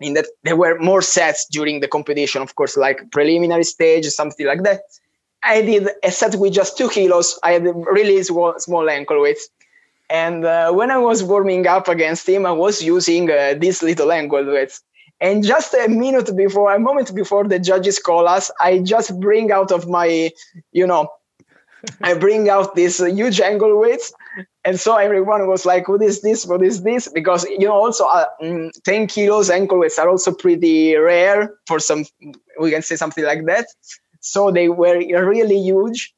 in 0.01 0.15
that 0.15 0.27
there 0.43 0.57
were 0.57 0.79
more 0.79 1.03
sets 1.03 1.47
during 1.51 1.81
the 1.81 1.89
competition, 1.89 2.43
of 2.43 2.57
course, 2.57 2.77
like 2.77 3.11
preliminary 3.13 3.65
stage, 3.65 4.05
something 4.07 4.47
like 4.47 4.63
that. 4.65 4.81
I 5.43 5.63
did 5.63 5.89
a 6.03 6.11
set 6.11 6.35
with 6.37 6.53
just 6.53 6.79
two 6.79 6.89
kilos. 6.89 7.39
I 7.43 7.53
had 7.53 7.65
really 7.65 8.23
small, 8.23 8.55
small 8.59 8.89
ankle 8.89 9.21
weights. 9.23 9.49
And 10.09 10.45
uh, 10.45 10.73
when 10.73 10.91
I 10.91 10.99
was 10.99 11.25
warming 11.25 11.67
up 11.67 11.89
against 11.89 12.29
him, 12.29 12.47
I 12.47 12.53
was 12.53 12.83
using 12.83 13.31
uh, 13.31 13.55
these 13.59 13.83
little 13.83 14.13
ankle 14.13 14.45
weights. 14.45 14.83
And 15.21 15.45
just 15.45 15.73
a 15.75 15.89
minute 15.89 16.37
before, 16.37 16.75
a 16.75 16.79
moment 16.79 17.15
before 17.15 17.45
the 17.45 17.59
judges 17.59 17.99
call 17.99 18.27
us, 18.29 18.51
I 18.61 18.81
just 18.81 19.19
bring 19.21 19.53
out 19.53 19.71
of 19.73 19.89
my, 19.89 20.31
you 20.73 20.87
know, 20.87 21.09
I 22.03 22.15
bring 22.15 22.49
out 22.49 22.75
these 22.75 22.99
huge 22.99 23.41
ankle 23.41 23.79
weights. 23.79 24.13
And 24.65 24.79
so 24.79 24.97
everyone 24.97 25.47
was 25.49 25.65
like, 25.65 25.89
what 25.89 26.03
is 26.03 26.21
this? 26.23 26.47
What 26.47 26.63
is 26.63 26.83
this? 26.83 27.09
Because, 27.09 27.45
you 27.45 27.67
know, 27.67 27.73
also 27.73 28.05
uh, 28.05 28.27
mm, 28.43 28.71
10 28.85 29.07
kilos 29.09 29.51
ankle 29.51 29.79
weights 29.79 29.99
are 29.99 30.09
also 30.09 30.33
pretty 30.33 30.95
rare 30.97 31.55
for 31.67 31.79
some, 31.81 32.05
we 32.61 32.71
can 32.71 32.83
say 32.83 32.97
something 32.97 33.25
like 33.25 33.47
that 33.47 33.67
so 34.23 34.51
they 34.51 34.69
were 34.69 34.99
really 34.99 35.61
huge. 35.61 36.15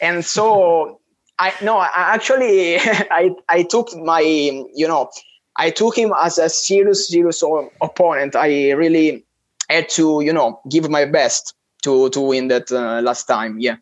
And 0.00 0.24
so 0.24 1.00
i 1.40 1.52
no 1.62 1.80
actually 1.80 2.76
i 3.20 3.30
i 3.48 3.62
took 3.62 3.94
my 3.94 4.20
you 4.20 4.88
know 4.88 5.08
i 5.54 5.70
took 5.70 5.96
him 5.96 6.12
as 6.20 6.38
a 6.38 6.48
serious 6.48 7.08
serious 7.08 7.42
opponent. 7.80 8.34
I 8.34 8.72
really 8.72 9.24
had 9.68 9.88
to 9.90 10.20
you 10.20 10.32
know 10.32 10.60
give 10.68 10.88
my 10.88 11.04
best 11.04 11.54
to 11.82 12.08
to 12.10 12.20
win 12.20 12.48
that 12.48 12.72
uh, 12.72 13.00
last 13.02 13.24
time. 13.26 13.60
Yeah. 13.60 13.76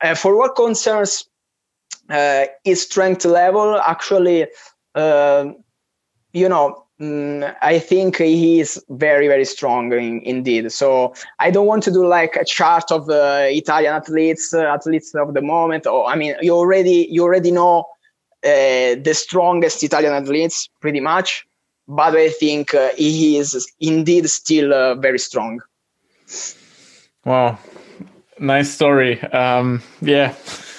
Uh, 0.00 0.14
for 0.14 0.36
what 0.36 0.56
concerns 0.56 1.26
uh, 2.10 2.46
his 2.64 2.82
strength 2.82 3.24
level 3.24 3.76
actually 3.78 4.48
uh, 4.94 5.46
you 6.32 6.48
know 6.48 6.83
Mm, 7.04 7.54
I 7.60 7.78
think 7.78 8.16
he 8.16 8.60
is 8.60 8.82
very, 8.88 9.28
very 9.28 9.44
strong 9.44 9.92
in, 9.92 10.20
indeed. 10.22 10.72
So 10.72 11.14
I 11.38 11.50
don't 11.50 11.66
want 11.66 11.82
to 11.84 11.90
do 11.90 12.06
like 12.06 12.36
a 12.36 12.44
chart 12.44 12.90
of 12.90 13.10
uh, 13.10 13.46
Italian 13.48 13.92
athletes, 13.94 14.54
uh, 14.54 14.62
athletes 14.62 15.14
of 15.14 15.34
the 15.34 15.42
moment. 15.42 15.86
Or 15.86 16.06
I 16.06 16.16
mean, 16.16 16.34
you 16.40 16.52
already 16.54 17.08
you 17.10 17.22
already 17.22 17.50
know 17.50 17.80
uh, 18.44 18.96
the 19.08 19.12
strongest 19.12 19.82
Italian 19.82 20.12
athletes, 20.12 20.68
pretty 20.80 21.00
much. 21.00 21.46
But 21.86 22.16
I 22.16 22.30
think 22.30 22.72
uh, 22.74 22.90
he 22.96 23.36
is 23.36 23.70
indeed 23.80 24.30
still 24.30 24.72
uh, 24.72 24.94
very 24.94 25.18
strong. 25.18 25.60
Wow, 27.24 27.58
nice 28.38 28.70
story. 28.70 29.20
Um, 29.22 29.82
yeah. 30.00 30.34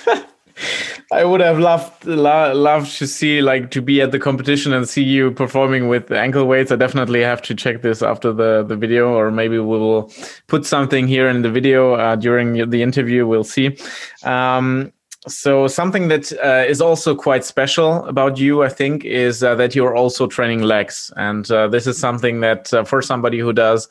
I 1.12 1.24
would 1.24 1.42
have 1.42 1.60
loved 1.60 2.06
lo- 2.06 2.54
loved 2.54 2.98
to 2.98 3.08
see 3.08 3.42
like 3.42 3.70
to 3.72 3.82
be 3.82 4.02
at 4.02 4.12
the 4.12 4.20
competition 4.20 4.74
and 4.74 4.90
see 4.90 5.04
you 5.04 5.32
performing 5.32 5.88
with 5.88 6.12
ankle 6.12 6.46
weights. 6.46 6.72
I 6.72 6.78
definitely 6.78 7.22
have 7.22 7.42
to 7.44 7.56
check 7.56 7.82
this 7.82 8.02
after 8.02 8.34
the 8.34 8.64
the 8.64 8.76
video, 8.76 9.14
or 9.14 9.32
maybe 9.32 9.60
we 9.60 9.78
will 9.78 10.12
put 10.48 10.66
something 10.66 11.08
here 11.08 11.30
in 11.30 11.44
the 11.44 11.52
video 11.52 11.94
uh, 11.94 12.16
during 12.16 12.70
the 12.70 12.82
interview. 12.82 13.28
We'll 13.28 13.44
see. 13.44 13.78
Um, 14.24 14.92
so 15.28 15.68
something 15.68 16.08
that 16.10 16.32
uh, 16.44 16.66
is 16.68 16.82
also 16.82 17.16
quite 17.16 17.44
special 17.44 18.06
about 18.06 18.38
you, 18.38 18.64
I 18.64 18.70
think, 18.70 19.04
is 19.06 19.44
uh, 19.44 19.56
that 19.56 19.76
you're 19.76 19.96
also 19.96 20.28
training 20.28 20.62
legs, 20.62 21.12
and 21.18 21.50
uh, 21.50 21.68
this 21.68 21.88
is 21.88 21.98
something 21.98 22.42
that 22.42 22.74
uh, 22.74 22.84
for 22.84 23.02
somebody 23.02 23.40
who 23.40 23.52
does 23.54 23.88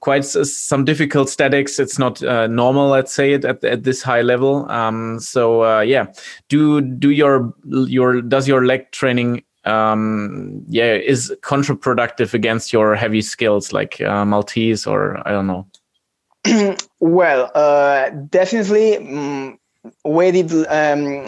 quite 0.00 0.24
some 0.24 0.84
difficult 0.84 1.28
statics, 1.28 1.78
it's 1.78 1.98
not 1.98 2.22
uh, 2.22 2.46
normal, 2.46 2.88
let's 2.88 3.12
say 3.12 3.32
it 3.32 3.44
at, 3.44 3.64
at 3.64 3.82
this 3.82 4.02
high 4.02 4.22
level. 4.22 4.70
Um, 4.70 5.18
so 5.18 5.64
uh, 5.64 5.80
yeah, 5.80 6.06
do 6.48 6.80
do 6.80 7.10
your 7.10 7.52
your 7.64 8.22
does 8.22 8.46
your 8.46 8.64
leg 8.64 8.90
training 8.92 9.42
um, 9.64 10.64
yeah 10.68 10.94
is 10.94 11.34
counterproductive 11.42 12.34
against 12.34 12.72
your 12.72 12.94
heavy 12.94 13.22
skills 13.22 13.72
like 13.72 13.98
Maltese 14.00 14.86
or 14.86 15.26
I 15.26 15.32
don't 15.32 15.46
know. 15.48 15.66
well, 17.00 17.50
definitely. 18.30 18.98
Um 18.98 19.58
weighted 20.04 20.52
um, 20.68 21.24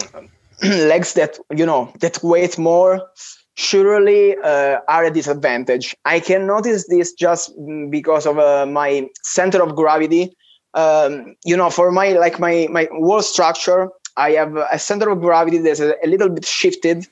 legs 0.63 1.13
that 1.13 1.39
you 1.55 1.65
know 1.65 1.91
that 1.99 2.21
weight 2.23 2.57
more 2.57 3.09
surely 3.55 4.37
uh, 4.37 4.79
are 4.87 5.03
a 5.03 5.11
disadvantage. 5.11 5.93
I 6.05 6.21
can 6.21 6.47
notice 6.47 6.87
this 6.87 7.11
just 7.13 7.51
because 7.89 8.25
of 8.25 8.39
uh, 8.39 8.65
my 8.65 9.09
center 9.23 9.61
of 9.61 9.75
gravity. 9.75 10.33
Um, 10.73 11.35
you 11.43 11.57
know, 11.57 11.69
for 11.69 11.91
my 11.91 12.13
like 12.13 12.39
my 12.39 12.67
my 12.71 12.87
wall 12.91 13.21
structure, 13.21 13.89
I 14.15 14.31
have 14.31 14.55
a 14.55 14.79
center 14.79 15.09
of 15.09 15.19
gravity 15.19 15.57
that's 15.57 15.79
a, 15.81 15.95
a 16.03 16.07
little 16.07 16.29
bit 16.29 16.45
shifted. 16.45 17.07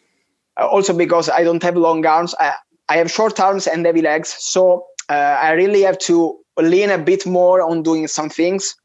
Uh, 0.60 0.68
also 0.68 0.96
because 0.96 1.30
I 1.30 1.44
don't 1.44 1.62
have 1.64 1.78
long 1.78 2.06
arms, 2.06 2.34
I, 2.40 2.54
I 2.90 2.98
have 2.98 3.12
short 3.12 3.40
arms 3.40 3.68
and 3.68 3.86
heavy 3.86 4.02
legs, 4.02 4.36
so 4.40 4.86
uh, 5.10 5.38
I 5.42 5.52
really 5.52 5.82
have 5.82 6.00
to 6.00 6.38
lean 6.58 6.90
a 6.90 6.98
bit 6.98 7.26
more 7.26 7.62
on 7.62 7.84
doing 7.84 8.08
some 8.08 8.30
things 8.30 8.76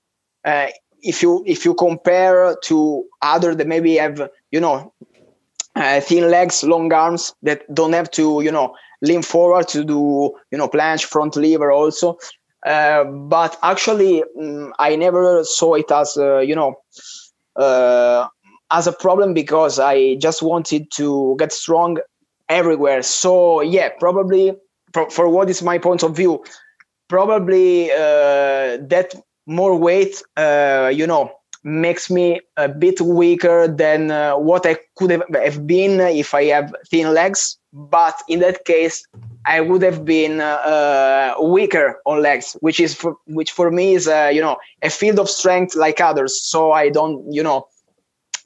uh, 0.44 0.66
if 1.02 1.22
you 1.22 1.42
if 1.46 1.64
you 1.64 1.74
compare 1.74 2.56
to 2.64 3.04
other 3.22 3.54
that 3.54 3.66
maybe 3.66 3.96
have 3.96 4.30
you 4.50 4.60
know 4.60 4.92
uh, 5.76 6.00
thin 6.00 6.30
legs, 6.30 6.62
long 6.62 6.92
arms 6.92 7.34
that 7.42 7.62
don't 7.74 7.92
have 7.92 8.10
to 8.12 8.40
you 8.42 8.50
know 8.50 8.74
lean 9.02 9.22
forward 9.22 9.68
to 9.68 9.84
do 9.84 10.32
you 10.50 10.58
know 10.58 10.68
planche, 10.68 11.04
front 11.04 11.36
lever 11.36 11.72
also. 11.72 12.18
Uh, 12.64 13.04
but 13.04 13.58
actually, 13.62 14.22
um, 14.40 14.72
I 14.78 14.94
never 14.94 15.42
saw 15.44 15.74
it 15.74 15.90
as 15.90 16.16
uh, 16.16 16.38
you 16.38 16.54
know 16.54 16.76
uh, 17.56 18.28
as 18.70 18.86
a 18.86 18.92
problem 18.92 19.34
because 19.34 19.78
I 19.78 20.14
just 20.16 20.42
wanted 20.42 20.90
to 20.92 21.36
get 21.38 21.52
strong 21.52 21.98
everywhere. 22.48 23.02
So 23.02 23.60
yeah, 23.60 23.90
probably 23.98 24.52
for, 24.92 25.10
for 25.10 25.28
what 25.28 25.50
is 25.50 25.62
my 25.62 25.78
point 25.78 26.02
of 26.02 26.14
view, 26.16 26.44
probably 27.08 27.90
uh, 27.90 28.78
that 28.88 29.14
more 29.46 29.76
weight, 29.76 30.22
uh, 30.36 30.90
you 30.92 31.06
know, 31.06 31.32
makes 31.64 32.10
me 32.10 32.40
a 32.56 32.68
bit 32.68 33.00
weaker 33.00 33.68
than 33.68 34.10
uh, 34.10 34.36
what 34.36 34.66
I 34.66 34.76
could 34.96 35.10
have 35.10 35.66
been 35.66 36.00
if 36.00 36.34
I 36.34 36.44
have 36.46 36.74
thin 36.90 37.14
legs. 37.14 37.58
But 37.72 38.20
in 38.28 38.40
that 38.40 38.64
case, 38.64 39.04
I 39.46 39.60
would 39.60 39.82
have 39.82 40.04
been 40.04 40.40
uh, 40.40 41.34
weaker 41.40 42.00
on 42.04 42.20
legs, 42.22 42.56
which 42.60 42.78
is 42.80 42.94
for, 42.94 43.16
which 43.26 43.50
for 43.50 43.70
me 43.70 43.94
is 43.94 44.06
uh, 44.08 44.30
you 44.32 44.40
know 44.40 44.56
a 44.82 44.90
field 44.90 45.18
of 45.18 45.30
strength 45.30 45.74
like 45.74 46.00
others. 46.00 46.40
So 46.40 46.72
I 46.72 46.90
don't 46.90 47.24
you 47.32 47.42
know, 47.42 47.66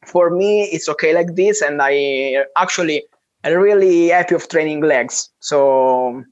for 0.04 0.30
me 0.30 0.64
it's 0.64 0.88
okay 0.90 1.12
like 1.14 1.34
this, 1.34 1.60
and 1.60 1.80
I 1.82 2.44
actually 2.56 3.04
really 3.44 4.08
happy 4.08 4.34
of 4.34 4.48
training 4.48 4.80
legs. 4.80 5.30
So 5.40 6.24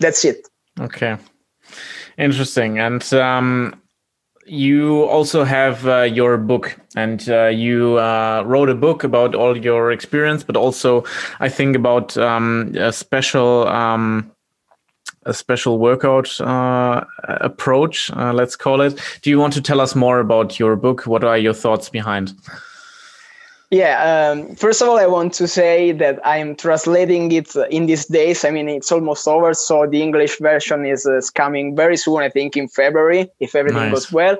that's 0.00 0.24
it. 0.24 0.48
Okay, 0.80 1.16
interesting. 2.18 2.78
And 2.78 3.02
um, 3.14 3.80
you 4.48 5.04
also 5.04 5.44
have 5.44 5.86
uh, 5.86 6.02
your 6.02 6.36
book. 6.36 6.78
And 6.96 7.28
uh, 7.28 7.46
you 7.46 7.98
uh, 7.98 8.42
wrote 8.46 8.68
a 8.68 8.74
book 8.74 9.04
about 9.04 9.34
all 9.34 9.56
your 9.56 9.92
experience 9.92 10.42
but 10.42 10.56
also 10.56 11.04
i 11.40 11.48
think 11.48 11.76
about 11.76 12.16
um, 12.16 12.74
a 12.76 12.92
special 12.92 13.68
um, 13.68 14.30
a 15.26 15.34
special 15.34 15.78
workout 15.78 16.40
uh, 16.40 17.04
approach 17.28 18.10
uh, 18.12 18.32
let's 18.32 18.56
call 18.56 18.80
it. 18.80 18.98
Do 19.22 19.30
you 19.30 19.38
want 19.38 19.52
to 19.54 19.60
tell 19.60 19.80
us 19.80 19.94
more 19.94 20.20
about 20.20 20.58
your 20.58 20.74
book? 20.74 21.06
What 21.06 21.22
are 21.22 21.36
your 21.36 21.54
thoughts 21.54 21.90
behind 21.90 22.32
yeah, 23.70 24.30
um, 24.30 24.54
first 24.54 24.80
of 24.80 24.88
all, 24.88 24.98
I 24.98 25.06
want 25.06 25.34
to 25.34 25.46
say 25.46 25.92
that 25.92 26.20
I'm 26.24 26.56
translating 26.56 27.30
it 27.32 27.54
in 27.70 27.86
these 27.86 28.06
days. 28.06 28.44
I 28.44 28.50
mean, 28.50 28.68
it's 28.68 28.90
almost 28.90 29.28
over, 29.28 29.52
so 29.52 29.86
the 29.86 30.02
English 30.02 30.38
version 30.38 30.86
is, 30.86 31.06
uh, 31.06 31.20
coming 31.34 31.76
very 31.76 31.98
soon. 31.98 32.22
I 32.22 32.30
think 32.30 32.56
in 32.56 32.68
February, 32.68 33.30
if 33.40 33.54
everything 33.54 33.82
nice. 33.82 33.92
goes 33.92 34.12
well. 34.12 34.38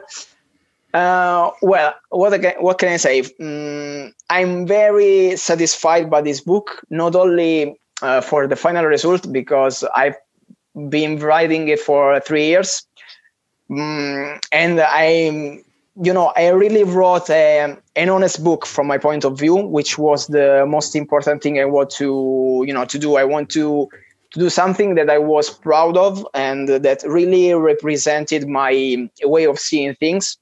Uh, 0.95 1.51
well, 1.61 1.95
what 2.09 2.41
can, 2.41 2.55
what 2.61 2.79
can 2.79 2.89
I 2.89 2.97
say? 2.97 3.21
Mm, 3.21 4.15
I'm 4.31 4.67
very 4.67 5.37
satisfied 5.37 6.09
by 6.09 6.23
this 6.23 6.41
book, 6.41 6.83
not 6.89 7.15
only 7.15 7.79
uh, 8.01 8.23
for 8.23 8.47
the 8.47 8.57
final 8.57 8.87
result 8.87 9.31
because 9.31 9.85
I've 9.95 10.17
been 10.89 11.19
writing 11.19 11.69
it 11.69 11.81
for 11.81 12.19
three 12.21 12.47
years, 12.47 12.87
mm, 13.71 14.41
and 14.51 14.81
I'm 14.81 15.65
you 16.01 16.13
know, 16.13 16.33
I 16.37 16.49
really 16.49 16.85
wrote 16.85 17.29
a, 17.29 17.77
an 17.97 18.09
honest 18.09 18.45
book 18.45 18.67
from 18.67 18.87
my 18.87 18.99
point 18.99 19.25
of 19.25 19.39
view, 19.39 19.57
which 19.57 19.99
was 19.99 20.29
the 20.29 20.65
most 20.67 20.95
important 20.95 21.43
thing 21.43 21.59
I 21.59 21.65
want 21.65 21.91
to, 21.91 22.65
you 22.67 22.73
know, 22.73 22.85
to 22.85 22.99
do. 22.99 23.17
I 23.17 23.25
want 23.25 23.51
to 23.51 23.89
to 24.33 24.39
do 24.39 24.51
something 24.51 24.95
that 24.95 25.09
I 25.09 25.19
was 25.19 25.49
proud 25.49 25.97
of 25.97 26.27
and 26.35 26.69
that 26.69 27.03
really 27.07 27.55
represented 27.55 28.47
my 28.47 29.09
way 29.23 29.47
of 29.47 29.59
seeing 29.59 29.95
things. 29.95 30.37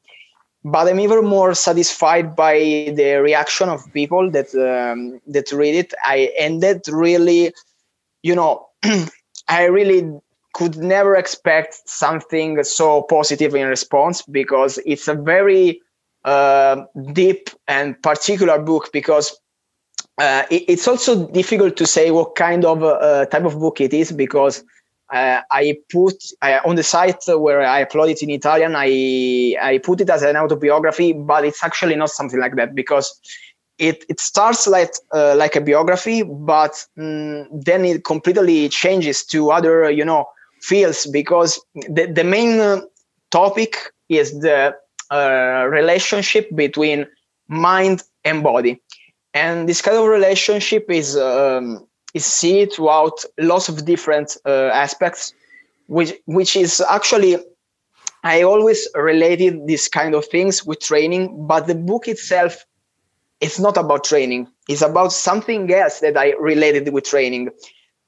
But 0.64 0.88
I'm 0.88 0.98
even 0.98 1.24
more 1.24 1.54
satisfied 1.54 2.34
by 2.34 2.58
the 2.96 3.20
reaction 3.22 3.68
of 3.68 3.80
people 3.92 4.28
that 4.32 4.52
um, 4.56 5.20
that 5.28 5.52
read 5.52 5.76
it. 5.76 5.94
I 6.02 6.32
that 6.60 6.82
really, 6.88 7.54
you 8.22 8.34
know, 8.34 8.66
I 9.48 9.64
really 9.66 10.10
could 10.56 10.78
never 10.78 11.14
expect 11.14 11.86
something 11.86 12.64
so 12.64 13.02
positive 13.02 13.54
in 13.54 13.66
response 13.68 14.22
because 14.22 14.78
it's 14.86 15.06
a 15.06 15.12
very 15.12 15.82
uh, 16.24 16.76
deep 17.12 17.50
and 17.68 18.00
particular 18.02 18.58
book 18.58 18.88
because 18.90 19.38
uh, 20.16 20.44
it, 20.50 20.64
it's 20.66 20.88
also 20.88 21.28
difficult 21.28 21.76
to 21.76 21.84
say 21.84 22.10
what 22.10 22.36
kind 22.36 22.64
of 22.64 22.82
uh, 22.82 23.26
type 23.26 23.44
of 23.44 23.58
book 23.58 23.82
it 23.82 23.92
is 23.92 24.12
because 24.12 24.64
uh, 25.12 25.42
I 25.50 25.76
put 25.92 26.16
on 26.64 26.76
the 26.76 26.82
site 26.82 27.22
where 27.28 27.60
I 27.60 27.84
upload 27.84 28.10
it 28.10 28.22
in 28.22 28.30
Italian. 28.30 28.72
I 28.74 29.56
I 29.60 29.76
put 29.84 30.00
it 30.00 30.08
as 30.08 30.22
an 30.22 30.36
autobiography, 30.36 31.12
but 31.12 31.44
it's 31.44 31.62
actually 31.62 31.96
not 31.96 32.08
something 32.08 32.40
like 32.40 32.56
that 32.56 32.74
because 32.74 33.20
it 33.76 34.06
it 34.08 34.20
starts 34.20 34.66
like 34.66 34.94
uh, 35.12 35.34
like 35.36 35.54
a 35.54 35.60
biography, 35.60 36.22
but 36.22 36.72
mm, 36.96 37.46
then 37.52 37.84
it 37.84 38.04
completely 38.04 38.70
changes 38.70 39.22
to 39.26 39.50
other 39.50 39.90
you 39.90 40.04
know 40.04 40.26
fields 40.60 41.06
because 41.06 41.60
the, 41.74 42.06
the 42.06 42.24
main 42.24 42.60
uh, 42.60 42.80
topic 43.30 43.76
is 44.08 44.40
the 44.40 44.74
uh, 45.10 45.66
relationship 45.68 46.54
between 46.54 47.06
mind 47.48 48.02
and 48.24 48.42
body. 48.42 48.80
And 49.34 49.68
this 49.68 49.82
kind 49.82 49.96
of 49.96 50.06
relationship 50.06 50.86
is 50.90 51.16
um, 51.16 51.86
is 52.14 52.24
seen 52.24 52.70
throughout 52.70 53.24
lots 53.38 53.68
of 53.68 53.84
different 53.84 54.36
uh, 54.46 54.70
aspects 54.72 55.34
which 55.86 56.14
which 56.24 56.56
is 56.56 56.82
actually 56.88 57.36
i 58.24 58.42
always 58.42 58.88
related 58.94 59.66
these 59.66 59.86
kind 59.88 60.14
of 60.14 60.24
things 60.24 60.64
with 60.64 60.80
training 60.80 61.46
but 61.46 61.66
the 61.66 61.74
book 61.74 62.08
itself 62.08 62.64
it's 63.40 63.58
not 63.58 63.76
about 63.76 64.04
training. 64.04 64.48
It's 64.68 64.82
about 64.82 65.12
something 65.12 65.72
else 65.72 66.00
that 66.00 66.16
i 66.16 66.32
related 66.40 66.92
with 66.92 67.04
training 67.04 67.50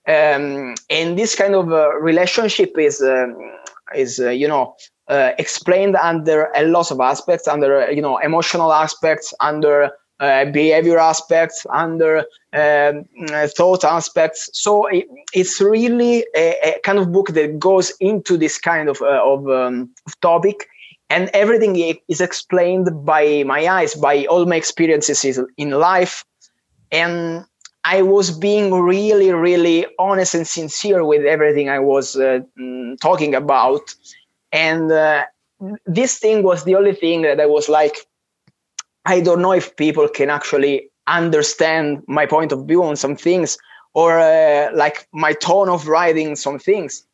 um, 0.08 0.74
and 0.88 1.18
this 1.18 1.34
kind 1.34 1.54
of 1.54 1.70
uh, 1.70 1.94
relationship 1.98 2.78
is 2.78 3.02
um, 3.02 3.36
is 3.94 4.18
uh, 4.18 4.30
you 4.30 4.48
know 4.48 4.74
uh, 5.08 5.32
explained 5.38 5.96
under 5.96 6.50
a 6.54 6.64
lot 6.64 6.90
of 6.90 7.00
aspects 7.00 7.46
under 7.46 7.82
uh, 7.82 7.90
you 7.90 8.00
know 8.00 8.16
emotional 8.18 8.72
aspects 8.72 9.34
under 9.40 9.90
uh, 10.20 10.46
behavior 10.46 10.98
aspects 10.98 11.66
under 11.70 12.24
um, 12.52 13.04
thought 13.56 13.84
aspects. 13.84 14.48
So 14.52 14.86
it, 14.86 15.06
it's 15.34 15.60
really 15.60 16.26
a, 16.34 16.54
a, 16.64 16.80
kind 16.84 16.98
of 16.98 17.12
book 17.12 17.28
that 17.34 17.58
goes 17.58 17.92
into 18.00 18.36
this 18.36 18.58
kind 18.58 18.88
of 18.88 19.00
uh, 19.02 19.22
of, 19.24 19.48
um, 19.48 19.90
of 20.06 20.18
topic. 20.20 20.66
And 21.10 21.30
everything 21.32 21.96
is 22.08 22.20
explained 22.20 22.88
by 23.06 23.42
my 23.44 23.66
eyes 23.66 23.94
by 23.94 24.26
all 24.26 24.44
my 24.44 24.56
experiences 24.56 25.40
in 25.56 25.70
life. 25.70 26.24
And 26.90 27.44
I 27.94 28.02
was 28.02 28.30
being 28.30 28.74
really, 28.74 29.32
really 29.32 29.86
honest 29.98 30.34
and 30.34 30.46
sincere 30.46 31.02
with 31.04 31.24
everything 31.24 31.70
I 31.70 31.78
was 31.78 32.16
uh, 32.16 32.40
mm, 32.60 33.00
talking 33.00 33.34
about. 33.34 33.94
And 34.52 34.92
uh, 34.92 35.24
this 35.86 36.18
thing 36.18 36.42
was 36.42 36.64
the 36.64 36.74
only 36.74 36.94
thing 36.94 37.22
that 37.22 37.40
I 37.40 37.46
was 37.46 37.66
like, 37.70 37.96
I 39.06 39.20
don't 39.20 39.40
know 39.40 39.52
if 39.52 39.74
people 39.76 40.06
can 40.06 40.28
actually 40.28 40.90
understand 41.06 42.02
my 42.06 42.26
point 42.26 42.52
of 42.52 42.66
view 42.66 42.84
on 42.84 42.96
some 42.96 43.16
things 43.16 43.56
or 43.94 44.18
uh, 44.18 44.68
like 44.74 45.08
my 45.12 45.32
tone 45.32 45.70
of 45.70 45.88
writing 45.88 46.36
some 46.36 46.58
things. 46.58 47.04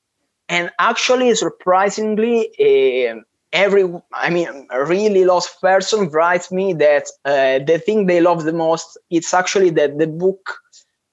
And 0.49 0.73
actually, 0.81 1.33
surprisingly, 1.37 2.51
uh, 2.59 3.21
every 3.53 3.85
i 4.15 4.29
mean 4.29 4.67
a 4.71 4.85
really 4.85 5.25
lost 5.25 5.61
person 5.61 6.09
writes 6.11 6.51
me 6.51 6.75
that 6.75 7.05
uh, 7.25 7.61
the 7.65 7.79
thing 7.87 8.07
they 8.07 8.21
love 8.21 8.43
the 8.43 8.53
most 8.53 8.99
it's 9.11 9.33
actually 9.33 9.71
that 9.71 9.97
the 9.97 10.09
book 10.09 10.59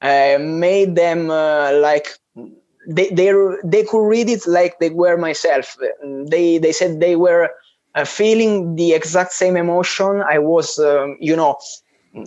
made 0.02 0.95
them 0.95 1.30
uh, 1.30 1.72
like 1.74 2.08
they 2.88 3.10
they 3.10 3.32
they 3.64 3.84
could 3.84 4.06
read 4.08 4.30
it 4.30 4.47
like 4.47 4.80
they 4.80 4.89
were 4.89 5.18
myself. 5.18 5.78
They 6.04 6.58
they 6.58 6.72
said 6.72 6.99
they 6.99 7.16
were 7.16 7.49
uh, 7.95 8.06
feeling 8.06 8.76
the 8.76 8.93
exact 8.93 9.34
same 9.34 9.58
emotion 9.58 10.22
i 10.30 10.38
was 10.39 10.80
um, 10.80 11.18
you 11.20 11.36
know 11.36 11.58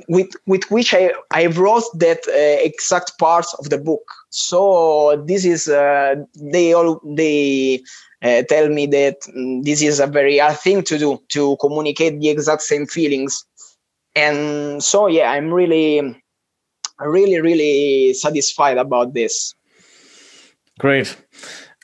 with 0.08 0.30
with 0.46 0.64
which 0.70 0.94
i 0.94 1.10
i 1.32 1.46
wrote 1.46 1.84
that 1.94 2.20
uh, 2.28 2.64
exact 2.64 3.18
part 3.18 3.46
of 3.58 3.70
the 3.70 3.78
book. 3.78 4.04
So 4.30 5.22
this 5.26 5.44
is 5.44 5.68
uh, 5.68 6.14
they 6.40 6.72
all 6.72 7.00
they 7.04 7.80
uh, 8.22 8.42
tell 8.48 8.68
me 8.68 8.86
that 8.86 9.16
mm, 9.36 9.62
this 9.64 9.82
is 9.82 10.00
a 10.00 10.06
very 10.06 10.38
hard 10.38 10.58
thing 10.58 10.82
to 10.84 10.98
do 10.98 11.18
to 11.30 11.56
communicate 11.60 12.20
the 12.20 12.28
exact 12.30 12.62
same 12.62 12.86
feelings. 12.86 13.44
And 14.16 14.82
so 14.82 15.06
yeah 15.06 15.30
i'm 15.30 15.52
really 15.52 16.16
really 17.00 17.40
really 17.40 18.14
satisfied 18.14 18.78
about 18.78 19.14
this. 19.14 19.54
Great 20.78 21.16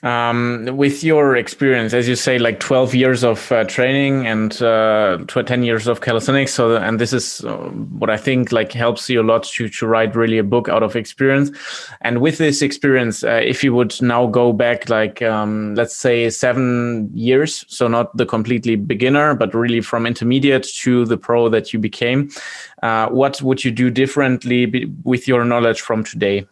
um, 0.03 0.67
with 0.71 1.03
your 1.03 1.35
experience, 1.35 1.93
as 1.93 2.07
you 2.07 2.15
say, 2.15 2.39
like 2.39 2.59
12 2.59 2.95
years 2.95 3.23
of 3.23 3.51
uh, 3.51 3.63
training 3.65 4.25
and 4.25 4.61
uh, 4.61 5.19
10 5.27 5.63
years 5.63 5.87
of 5.87 6.01
calisthenics. 6.01 6.53
So, 6.53 6.75
and 6.75 6.99
this 6.99 7.13
is 7.13 7.43
uh, 7.45 7.57
what 7.99 8.09
I 8.09 8.17
think 8.17 8.51
like 8.51 8.71
helps 8.71 9.09
you 9.09 9.21
a 9.21 9.23
lot 9.23 9.43
to, 9.43 9.69
to 9.69 9.87
write 9.87 10.15
really 10.15 10.39
a 10.39 10.43
book 10.43 10.69
out 10.69 10.81
of 10.81 10.95
experience. 10.95 11.51
And 12.01 12.19
with 12.19 12.39
this 12.39 12.61
experience, 12.61 13.23
uh, 13.23 13.41
if 13.43 13.63
you 13.63 13.75
would 13.75 14.01
now 14.01 14.25
go 14.25 14.53
back, 14.53 14.89
like, 14.89 15.21
um, 15.21 15.75
let's 15.75 15.95
say 15.95 16.29
seven 16.29 17.09
years, 17.13 17.63
so 17.67 17.87
not 17.87 18.15
the 18.17 18.25
completely 18.25 18.75
beginner, 18.75 19.35
but 19.35 19.53
really 19.53 19.81
from 19.81 20.07
intermediate 20.07 20.63
to 20.79 21.05
the 21.05 21.17
pro 21.17 21.47
that 21.49 21.73
you 21.73 21.79
became, 21.79 22.31
uh, 22.81 23.07
what 23.09 23.41
would 23.43 23.63
you 23.63 23.69
do 23.69 23.91
differently 23.91 24.87
with 25.03 25.27
your 25.27 25.45
knowledge 25.45 25.81
from 25.81 26.03
today? 26.03 26.47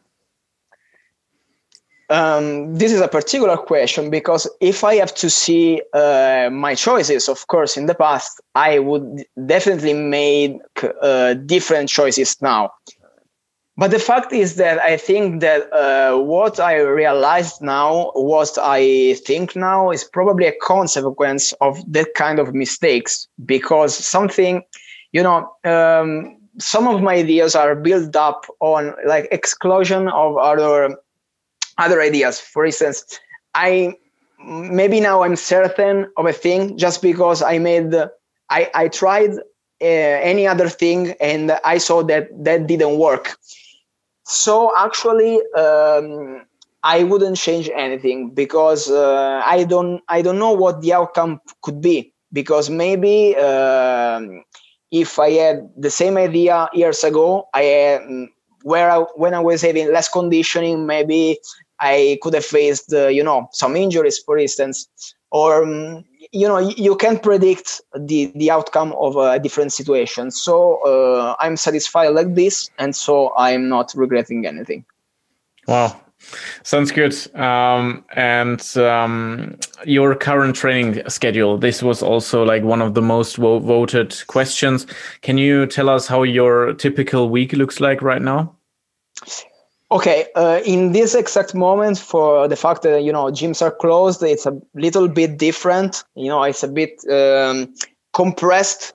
Um, 2.10 2.74
this 2.76 2.92
is 2.92 3.02
a 3.02 3.08
particular 3.08 3.56
question 3.56 4.10
because 4.10 4.50
if 4.62 4.84
I 4.84 4.96
have 4.96 5.14
to 5.16 5.30
see 5.30 5.82
uh, 5.94 6.50
my 6.52 6.74
choices, 6.74 7.30
of 7.30 7.46
course, 7.48 7.78
in 7.78 7.86
the 7.86 7.94
past, 7.94 8.42
I 8.56 8.80
would 8.80 9.26
definitely 9.46 9.94
make 9.94 10.60
uh, 11.02 11.36
different 11.36 11.90
choices 11.90 12.42
now. 12.42 12.72
But 13.78 13.92
the 13.92 14.00
fact 14.00 14.34
is 14.34 14.56
that 14.56 14.80
I 14.80 14.98
think 14.98 15.40
that 15.40 15.72
uh, 15.72 16.18
what 16.18 16.60
I 16.60 16.82
realized 16.82 17.62
now, 17.62 18.12
what 18.14 18.58
I 18.60 19.14
think 19.26 19.56
now, 19.56 19.92
is 19.92 20.04
probably 20.04 20.48
a 20.48 20.60
consequence 20.62 21.54
of 21.62 21.80
that 21.94 22.14
kind 22.16 22.40
of 22.40 22.54
mistakes 22.54 23.28
because 23.46 23.96
something, 23.96 24.64
you 25.14 25.24
know, 25.24 25.50
um, 25.64 26.36
some 26.58 26.90
of 26.90 27.02
my 27.02 27.16
ideas 27.16 27.56
are 27.56 27.74
built 27.74 28.16
up 28.18 28.48
on 28.60 28.96
like 29.06 29.30
exclusion 29.32 30.10
of 30.10 30.36
other 30.38 30.98
other 31.80 32.02
ideas. 32.02 32.40
For 32.40 32.66
instance, 32.66 33.20
I 33.56 33.96
maybe 34.46 35.00
now 35.00 35.24
I'm 35.24 35.36
certain 35.36 36.12
of 36.18 36.26
a 36.26 36.34
thing 36.34 36.78
just 36.78 37.02
because 37.02 37.42
I 37.42 37.58
made 37.58 37.94
I 38.50 38.70
I 38.74 38.88
tried 38.90 39.32
uh, 39.82 40.18
any 40.32 40.46
other 40.48 40.70
thing 40.70 41.16
and 41.20 41.52
I 41.64 41.78
saw 41.78 42.04
that 42.04 42.30
that 42.44 42.68
didn't 42.68 42.98
work. 42.98 43.38
So 44.26 44.72
actually, 44.78 45.42
um, 45.58 46.46
I 46.84 47.04
wouldn't 47.04 47.38
change 47.38 47.70
anything 47.76 48.32
because 48.32 48.90
uh, 48.90 49.42
I 49.46 49.64
don't 49.64 50.02
I 50.08 50.22
don't 50.22 50.40
know 50.40 50.52
what 50.54 50.82
the 50.82 50.94
outcome 50.94 51.42
could 51.62 51.82
be 51.82 52.14
because 52.32 52.70
maybe. 52.70 53.36
Um, 53.36 54.44
if 54.92 55.20
I 55.20 55.32
had 55.32 55.70
the 55.78 55.92
same 55.92 56.18
idea 56.18 56.68
years 56.74 57.04
ago, 57.04 57.48
I 57.54 58.00
where 58.64 58.92
I, 58.92 59.00
when 59.16 59.34
I 59.34 59.40
was 59.40 59.62
having 59.62 59.92
less 59.92 60.10
conditioning, 60.10 60.86
maybe 60.86 61.40
I 61.80 62.20
could 62.22 62.34
have 62.34 62.46
faced, 62.46 62.94
uh, 62.94 63.08
you 63.08 63.24
know, 63.24 63.50
some 63.52 63.76
injuries, 63.76 64.20
for 64.20 64.38
instance, 64.38 64.88
or 65.32 65.64
um, 65.64 66.04
you 66.32 66.48
know, 66.48 66.58
you 66.58 66.96
can't 66.96 67.22
predict 67.22 67.82
the 67.98 68.32
the 68.36 68.52
outcome 68.52 68.94
of 69.00 69.16
a 69.16 69.40
different 69.40 69.74
situation. 69.74 70.32
So 70.32 70.84
uh, 70.86 71.36
I'm 71.40 71.58
satisfied 71.58 72.10
like 72.10 72.36
this, 72.36 72.70
and 72.78 72.96
so 72.96 73.34
I'm 73.38 73.70
not 73.70 73.94
regretting 73.96 74.46
anything. 74.46 74.86
Wow, 75.68 76.00
Sounds 76.64 76.92
good. 76.92 77.16
Um, 77.36 78.04
and 78.16 78.62
um, 78.78 79.58
your 79.86 80.16
current 80.16 80.56
training 80.56 81.02
schedule. 81.08 81.58
This 81.58 81.82
was 81.82 82.04
also 82.04 82.44
like 82.44 82.64
one 82.64 82.82
of 82.82 82.94
the 82.94 83.02
most 83.02 83.38
vo 83.38 83.60
voted 83.60 84.16
questions. 84.28 84.86
Can 85.22 85.38
you 85.38 85.66
tell 85.66 85.90
us 85.90 86.08
how 86.08 86.24
your 86.24 86.74
typical 86.74 87.30
week 87.30 87.54
looks 87.54 87.80
like 87.80 88.02
right 88.02 88.22
now? 88.22 88.56
Okay, 89.92 90.28
uh, 90.36 90.62
in 90.66 90.92
this 90.92 91.16
exact 91.16 91.56
moment, 91.56 91.98
for 91.98 92.48
the 92.48 92.56
fact 92.56 92.84
that 92.84 93.02
you 93.04 93.12
know 93.12 93.26
gyms 93.26 93.62
are 93.62 93.72
closed, 93.72 94.22
it's 94.22 94.46
a 94.46 94.60
little 94.76 95.08
bit 95.08 95.38
different. 95.38 96.04
You 96.16 96.28
know, 96.28 96.44
it's 96.44 96.62
a 96.62 96.68
bit 96.68 97.04
um, 97.10 97.74
compressed. 98.14 98.94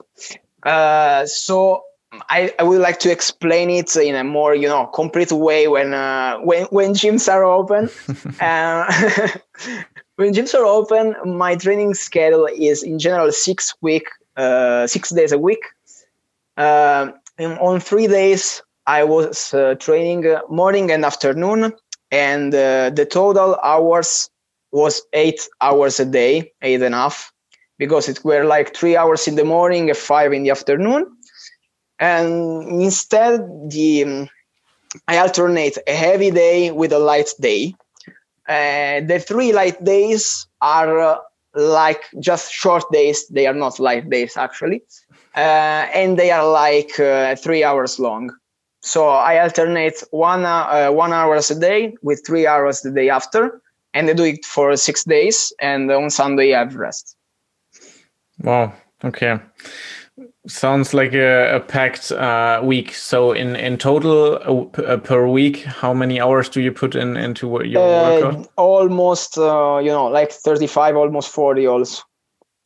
Uh, 0.63 1.25
so 1.25 1.83
I, 2.29 2.53
I 2.59 2.63
would 2.63 2.79
like 2.79 2.99
to 2.99 3.11
explain 3.11 3.69
it 3.69 3.93
in 3.97 4.15
a 4.15 4.23
more 4.23 4.55
you 4.55 4.69
know 4.69 4.85
complete 4.87 5.33
way 5.33 5.67
when 5.67 5.93
uh, 5.93 6.37
when 6.37 6.63
when 6.65 6.93
gyms 6.93 7.31
are 7.31 7.43
open. 7.43 7.89
uh, 8.39 8.85
when 10.15 10.33
gyms 10.33 10.53
are 10.53 10.65
open, 10.65 11.15
my 11.25 11.55
training 11.55 11.93
schedule 11.93 12.47
is 12.55 12.83
in 12.83 12.99
general 12.99 13.33
six 13.33 13.75
week, 13.81 14.07
uh, 14.37 14.87
six 14.87 15.09
days 15.09 15.33
a 15.33 15.37
week. 15.37 15.63
Uh, 16.55 17.11
on 17.37 17.81
three 17.81 18.07
days, 18.07 18.61
I 18.87 19.03
was 19.03 19.53
uh, 19.53 19.75
training 19.75 20.27
uh, 20.27 20.41
morning 20.49 20.91
and 20.91 21.05
afternoon, 21.05 21.73
and 22.11 22.53
uh, 22.53 22.91
the 22.91 23.05
total 23.05 23.55
hours 23.63 24.29
was 24.71 25.01
eight 25.13 25.47
hours 25.61 25.99
a 25.99 26.05
day, 26.05 26.51
eight 26.61 26.81
and 26.81 26.93
a 26.93 26.97
half, 26.97 27.31
because 27.79 28.07
it 28.09 28.23
were 28.23 28.43
like 28.43 28.75
three 28.75 28.95
hours 28.95 29.27
in 29.27 29.35
the 29.35 29.45
morning 29.45 29.89
and 29.89 29.97
five 29.97 30.33
in 30.33 30.43
the 30.43 30.51
afternoon. 30.51 31.07
And 31.99 32.81
instead, 32.81 33.41
the 33.69 34.03
um, 34.03 34.29
I 35.07 35.17
alternate 35.17 35.77
a 35.87 35.93
heavy 35.93 36.31
day 36.31 36.71
with 36.71 36.91
a 36.93 36.99
light 36.99 37.29
day. 37.39 37.75
Uh, 38.47 39.01
the 39.01 39.23
three 39.25 39.51
light 39.53 39.83
days 39.83 40.47
are 40.61 40.99
uh, 40.99 41.17
like 41.55 42.03
just 42.19 42.51
short 42.51 42.83
days. 42.91 43.27
They 43.29 43.47
are 43.47 43.53
not 43.53 43.79
light 43.79 44.09
days 44.09 44.37
actually, 44.37 44.83
uh, 45.35 45.87
and 45.93 46.17
they 46.19 46.31
are 46.31 46.47
like 46.47 46.91
three 47.39 47.63
hours 47.63 47.99
long. 47.99 48.31
So 48.85 49.07
I 49.07 49.39
alternate 49.39 50.03
one 50.11 50.45
uh, 50.45 50.91
one 50.91 51.11
hours 51.11 51.49
a 51.49 51.59
day 51.59 51.97
with 52.03 52.21
three 52.25 52.45
hours 52.45 52.81
the 52.81 52.91
day 52.91 53.09
after, 53.09 53.59
and 53.95 54.07
I 54.07 54.13
do 54.13 54.23
it 54.23 54.45
for 54.45 54.77
six 54.77 55.03
days. 55.03 55.51
And 55.59 55.91
on 55.91 56.11
Sunday 56.11 56.53
I 56.53 56.59
have 56.59 56.75
rest. 56.75 57.17
Wow. 58.43 58.73
Okay. 59.03 59.39
Sounds 60.47 60.93
like 60.93 61.15
a, 61.15 61.55
a 61.55 61.59
packed 61.61 62.11
uh, 62.11 62.61
week. 62.63 62.93
So 62.93 63.31
in 63.31 63.55
in 63.55 63.77
total 63.77 64.35
uh, 64.35 64.81
uh 64.81 64.97
per 64.97 65.27
week, 65.27 65.63
how 65.63 65.93
many 65.93 66.21
hours 66.21 66.47
do 66.47 66.61
you 66.61 66.71
put 66.71 66.95
in 66.95 67.17
into 67.17 67.47
your 67.65 67.81
uh, 67.81 68.21
workout? 68.21 68.49
Almost, 68.55 69.37
uh, 69.39 69.79
you 69.83 69.89
know, 69.89 70.05
like 70.05 70.31
thirty 70.31 70.67
five, 70.67 70.95
almost 70.95 71.29
forty 71.29 71.65
also. 71.65 72.03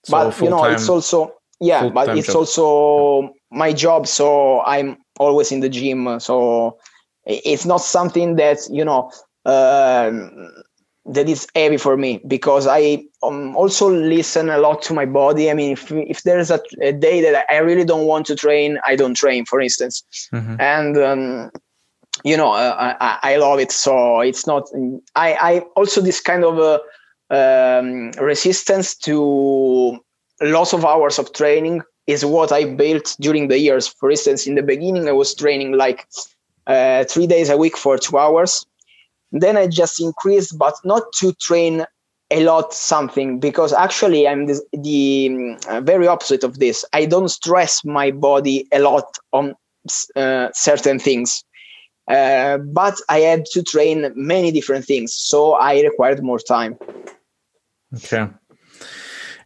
So 0.04 0.12
but 0.12 0.42
you 0.42 0.50
know, 0.50 0.66
it's 0.66 0.90
also 0.90 1.32
yeah, 1.62 1.88
but 1.88 2.18
it's 2.18 2.28
job. 2.28 2.36
also 2.36 3.34
my 3.52 3.72
job. 3.72 4.06
So 4.06 4.62
I'm 4.66 4.98
always 5.20 5.52
in 5.52 5.60
the 5.60 5.70
gym. 5.70 6.20
So 6.20 6.78
it's 7.26 7.66
not 7.66 7.82
something 7.82 8.36
that 8.38 8.60
you 8.70 8.84
know 8.84 9.12
um, 9.46 10.52
that 11.06 11.30
is 11.30 11.48
heavy 11.56 11.78
for 11.78 11.98
me 11.98 12.22
because 12.28 12.68
I 12.68 13.04
um, 13.24 13.56
also 13.56 13.90
listen 13.90 14.50
a 14.50 14.58
lot 14.58 14.82
to 14.84 14.94
my 14.94 15.06
body. 15.06 15.50
I 15.50 15.54
mean, 15.54 15.74
if 15.74 15.92
if 15.92 16.24
there's 16.24 16.50
a, 16.50 16.60
a, 16.82 16.92
day 16.92 17.22
that 17.22 17.46
I 17.50 17.58
really 17.58 17.86
don't 17.86 18.06
want 18.06 18.26
to 18.28 18.36
train, 18.36 18.80
I 18.86 18.96
don't 18.96 19.16
train, 19.16 19.46
for 19.46 19.62
instance, 19.62 20.04
mm-hmm. 20.34 20.56
and. 20.60 20.98
Um, 20.98 21.52
you 22.26 22.36
know, 22.36 22.52
uh, 22.52 22.96
I, 23.00 23.20
I 23.22 23.38
love 23.38 23.60
it. 23.60 23.72
So 23.72 24.20
it's 24.20 24.46
not. 24.46 24.68
I, 25.16 25.38
I 25.40 25.60
also 25.78 26.02
this 26.02 26.20
kind 26.20 26.44
of 26.44 26.60
uh, 26.60 26.80
um, 27.34 28.12
resistance 28.20 28.94
to 28.98 29.98
lots 30.42 30.74
of 30.74 30.84
hours 30.84 31.18
of 31.18 31.32
training 31.32 31.82
is 32.10 32.26
what 32.26 32.52
I 32.52 32.66
built 32.66 33.16
during 33.20 33.50
the 33.50 33.60
years. 33.60 33.88
For 33.88 34.10
instance, 34.10 34.48
in 34.48 34.56
the 34.56 34.64
beginning, 34.64 35.08
I 35.08 35.12
was 35.12 35.36
training 35.36 35.74
like 35.74 36.08
uh, 36.66 37.04
three 37.04 37.28
days 37.28 37.50
a 37.50 37.58
week 37.58 37.78
for 37.78 38.00
two 38.00 38.18
hours. 38.18 38.66
Then 39.32 39.56
I 39.56 39.68
just 39.68 40.02
increased, 40.02 40.58
but 40.58 40.74
not 40.84 41.04
to 41.20 41.34
train 41.34 41.86
a 42.32 42.44
lot 42.44 42.74
something 42.74 43.40
because 43.40 43.74
actually 43.74 44.28
I'm 44.28 44.48
the, 44.48 44.60
the 44.74 45.58
uh, 45.70 45.82
very 45.82 46.08
opposite 46.08 46.44
of 46.44 46.58
this. 46.58 46.84
I 46.94 47.06
don't 47.06 47.30
stress 47.30 47.86
my 47.86 48.10
body 48.10 48.68
a 48.72 48.80
lot 48.80 49.18
on 49.32 49.54
uh, 50.16 50.50
certain 50.54 50.98
things. 50.98 51.44
Uh, 52.08 52.58
but 52.58 52.96
I 53.08 53.20
had 53.20 53.46
to 53.54 53.62
train 53.62 54.12
many 54.16 54.52
different 54.52 54.84
things, 54.84 55.14
so 55.14 55.54
I 55.54 55.82
required 55.82 56.24
more 56.24 56.40
time. 56.40 56.76
Okay. 57.96 58.28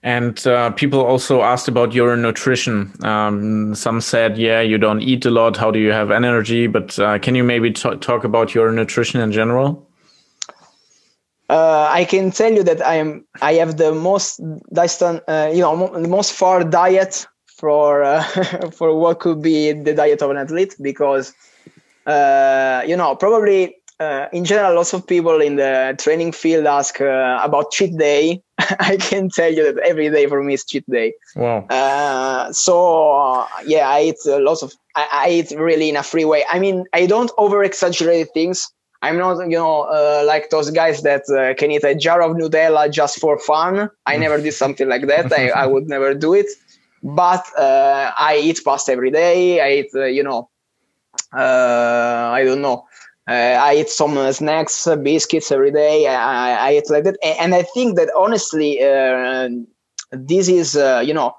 And 0.03 0.45
uh, 0.45 0.71
people 0.71 0.99
also 0.99 1.41
asked 1.43 1.69
about 1.69 1.93
your 1.93 2.17
nutrition. 2.17 2.91
Um, 3.05 3.73
some 3.73 4.01
said, 4.01 4.37
yeah, 4.37 4.59
you 4.59 4.77
don't 4.77 5.01
eat 5.01 5.25
a 5.25 5.31
lot. 5.31 5.55
How 5.55 5.71
do 5.71 5.79
you 5.79 5.91
have 5.91 6.11
energy? 6.11 6.67
But 6.67 6.99
uh, 6.99 7.19
can 7.19 7.35
you 7.35 7.43
maybe 7.43 7.71
talk 7.71 8.25
about 8.25 8.53
your 8.53 8.69
nutrition 8.73 9.21
in 9.21 9.31
general? 9.31 9.89
Uh, 11.49 11.87
I 11.89 12.03
can 12.03 12.31
tell 12.31 12.51
you 12.51 12.63
that 12.63 12.85
I 12.85 12.95
am. 12.95 13.25
I 13.41 13.53
have 13.53 13.77
the 13.77 13.93
most 13.93 14.41
distant, 14.73 15.23
uh, 15.27 15.51
you 15.53 15.61
know, 15.61 15.87
the 16.01 16.07
most 16.07 16.33
far 16.33 16.63
diet 16.63 17.25
for 17.57 18.03
uh, 18.03 18.23
for 18.71 18.97
what 18.97 19.19
could 19.19 19.41
be 19.41 19.71
the 19.71 19.93
diet 19.93 20.21
of 20.21 20.31
an 20.31 20.37
athlete 20.37 20.75
because, 20.81 21.33
uh, 22.07 22.81
you 22.85 22.97
know, 22.97 23.15
probably 23.15 23.75
in 24.33 24.43
general, 24.43 24.75
lots 24.75 24.93
of 24.93 25.07
people 25.07 25.39
in 25.39 25.55
the 25.55 25.95
training 25.97 26.33
field 26.33 26.65
ask 26.65 26.99
about 26.99 27.71
cheat 27.71 27.97
day. 27.97 28.41
I 28.79 28.97
can 28.97 29.29
tell 29.29 29.51
you 29.51 29.73
that 29.73 29.81
every 29.83 30.09
day 30.09 30.27
for 30.27 30.43
me 30.43 30.53
is 30.53 30.63
cheat 30.63 30.89
day. 30.89 31.13
Wow. 31.35 31.65
Uh, 31.67 32.51
so 32.53 33.11
uh, 33.11 33.47
yeah, 33.65 33.89
I 33.89 34.03
eat 34.03 34.17
lots 34.25 34.61
of. 34.61 34.73
I, 34.95 35.07
I, 35.11 35.29
eat 35.31 35.51
really 35.57 35.89
in 35.89 35.95
a 35.95 36.03
free 36.03 36.25
way. 36.25 36.45
I 36.49 36.59
mean, 36.59 36.85
I 36.93 37.07
don't 37.07 37.31
over 37.37 37.63
exaggerate 37.63 38.27
things. 38.33 38.69
I'm 39.01 39.17
not, 39.17 39.39
you 39.49 39.57
know, 39.57 39.81
uh, 39.81 40.23
like 40.25 40.49
those 40.49 40.69
guys 40.71 41.01
that 41.01 41.23
uh, 41.29 41.55
can 41.55 41.71
eat 41.71 41.83
a 41.83 41.93
jar 41.93 42.21
of 42.21 42.37
Nutella 42.37 42.89
just 42.91 43.19
for 43.19 43.37
fun. 43.37 43.89
I 44.05 44.17
never 44.17 44.39
did 44.39 44.53
something 44.53 44.87
like 44.87 45.07
that. 45.07 45.33
I, 45.33 45.49
I 45.49 45.65
would 45.65 45.89
never 45.89 46.13
do 46.13 46.33
it. 46.33 46.45
But 47.03 47.43
uh, 47.57 48.11
I 48.17 48.39
eat 48.41 48.61
pasta 48.63 48.93
every 48.93 49.11
day. 49.11 49.59
I 49.59 49.79
eat, 49.81 49.89
uh, 49.93 50.05
you 50.05 50.23
know, 50.23 50.49
uh, 51.33 52.29
I 52.31 52.45
don't 52.45 52.61
know. 52.61 52.85
Uh, 53.27 53.57
I 53.59 53.75
eat 53.75 53.89
some 53.89 54.33
snacks, 54.33 54.87
biscuits 55.01 55.51
every 55.51 55.71
day. 55.71 56.07
I, 56.07 56.69
I, 56.69 56.73
eat 56.75 56.89
like 56.89 57.05
that, 57.05 57.17
and 57.39 57.55
I 57.55 57.63
think 57.63 57.95
that 57.95 58.09
honestly, 58.17 58.79
this 60.11 60.49
is, 60.49 60.75
you 60.75 61.13
know, 61.13 61.33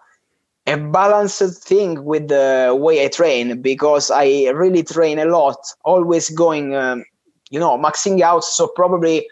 a 0.67 0.77
balanced 0.77 1.63
thing 1.63 2.05
with 2.05 2.29
the 2.29 2.77
way 2.79 3.05
I 3.05 3.09
train 3.09 3.61
because 3.61 4.11
I 4.11 4.49
really 4.55 4.83
train 4.83 5.19
a 5.19 5.27
lot, 5.27 5.59
always 5.85 6.31
going, 6.31 6.75
um, 6.75 7.05
you 7.51 7.61
know, 7.61 7.77
maxing 7.79 8.21
out. 8.23 8.45
So 8.45 8.69
probably 8.69 9.27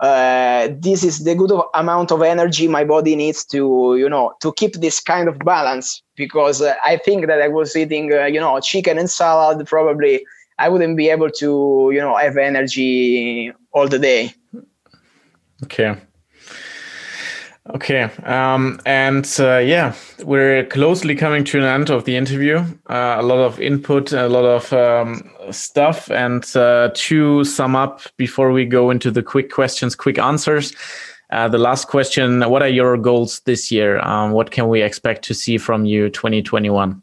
uh, 0.00 0.68
this 0.78 1.02
is 1.02 1.24
the 1.24 1.34
good 1.34 1.50
amount 1.74 2.12
of 2.12 2.22
energy 2.22 2.68
my 2.68 2.84
body 2.84 3.16
needs 3.16 3.44
to, 3.46 3.96
you 3.98 4.08
know, 4.08 4.32
to 4.40 4.52
keep 4.52 4.74
this 4.74 5.00
kind 5.00 5.28
of 5.28 5.40
balance. 5.40 6.00
Because 6.14 6.62
uh, 6.62 6.74
I 6.84 6.96
think 6.96 7.26
that 7.26 7.42
I 7.42 7.48
was 7.48 7.74
eating, 7.74 8.12
uh, 8.12 8.26
you 8.26 8.40
know, 8.40 8.60
chicken 8.60 8.98
and 8.98 9.10
salad, 9.10 9.66
probably 9.66 10.24
I 10.58 10.68
wouldn't 10.68 10.96
be 10.96 11.08
able 11.08 11.30
to, 11.30 11.90
you 11.92 12.00
know, 12.00 12.16
have 12.16 12.36
energy 12.36 13.52
all 13.72 13.88
the 13.88 13.98
day. 13.98 14.32
Okay. 15.64 15.96
Okay. 17.74 18.04
Um, 18.24 18.80
and 18.86 19.28
uh, 19.38 19.58
yeah, 19.58 19.94
we're 20.24 20.64
closely 20.64 21.14
coming 21.14 21.44
to 21.44 21.58
an 21.58 21.64
end 21.64 21.90
of 21.90 22.04
the 22.04 22.16
interview. 22.16 22.64
Uh, 22.88 23.16
a 23.18 23.22
lot 23.22 23.38
of 23.38 23.60
input, 23.60 24.12
a 24.12 24.28
lot 24.28 24.44
of 24.44 24.72
um, 24.72 25.30
stuff. 25.50 26.10
And 26.10 26.44
uh, 26.56 26.90
to 26.94 27.44
sum 27.44 27.76
up, 27.76 28.00
before 28.16 28.52
we 28.52 28.64
go 28.64 28.90
into 28.90 29.10
the 29.10 29.22
quick 29.22 29.50
questions, 29.50 29.94
quick 29.94 30.18
answers, 30.18 30.74
uh, 31.30 31.46
the 31.48 31.58
last 31.58 31.88
question 31.88 32.40
What 32.48 32.62
are 32.62 32.68
your 32.68 32.96
goals 32.96 33.40
this 33.40 33.70
year? 33.70 34.00
Um, 34.00 34.32
what 34.32 34.50
can 34.50 34.68
we 34.68 34.80
expect 34.80 35.24
to 35.24 35.34
see 35.34 35.58
from 35.58 35.84
you 35.84 36.08
2021? 36.08 37.02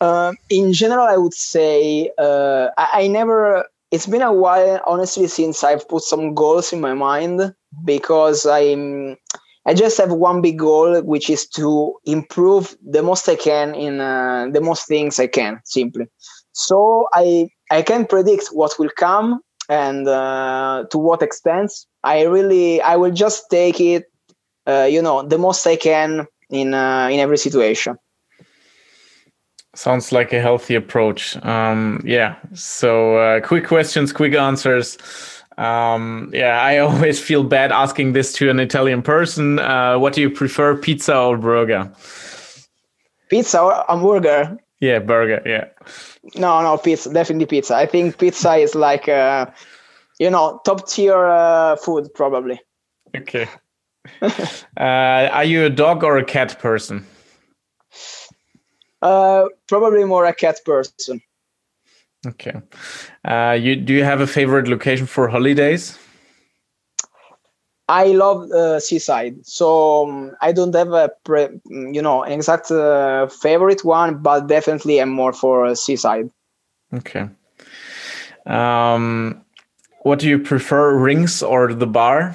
Um, 0.00 0.36
in 0.48 0.72
general, 0.72 1.06
I 1.06 1.16
would 1.16 1.34
say 1.34 2.10
uh, 2.18 2.68
I, 2.76 3.02
I 3.02 3.06
never 3.08 3.64
it's 3.90 4.06
been 4.06 4.22
a 4.22 4.32
while 4.32 4.80
honestly 4.86 5.26
since 5.26 5.64
i've 5.64 5.88
put 5.88 6.02
some 6.02 6.34
goals 6.34 6.74
in 6.74 6.80
my 6.80 6.92
mind 6.92 7.54
because 7.86 8.44
i'm 8.44 9.16
i 9.64 9.72
just 9.72 9.96
have 9.96 10.12
one 10.12 10.42
big 10.42 10.58
goal 10.58 11.00
which 11.02 11.30
is 11.30 11.48
to 11.48 11.94
improve 12.04 12.76
the 12.86 13.02
most 13.02 13.26
i 13.30 13.34
can 13.34 13.74
in 13.74 13.98
uh, 14.00 14.46
the 14.52 14.60
most 14.60 14.86
things 14.86 15.18
i 15.18 15.26
can 15.26 15.58
simply. 15.64 16.04
So 16.52 17.08
i 17.14 17.48
i 17.70 17.80
can 17.82 18.04
predict 18.06 18.48
what 18.52 18.78
will 18.78 18.90
come 18.96 19.40
and 19.70 20.06
uh, 20.08 20.84
to 20.90 20.98
what 20.98 21.22
extent. 21.22 21.70
I 22.04 22.22
really 22.24 22.80
i 22.82 22.96
will 22.96 23.10
just 23.12 23.44
take 23.50 23.80
it 23.80 24.04
uh, 24.66 24.88
you 24.90 25.02
know 25.02 25.22
the 25.22 25.38
most 25.38 25.66
i 25.66 25.76
can 25.76 26.26
in 26.50 26.74
uh, 26.74 27.08
in 27.12 27.20
every 27.20 27.38
situation 27.38 27.96
Sounds 29.78 30.10
like 30.10 30.32
a 30.32 30.40
healthy 30.40 30.74
approach. 30.74 31.36
Um, 31.44 32.02
yeah. 32.04 32.34
So 32.52 33.16
uh, 33.16 33.40
quick 33.40 33.64
questions, 33.64 34.12
quick 34.12 34.34
answers. 34.34 34.98
Um, 35.56 36.32
yeah, 36.34 36.60
I 36.60 36.78
always 36.86 37.20
feel 37.20 37.44
bad 37.44 37.70
asking 37.70 38.12
this 38.12 38.32
to 38.32 38.50
an 38.50 38.58
Italian 38.58 39.02
person. 39.02 39.60
Uh, 39.60 39.96
what 39.96 40.14
do 40.14 40.20
you 40.20 40.30
prefer, 40.30 40.76
pizza 40.76 41.16
or 41.16 41.38
burger? 41.38 41.92
Pizza 43.30 43.60
or 43.60 43.84
hamburger? 43.86 44.58
Yeah, 44.80 44.98
burger. 44.98 45.42
Yeah. 45.46 45.66
No, 46.34 46.60
no, 46.60 46.76
pizza. 46.76 47.12
Definitely 47.12 47.46
pizza. 47.46 47.76
I 47.76 47.86
think 47.86 48.18
pizza 48.18 48.54
is 48.54 48.74
like, 48.74 49.08
uh, 49.08 49.46
you 50.18 50.28
know, 50.28 50.60
top 50.64 50.88
tier 50.88 51.24
uh, 51.24 51.76
food, 51.76 52.12
probably. 52.14 52.60
Okay. 53.16 53.46
uh, 54.22 54.32
are 54.76 55.44
you 55.44 55.66
a 55.66 55.70
dog 55.70 56.02
or 56.02 56.18
a 56.18 56.24
cat 56.24 56.58
person? 56.58 57.06
Uh, 59.00 59.44
probably 59.66 60.04
more 60.04 60.24
a 60.24 60.34
cat 60.34 60.60
person. 60.64 61.20
Okay. 62.26 62.54
Uh, 63.24 63.56
you 63.58 63.76
do 63.76 63.92
you 63.92 64.04
have 64.04 64.20
a 64.20 64.26
favorite 64.26 64.68
location 64.68 65.06
for 65.06 65.28
holidays? 65.28 65.98
I 67.88 68.08
love 68.08 68.50
uh, 68.50 68.80
seaside, 68.80 69.46
so 69.46 70.06
um, 70.06 70.36
I 70.42 70.52
don't 70.52 70.74
have 70.74 70.92
a 70.92 71.10
pre, 71.24 71.48
you 71.70 72.02
know 72.02 72.22
an 72.22 72.32
exact 72.32 72.70
uh, 72.70 73.28
favorite 73.28 73.82
one, 73.84 74.18
but 74.18 74.46
definitely 74.46 75.00
I'm 75.00 75.08
more 75.08 75.32
for 75.32 75.74
seaside. 75.74 76.30
Okay. 76.92 77.30
Um, 78.44 79.42
what 80.02 80.18
do 80.18 80.28
you 80.28 80.38
prefer, 80.38 80.98
rings 80.98 81.42
or 81.42 81.72
the 81.72 81.86
bar? 81.86 82.34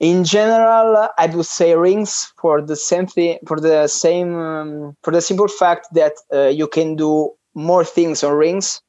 In 0.00 0.24
general 0.24 1.08
i 1.18 1.26
would 1.26 1.46
say 1.46 1.76
rings 1.76 2.32
for 2.40 2.60
the 2.62 2.74
same 2.74 3.06
for 3.46 3.60
the 3.60 3.86
same 3.86 4.34
um, 4.34 4.96
for 5.02 5.12
the 5.12 5.20
simple 5.20 5.46
fact 5.46 5.86
that 5.92 6.14
uh, 6.32 6.48
you 6.48 6.66
can 6.66 6.96
do 6.96 7.30
more 7.54 7.84
things 7.84 8.22
on 8.22 8.32
rings. 8.32 8.80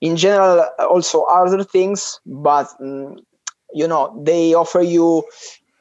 In 0.00 0.16
general 0.16 0.64
also 0.78 1.22
other 1.22 1.62
things 1.62 2.20
but 2.26 2.68
um, 2.80 3.16
you 3.72 3.86
know 3.86 4.20
they 4.24 4.54
offer 4.54 4.80
you 4.80 5.24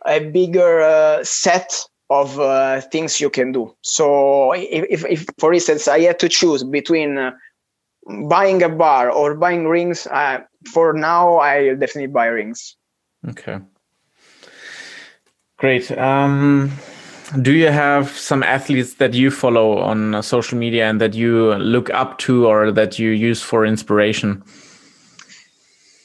a 0.06 0.20
bigger 0.20 0.82
uh, 0.82 1.24
set 1.24 1.84
of 2.12 2.40
uh, 2.40 2.82
things 2.82 3.20
you 3.20 3.32
can 3.32 3.52
do. 3.52 3.76
So 3.82 4.54
if, 4.54 4.86
if, 4.90 5.06
if, 5.06 5.26
for 5.40 5.52
instance 5.54 5.88
i 5.88 6.00
had 6.02 6.20
to 6.20 6.30
choose 6.30 6.64
between 6.64 7.18
uh, 7.18 7.32
buying 8.30 8.62
a 8.62 8.70
bar 8.70 9.10
or 9.10 9.34
buying 9.34 9.68
rings 9.68 10.06
uh, 10.08 10.42
for 10.72 10.94
now 10.94 11.40
i 11.40 11.74
definitely 11.74 12.08
buy 12.08 12.28
rings. 12.28 12.78
Okay 13.28 13.60
Great. 15.58 15.90
Um, 15.98 16.72
do 17.42 17.54
you 17.54 17.68
have 17.72 18.10
some 18.10 18.44
athletes 18.44 18.96
that 18.96 19.14
you 19.14 19.32
follow 19.32 19.80
on 19.80 20.22
social 20.22 20.58
media 20.58 20.90
and 20.90 21.00
that 21.02 21.14
you 21.14 21.56
look 21.56 21.90
up 21.90 22.18
to 22.20 22.46
or 22.46 22.72
that 22.72 23.00
you 23.00 23.12
use 23.12 23.42
for 23.42 23.66
inspiration? 23.66 24.44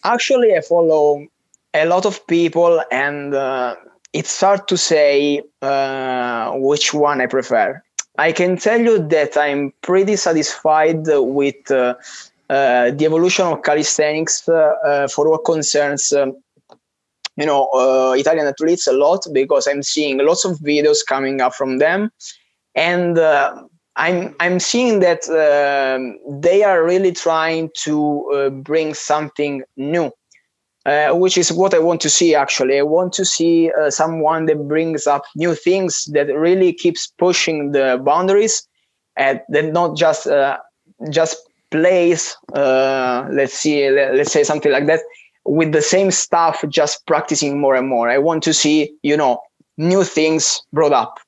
Actually, 0.05 0.57
I 0.57 0.61
follow 0.61 1.27
a 1.75 1.85
lot 1.85 2.07
of 2.07 2.27
people, 2.27 2.83
and 2.91 3.35
uh, 3.35 3.77
it's 4.13 4.41
hard 4.41 4.67
to 4.69 4.77
say 4.77 5.43
uh, 5.63 6.53
which 6.55 6.95
one 6.95 7.21
I 7.21 7.27
prefer. 7.27 7.83
I 8.19 8.33
can 8.33 8.57
tell 8.57 8.81
you 8.81 9.07
that 9.09 9.37
I'm 9.37 9.73
pretty 9.83 10.17
satisfied 10.17 11.03
with 11.07 11.71
uh, 11.71 11.95
uh 12.51 12.91
the 12.91 13.05
evolution 13.05 13.47
of 13.47 13.63
calisthenics 13.63 14.49
uh, 14.49 14.75
uh, 14.85 15.09
for 15.09 15.31
what 15.31 15.45
concerns 15.45 16.13
um, 16.13 16.35
you 17.41 17.47
know 17.47 17.69
uh, 17.75 18.15
Italian 18.17 18.47
athletes 18.47 18.87
a 18.87 18.93
lot 18.93 19.27
because 19.33 19.67
I'm 19.67 19.83
seeing 19.83 20.19
lots 20.19 20.45
of 20.45 20.59
videos 20.59 20.99
coming 21.09 21.41
up 21.41 21.55
from 21.55 21.79
them, 21.79 22.11
and 22.75 23.19
uh, 23.19 23.63
I'm 23.97 24.37
I'm 24.41 24.61
seeing 24.61 25.01
that 25.01 25.29
uh, 25.29 25.99
they 26.29 26.63
are 26.63 26.85
really 26.85 27.13
trying 27.13 27.71
to 27.85 28.31
uh, 28.35 28.51
bring 28.51 28.95
something 28.95 29.63
new. 29.77 30.13
Uh, 30.87 31.11
which 31.13 31.37
is 31.37 31.53
what 31.53 31.75
I 31.75 31.79
want 31.79 32.01
to 32.01 32.09
see. 32.09 32.35
Actually, 32.35 32.79
I 32.79 32.83
want 32.83 33.13
to 33.13 33.25
see 33.25 33.71
uh, 33.71 33.91
someone 33.91 34.47
that 34.47 34.67
brings 34.67 35.07
up 35.07 35.25
new 35.37 35.55
things 35.55 36.07
that 36.13 36.35
really 36.35 36.73
keeps 36.73 37.13
pushing 37.19 37.73
the 37.73 38.01
boundaries, 38.03 38.67
and 39.15 39.43
that 39.51 39.73
not 39.73 39.97
just 39.97 40.27
just 41.11 41.37
plays. 41.71 42.35
let's 42.55 43.53
see, 43.53 43.91
let, 43.91 44.15
let's 44.15 44.33
say 44.33 44.43
something 44.43 44.73
like 44.73 44.87
that 44.87 45.01
with 45.45 45.73
the 45.73 45.83
same 45.83 46.11
stuff, 46.11 46.65
just 46.69 47.07
practicing 47.07 47.61
more 47.61 47.75
and 47.75 47.89
more. 47.89 48.09
I 48.09 48.19
want 48.19 48.43
to 48.45 48.55
see, 48.55 48.93
you 49.03 49.17
know, 49.17 49.43
new 49.77 50.05
things 50.05 50.63
brought 50.73 50.93
up. 50.93 51.19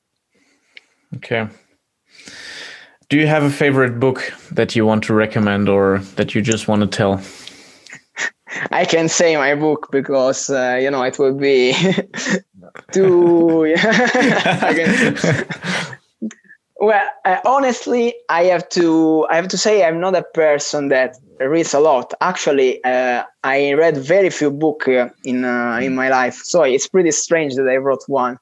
Okay. 1.15 1.47
Do 3.09 3.17
you 3.17 3.27
have 3.27 3.43
a 3.43 3.51
favorite 3.51 3.99
book 3.99 4.33
that 4.51 4.75
you 4.75 4.85
want 4.85 5.03
to 5.05 5.13
recommend 5.13 5.69
or 5.69 5.99
that 6.15 6.33
you 6.33 6.41
just 6.41 6.67
want 6.67 6.81
to 6.81 6.87
tell? 6.87 7.21
I 8.71 8.85
can 8.85 9.09
say 9.09 9.35
my 9.35 9.55
book 9.55 9.89
because 9.91 10.49
uh, 10.49 10.79
you 10.81 10.89
know 10.89 11.03
it 11.03 11.19
will 11.19 11.37
be 11.37 11.73
too. 12.91 13.75
well, 16.83 17.07
uh, 17.25 17.39
honestly, 17.45 18.13
I 18.29 18.45
have 18.45 18.67
to. 18.69 19.25
I 19.29 19.35
have 19.35 19.47
to 19.49 19.57
say 19.57 19.83
I'm 19.83 19.99
not 19.99 20.15
a 20.15 20.23
person 20.33 20.89
that 20.89 21.15
reads 21.39 21.73
a 21.73 21.79
lot. 21.79 22.13
Actually, 22.21 22.83
uh, 22.83 23.23
I 23.43 23.73
read 23.73 23.97
very 23.97 24.29
few 24.29 24.51
books 24.51 24.87
uh, 24.87 25.09
in 25.23 25.45
uh, 25.45 25.79
in 25.81 25.95
my 25.95 26.09
life, 26.09 26.35
so 26.43 26.63
it's 26.63 26.87
pretty 26.87 27.11
strange 27.11 27.55
that 27.55 27.67
I 27.67 27.77
wrote 27.77 28.03
one. 28.07 28.37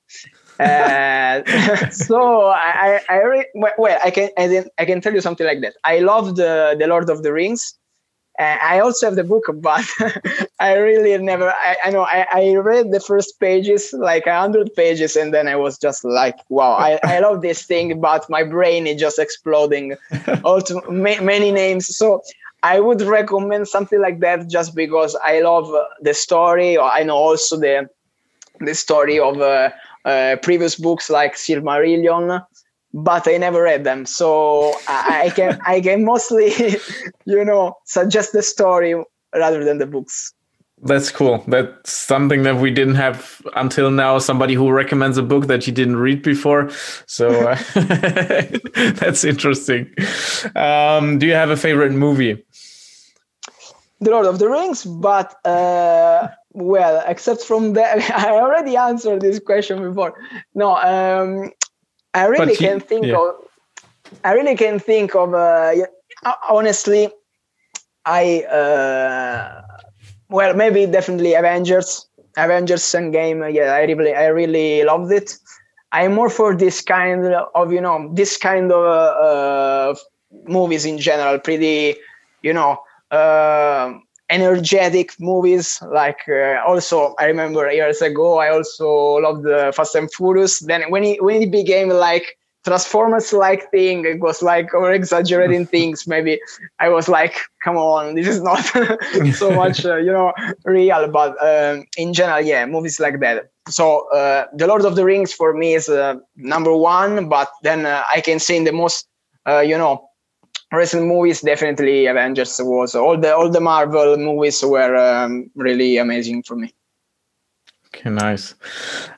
Uh, 0.59 1.41
so 1.91 2.47
I, 2.47 3.01
I, 3.09 3.15
I 3.15 3.23
read, 3.23 3.45
well, 3.55 3.99
I 4.03 4.11
can 4.11 4.29
I, 4.37 4.65
I 4.77 4.85
can 4.85 5.01
tell 5.01 5.13
you 5.13 5.21
something 5.21 5.45
like 5.45 5.61
that. 5.61 5.75
I 5.83 5.99
love 5.99 6.35
the 6.35 6.75
the 6.77 6.87
Lord 6.87 7.09
of 7.09 7.23
the 7.23 7.33
Rings. 7.33 7.77
Uh, 8.39 8.57
I 8.61 8.79
also 8.79 9.07
have 9.07 9.15
the 9.15 9.23
book, 9.23 9.43
but 9.55 9.85
I 10.59 10.75
really 10.75 11.17
never. 11.17 11.49
I, 11.49 11.77
I 11.85 11.89
know 11.91 12.03
I, 12.03 12.25
I 12.31 12.55
read 12.55 12.91
the 12.91 12.99
first 12.99 13.39
pages, 13.39 13.93
like 13.93 14.25
a 14.25 14.39
hundred 14.39 14.73
pages, 14.75 15.15
and 15.15 15.33
then 15.33 15.47
I 15.47 15.55
was 15.55 15.77
just 15.77 16.03
like, 16.03 16.37
"Wow, 16.49 16.73
I, 16.73 16.99
I 17.03 17.19
love 17.19 17.41
this 17.41 17.63
thing," 17.63 17.99
but 17.99 18.29
my 18.29 18.43
brain 18.43 18.87
is 18.87 18.99
just 18.99 19.19
exploding. 19.19 19.95
also, 20.43 20.81
ma- 20.89 21.21
many 21.21 21.51
names. 21.51 21.95
So 21.95 22.21
I 22.63 22.79
would 22.79 23.01
recommend 23.01 23.67
something 23.67 23.99
like 23.99 24.19
that 24.19 24.47
just 24.49 24.75
because 24.75 25.15
I 25.23 25.41
love 25.41 25.73
the 26.01 26.13
story. 26.13 26.77
I 26.77 27.03
know 27.03 27.17
also 27.17 27.57
the 27.57 27.89
the 28.59 28.75
story 28.75 29.19
of 29.19 29.41
uh, 29.41 29.71
uh, 30.05 30.35
previous 30.41 30.75
books 30.75 31.09
like 31.09 31.35
Silmarillion, 31.35 32.45
but 32.93 33.27
I 33.27 33.37
never 33.37 33.61
read 33.63 33.83
them. 33.83 34.05
So 34.05 34.73
I, 34.87 35.31
can 35.35 35.59
I 35.65 35.81
can 35.81 36.05
mostly, 36.05 36.51
you 37.25 37.45
know, 37.45 37.77
suggest 37.85 38.33
the 38.33 38.41
story 38.41 38.95
rather 39.33 39.63
than 39.63 39.77
the 39.77 39.85
books. 39.85 40.33
That's 40.83 41.11
cool. 41.11 41.43
That's 41.47 41.91
something 41.91 42.41
that 42.43 42.55
we 42.57 42.71
didn't 42.71 42.95
have 42.95 43.39
until 43.55 43.91
now. 43.91 44.17
Somebody 44.17 44.55
who 44.55 44.71
recommends 44.71 45.17
a 45.17 45.23
book 45.23 45.45
that 45.45 45.67
you 45.67 45.73
didn't 45.73 45.97
read 45.97 46.23
before. 46.23 46.71
So 47.05 47.49
uh, 47.49 47.55
that's 48.95 49.23
interesting. 49.23 49.93
Um, 50.55 51.19
do 51.19 51.27
you 51.27 51.33
have 51.33 51.51
a 51.51 51.57
favorite 51.57 51.91
movie? 51.91 52.43
The 53.99 54.09
Lord 54.09 54.25
of 54.25 54.39
the 54.39 54.49
Rings, 54.49 54.83
but 54.83 55.45
uh, 55.45 56.29
well, 56.53 57.03
except 57.05 57.43
from 57.43 57.73
that, 57.73 58.09
I 58.17 58.31
already 58.31 58.75
answered 58.75 59.21
this 59.21 59.39
question 59.39 59.83
before. 59.83 60.19
No, 60.55 60.75
um, 60.75 61.51
I 62.13 62.25
really 62.25 62.55
can 62.55 62.79
think 62.79 63.05
yeah. 63.05 63.17
of. 63.17 63.35
I 64.23 64.33
really 64.33 64.55
can 64.55 64.79
think 64.79 65.15
of. 65.15 65.33
Uh, 65.33 65.73
honestly, 66.49 67.09
I 68.05 68.43
uh, 68.43 69.61
well 70.29 70.53
maybe 70.53 70.85
definitely 70.85 71.33
Avengers. 71.33 72.07
Avengers 72.37 72.83
Endgame. 72.83 73.53
Yeah, 73.53 73.73
I 73.73 73.83
really 73.83 74.13
I 74.13 74.27
really 74.27 74.83
loved 74.83 75.11
it. 75.11 75.37
I'm 75.91 76.13
more 76.13 76.29
for 76.29 76.55
this 76.55 76.81
kind 76.81 77.25
of 77.25 77.71
you 77.71 77.81
know 77.81 78.09
this 78.13 78.37
kind 78.37 78.71
of 78.71 78.83
uh, 78.85 79.25
uh 79.25 79.95
movies 80.47 80.85
in 80.85 80.97
general. 80.97 81.39
Pretty 81.39 81.95
you 82.41 82.53
know. 82.53 82.79
Uh, 83.11 83.99
energetic 84.31 85.11
movies 85.19 85.81
like 85.93 86.19
uh, 86.29 86.55
also 86.67 87.15
i 87.19 87.25
remember 87.25 87.69
years 87.71 88.01
ago 88.01 88.39
i 88.39 88.49
also 88.49 88.87
loved 89.25 89.43
the 89.43 89.73
fast 89.75 89.95
and 89.95 90.11
furious. 90.13 90.59
Then 90.59 90.83
when 90.89 91.03
it 91.03 91.23
when 91.23 91.41
it 91.41 91.51
became 91.51 91.89
like 91.89 92.37
transformers 92.65 93.33
like 93.33 93.69
thing 93.71 94.05
it 94.05 94.19
was 94.19 94.41
like 94.41 94.73
over 94.73 94.91
exaggerating 94.91 95.65
things 95.75 96.07
maybe. 96.07 96.39
I 96.79 96.89
was 96.89 97.09
like 97.09 97.35
come 97.63 97.77
on 97.77 98.15
this 98.15 98.27
is 98.27 98.41
not 98.41 98.63
so 99.33 99.51
much 99.53 99.85
uh, 99.85 99.97
you 99.97 100.11
know 100.11 100.33
real. 100.65 101.07
But 101.09 101.35
um, 101.43 101.85
in 101.97 102.13
general 102.13 102.41
yeah 102.41 102.65
movies 102.65 102.99
like 102.99 103.19
that. 103.21 103.51
So 103.69 104.09
uh, 104.11 104.45
the 104.55 104.67
lord 104.67 104.85
of 104.85 104.95
the 104.95 105.05
rings 105.05 105.33
for 105.33 105.53
me 105.53 105.73
is 105.75 105.89
uh, 105.89 106.15
number 106.35 106.75
one 106.75 107.29
but 107.29 107.49
then 107.63 107.85
uh, 107.85 108.03
i 108.13 108.21
can 108.21 108.39
say 108.39 108.57
in 108.57 108.63
the 108.65 108.73
most 108.73 109.07
uh, 109.47 109.59
you 109.59 109.77
know 109.77 110.10
recent 110.71 111.05
movies 111.05 111.41
definitely 111.41 112.05
avengers 112.05 112.59
was 112.63 112.95
all 112.95 113.17
the 113.17 113.35
all 113.35 113.49
the 113.49 113.59
marvel 113.59 114.17
movies 114.17 114.63
were 114.63 114.95
um, 114.95 115.49
really 115.55 115.97
amazing 115.97 116.43
for 116.43 116.55
me. 116.55 116.73
Okay 117.87 118.09
nice. 118.09 118.55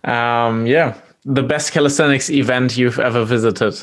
Um, 0.04 0.66
yeah 0.66 0.95
the 1.26 1.43
best 1.43 1.72
calisthenics 1.72 2.30
event 2.30 2.78
you've 2.78 2.99
ever 2.99 3.24
visited? 3.24 3.82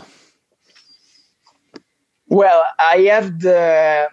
Well 2.29 2.65
i 2.79 2.99
have 3.13 3.41
the 3.41 4.09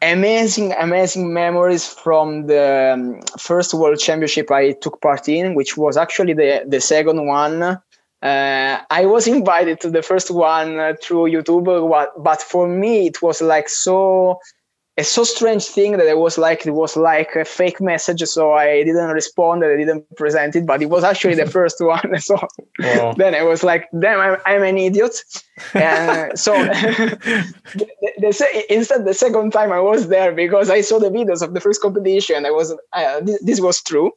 amazing 0.00 0.72
amazing 0.72 1.32
memories 1.32 1.86
from 1.86 2.46
the 2.46 2.92
um, 2.94 3.20
first 3.38 3.72
world 3.72 3.98
championship 3.98 4.50
i 4.50 4.72
took 4.72 5.00
part 5.00 5.28
in 5.28 5.54
which 5.54 5.76
was 5.76 5.96
actually 5.96 6.32
the 6.32 6.64
the 6.66 6.80
second 6.80 7.26
one 7.26 7.78
uh, 8.22 8.78
I 8.90 9.06
was 9.06 9.26
invited 9.38 9.80
to 9.80 9.90
the 9.90 10.02
first 10.02 10.30
one 10.30 10.78
uh, 10.78 10.94
through 11.02 11.30
YouTube, 11.30 11.64
but 12.22 12.42
for 12.42 12.68
me 12.68 13.06
it 13.06 13.22
was 13.22 13.40
like 13.42 13.68
so 13.68 14.38
a 14.98 15.04
so 15.04 15.24
strange 15.24 15.64
thing 15.64 15.92
that 15.92 16.06
it 16.06 16.18
was 16.18 16.36
like 16.36 16.66
it 16.66 16.72
was 16.72 16.96
like 16.98 17.34
a 17.34 17.44
fake 17.44 17.80
message 17.80 18.20
so 18.22 18.52
i 18.52 18.82
didn't 18.82 19.10
respond 19.10 19.62
and 19.62 19.72
i 19.72 19.76
didn't 19.76 20.04
present 20.16 20.54
it 20.54 20.66
but 20.66 20.82
it 20.82 20.90
was 20.90 21.02
actually 21.02 21.34
the 21.34 21.46
first 21.58 21.76
one 21.80 22.20
so 22.20 22.38
oh. 22.82 23.14
then 23.16 23.34
i 23.34 23.42
was 23.42 23.62
like 23.62 23.88
damn 23.98 24.20
i'm, 24.20 24.36
I'm 24.46 24.62
an 24.62 24.78
idiot. 24.78 25.22
And 25.74 26.36
so 26.38 26.52
the, 26.54 27.86
the, 28.18 28.64
instead 28.70 29.04
the 29.04 29.14
second 29.14 29.52
time 29.52 29.70
i 29.70 29.78
was 29.78 30.08
there 30.08 30.32
because 30.32 30.70
i 30.70 30.80
saw 30.80 30.98
the 30.98 31.10
videos 31.10 31.42
of 31.42 31.52
the 31.52 31.60
first 31.60 31.82
competition 31.82 32.46
i 32.46 32.50
was 32.50 32.74
uh, 32.94 33.20
this, 33.20 33.40
this, 33.42 33.60
was 33.60 33.80
true. 33.82 34.10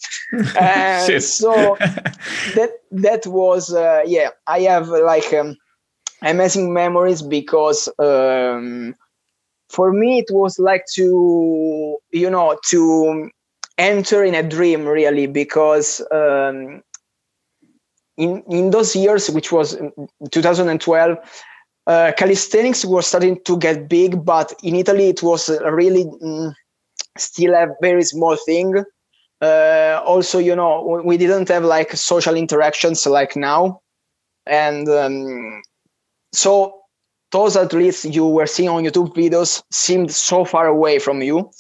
Uh, 0.57 1.19
so 1.19 1.75
that 2.55 2.71
that 2.89 3.27
was 3.27 3.73
uh, 3.73 4.01
yeah 4.05 4.29
i 4.47 4.61
have 4.61 4.87
like 4.87 5.31
um, 5.33 5.57
amazing 6.23 6.73
memories 6.73 7.21
because 7.21 7.89
um, 7.99 8.95
for 9.69 9.91
me 9.91 10.19
it 10.19 10.27
was 10.31 10.59
like 10.59 10.85
to 10.93 11.97
you 12.11 12.29
know 12.29 12.57
to 12.69 13.29
enter 13.77 14.23
in 14.23 14.35
a 14.35 14.43
dream 14.43 14.85
really 14.85 15.27
because 15.27 16.01
um, 16.11 16.81
in 18.17 18.43
in 18.49 18.71
those 18.71 18.95
years 18.95 19.29
which 19.29 19.51
was 19.51 19.77
2012 20.31 21.17
uh, 21.87 22.11
calisthenics 22.17 22.85
was 22.85 23.05
starting 23.07 23.39
to 23.45 23.57
get 23.57 23.89
big 23.89 24.23
but 24.25 24.53
in 24.63 24.75
italy 24.75 25.09
it 25.09 25.21
was 25.21 25.49
really 25.71 26.05
mm, 26.05 26.53
still 27.17 27.53
a 27.53 27.67
very 27.81 28.03
small 28.03 28.35
thing. 28.45 28.83
Uh, 29.41 30.01
also 30.05 30.39
you 30.39 30.55
know 30.55 31.01
we 31.05 31.17
didn't 31.17 31.49
have 31.49 31.63
like 31.63 31.91
social 31.95 32.35
interactions 32.35 33.05
like 33.05 33.35
now. 33.35 33.81
And 34.45 34.87
um, 34.89 35.61
so 36.31 36.81
those 37.31 37.55
athletes 37.57 38.05
you 38.05 38.25
were 38.27 38.47
seeing 38.47 38.69
on 38.69 38.83
YouTube 38.83 39.13
videos 39.15 39.63
seemed 39.71 40.11
so 40.11 40.45
far 40.45 40.67
away 40.67 40.99
from 40.99 41.21
you. 41.21 41.51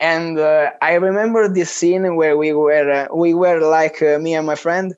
And 0.00 0.38
uh, 0.38 0.70
I 0.82 0.94
remember 0.94 1.48
this 1.48 1.70
scene 1.70 2.16
where 2.16 2.36
we 2.36 2.52
were 2.52 2.90
uh, 2.90 3.06
we 3.14 3.34
were 3.34 3.60
like 3.60 4.02
uh, 4.02 4.18
me 4.18 4.34
and 4.34 4.46
my 4.46 4.54
friend, 4.56 4.94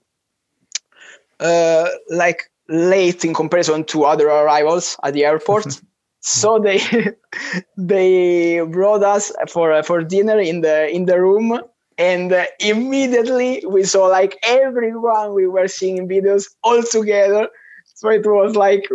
uh, 1.41 1.89
like 2.11 2.43
late 2.69 3.25
in 3.25 3.35
comparison 3.35 3.85
to 3.85 4.05
other 4.05 4.29
arrivals 4.29 4.97
at 5.05 5.15
the 5.15 5.25
airport. 5.25 5.81
so 6.21 6.59
they 6.59 6.81
they 7.77 8.61
brought 8.71 9.03
us 9.03 9.33
for 9.49 9.73
uh, 9.73 9.83
for 9.83 10.03
dinner 10.03 10.39
in 10.39 10.61
the 10.63 10.89
in 10.89 11.07
the 11.07 11.21
room 11.21 11.61
and 11.97 12.33
uh, 12.33 12.45
immediately 12.61 13.63
we 13.69 13.85
saw 13.85 14.07
like 14.07 14.37
everyone 14.43 15.35
we 15.35 15.47
were 15.47 15.69
seeing 15.69 16.09
videos 16.09 16.47
all 16.65 16.83
together 16.83 17.49
so 17.95 18.09
it 18.09 18.27
was 18.27 18.57
like 18.57 18.89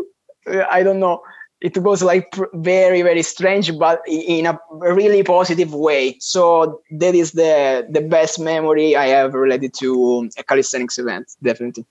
I 0.47 0.83
don't 0.83 0.99
know. 0.99 1.21
It 1.61 1.77
was 1.77 2.03
like 2.03 2.35
very 2.53 3.01
very 3.03 3.23
strange, 3.23 3.77
but 3.77 4.01
in 4.05 4.45
a 4.45 4.59
really 4.71 5.23
positive 5.23 5.73
way. 5.73 6.17
So 6.19 6.81
that 6.91 7.15
is 7.15 7.31
the 7.31 7.87
the 7.89 8.01
best 8.01 8.39
memory 8.39 8.95
I 8.95 9.07
have 9.07 9.33
related 9.33 9.73
to 9.79 10.29
a 10.37 10.43
calisthenics 10.43 10.97
event, 10.97 11.27
definitely. 11.41 11.85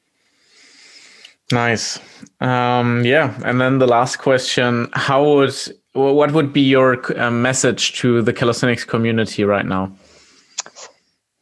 Nice. 1.50 1.98
Um, 2.40 3.05
yeah, 3.05 3.38
and 3.44 3.61
then 3.61 3.78
the 3.78 3.86
last 3.86 4.16
question: 4.16 4.88
How 4.92 5.24
would 5.24 5.55
what 5.92 6.32
would 6.32 6.53
be 6.53 6.62
your 6.62 7.20
uh, 7.20 7.30
message 7.30 7.98
to 8.00 8.22
the 8.22 8.32
calisthenics 8.32 8.84
community 8.84 9.44
right 9.44 9.66
now? 9.66 9.92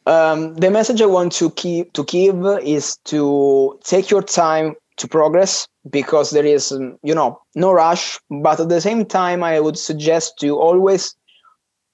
Um, 0.05 0.55
the 0.55 0.71
message 0.71 1.01
I 1.01 1.05
want 1.05 1.31
to 1.33 1.51
keep 1.51 1.93
to 1.93 2.03
give 2.03 2.43
is 2.63 2.97
to 3.05 3.79
take 3.83 4.09
your 4.09 4.23
time 4.23 4.75
to 5.01 5.07
progress 5.07 5.67
because 5.89 6.29
there 6.31 6.45
is 6.45 6.71
um, 6.71 6.97
you 7.03 7.13
know 7.13 7.39
no 7.55 7.71
rush. 7.71 8.19
But 8.29 8.59
at 8.59 8.69
the 8.69 8.81
same 8.81 9.05
time 9.05 9.43
i 9.43 9.59
would 9.59 9.77
suggest 9.77 10.39
to 10.39 10.57
always 10.57 11.15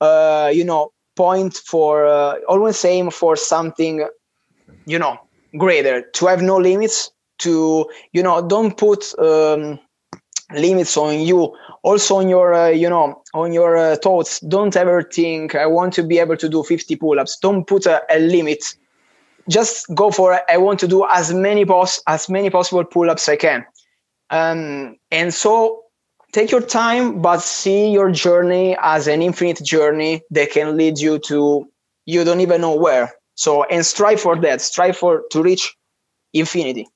uh, 0.02 0.52
you 0.54 0.64
know 0.64 0.92
point 1.16 1.56
for 1.56 2.06
uh, 2.06 2.36
always 2.48 2.84
aim 2.86 3.10
for 3.10 3.36
something 3.36 4.08
you 4.86 5.00
know 5.00 5.18
greater 5.58 6.02
to 6.02 6.28
have 6.28 6.42
no 6.42 6.58
limits 6.58 7.12
to 7.40 7.90
you 8.12 8.22
know 8.22 8.46
don't 8.48 8.78
put 8.78 9.18
um, 9.20 9.80
limits 10.54 10.98
on 10.98 11.20
you. 11.20 11.56
Also 11.84 12.18
on 12.18 12.30
your 12.30 12.54
uh, 12.54 12.68
you 12.70 12.90
know 12.90 13.22
on 13.34 13.54
your 13.54 13.78
uh, 13.78 13.96
thoughts. 13.96 14.40
Don't 14.42 14.76
ever 14.76 15.04
think 15.04 15.56
i 15.56 15.66
want 15.66 15.94
to 15.94 16.04
be 16.04 16.20
able 16.20 16.38
to 16.38 16.50
do 16.50 16.64
50 16.64 16.96
pull-ups. 16.98 17.38
Don't 17.42 17.66
put 17.66 17.86
a, 17.86 18.04
a 18.10 18.20
limit 18.20 18.64
just 19.50 19.88
go 19.96 20.12
for 20.12 20.34
it. 20.34 20.44
I 20.50 20.58
want 20.58 20.80
to 20.80 20.88
do 20.88 21.06
as 21.10 21.34
many 21.34 21.66
pos- 21.66 22.02
as 22.08 22.30
many 22.30 22.50
possible 22.50 22.84
pull-ups 22.84 23.30
I 23.30 23.36
can. 23.36 23.66
Um, 24.30 24.98
and 25.12 25.34
so 25.34 25.84
take 26.34 26.52
your 26.52 26.62
time, 26.62 27.22
but 27.22 27.42
see 27.42 27.90
your 27.90 28.12
journey 28.12 28.78
as 28.82 29.08
an 29.08 29.22
infinite 29.22 29.64
journey 29.64 30.22
that 30.32 30.52
can 30.52 30.78
lead 30.78 31.00
you 31.00 31.20
to 31.28 31.68
you 32.06 32.24
don't 32.24 32.42
even 32.42 32.62
know 32.62 32.76
where. 32.76 33.14
So 33.36 33.64
and 33.66 33.86
strive 33.86 34.20
for 34.20 34.40
that. 34.42 34.62
Strive 34.62 34.98
for 34.98 35.24
to 35.32 35.44
reach 35.44 35.76
infinity. 36.34 36.88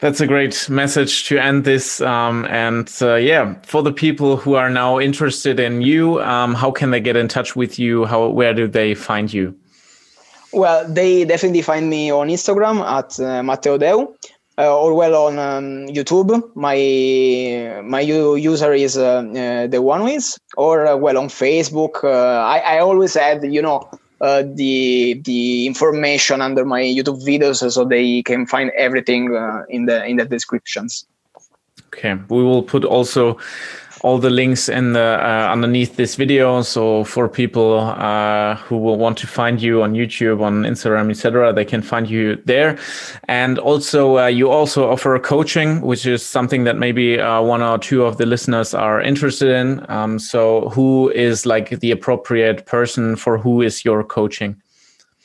That's 0.00 0.20
a 0.20 0.26
great 0.26 0.68
message 0.68 1.24
to 1.28 1.38
end 1.38 1.64
this. 1.64 2.00
Um, 2.00 2.44
and 2.50 2.92
uh, 3.00 3.14
yeah, 3.14 3.54
for 3.62 3.82
the 3.82 3.92
people 3.92 4.36
who 4.36 4.54
are 4.54 4.68
now 4.68 5.00
interested 5.00 5.58
in 5.58 5.80
you, 5.80 6.20
um, 6.22 6.54
how 6.54 6.70
can 6.70 6.90
they 6.90 7.00
get 7.00 7.16
in 7.16 7.28
touch 7.28 7.56
with 7.56 7.78
you? 7.78 8.04
How 8.04 8.28
where 8.28 8.52
do 8.52 8.68
they 8.68 8.94
find 8.94 9.32
you? 9.32 9.54
Well, 10.52 10.86
they 10.88 11.24
definitely 11.24 11.62
find 11.62 11.88
me 11.88 12.12
on 12.12 12.28
Instagram 12.28 12.80
at 12.84 13.18
uh, 13.20 13.42
Matteo 13.42 13.78
Deu. 13.78 14.14
uh, 14.58 14.78
or 14.78 14.94
well 14.94 15.14
on 15.26 15.38
um, 15.38 15.86
YouTube. 15.88 16.30
My 16.54 17.80
my 17.82 18.00
user 18.00 18.72
is 18.72 18.96
uh, 18.96 19.18
uh, 19.18 19.66
the 19.66 19.82
one 19.82 20.04
with, 20.04 20.38
or 20.56 20.86
uh, 20.86 20.96
well 20.96 21.18
on 21.18 21.28
Facebook. 21.28 22.02
Uh, 22.04 22.08
I, 22.08 22.58
I 22.58 22.78
always 22.78 23.16
add, 23.16 23.44
you 23.52 23.62
know, 23.62 23.88
uh, 24.20 24.42
the 24.54 25.20
the 25.24 25.66
information 25.66 26.40
under 26.40 26.64
my 26.64 26.82
YouTube 26.82 27.24
videos 27.24 27.70
so 27.70 27.84
they 27.84 28.22
can 28.22 28.46
find 28.46 28.70
everything 28.76 29.34
in 29.68 29.86
the 29.86 30.04
in 30.04 30.16
the 30.16 30.24
descriptions. 30.24 31.06
Okay, 31.88 32.14
we 32.28 32.42
will 32.42 32.62
put 32.62 32.84
also 32.84 33.38
all 34.00 34.18
the 34.18 34.30
links 34.30 34.68
in 34.68 34.92
the 34.92 35.18
uh, 35.20 35.50
underneath 35.50 35.96
this 35.96 36.16
video. 36.16 36.62
So 36.62 37.04
for 37.04 37.28
people 37.28 37.80
uh, 37.80 38.56
who 38.56 38.76
will 38.76 38.96
want 38.96 39.18
to 39.18 39.26
find 39.26 39.60
you 39.60 39.82
on 39.82 39.94
YouTube, 39.94 40.42
on 40.42 40.62
Instagram, 40.62 41.10
etc., 41.10 41.52
they 41.52 41.64
can 41.64 41.82
find 41.82 42.08
you 42.08 42.36
there. 42.44 42.78
And 43.28 43.58
also, 43.58 44.18
uh, 44.18 44.26
you 44.26 44.50
also 44.50 44.90
offer 44.90 45.18
coaching, 45.18 45.80
which 45.80 46.06
is 46.06 46.24
something 46.24 46.64
that 46.64 46.76
maybe 46.76 47.18
uh, 47.18 47.42
one 47.42 47.62
or 47.62 47.78
two 47.78 48.04
of 48.04 48.18
the 48.18 48.26
listeners 48.26 48.74
are 48.74 49.00
interested 49.00 49.48
in. 49.48 49.84
Um, 49.88 50.18
so, 50.18 50.68
who 50.70 51.10
is 51.10 51.46
like 51.46 51.80
the 51.80 51.90
appropriate 51.90 52.66
person 52.66 53.16
for 53.16 53.38
who 53.38 53.62
is 53.62 53.84
your 53.84 54.04
coaching? 54.04 54.60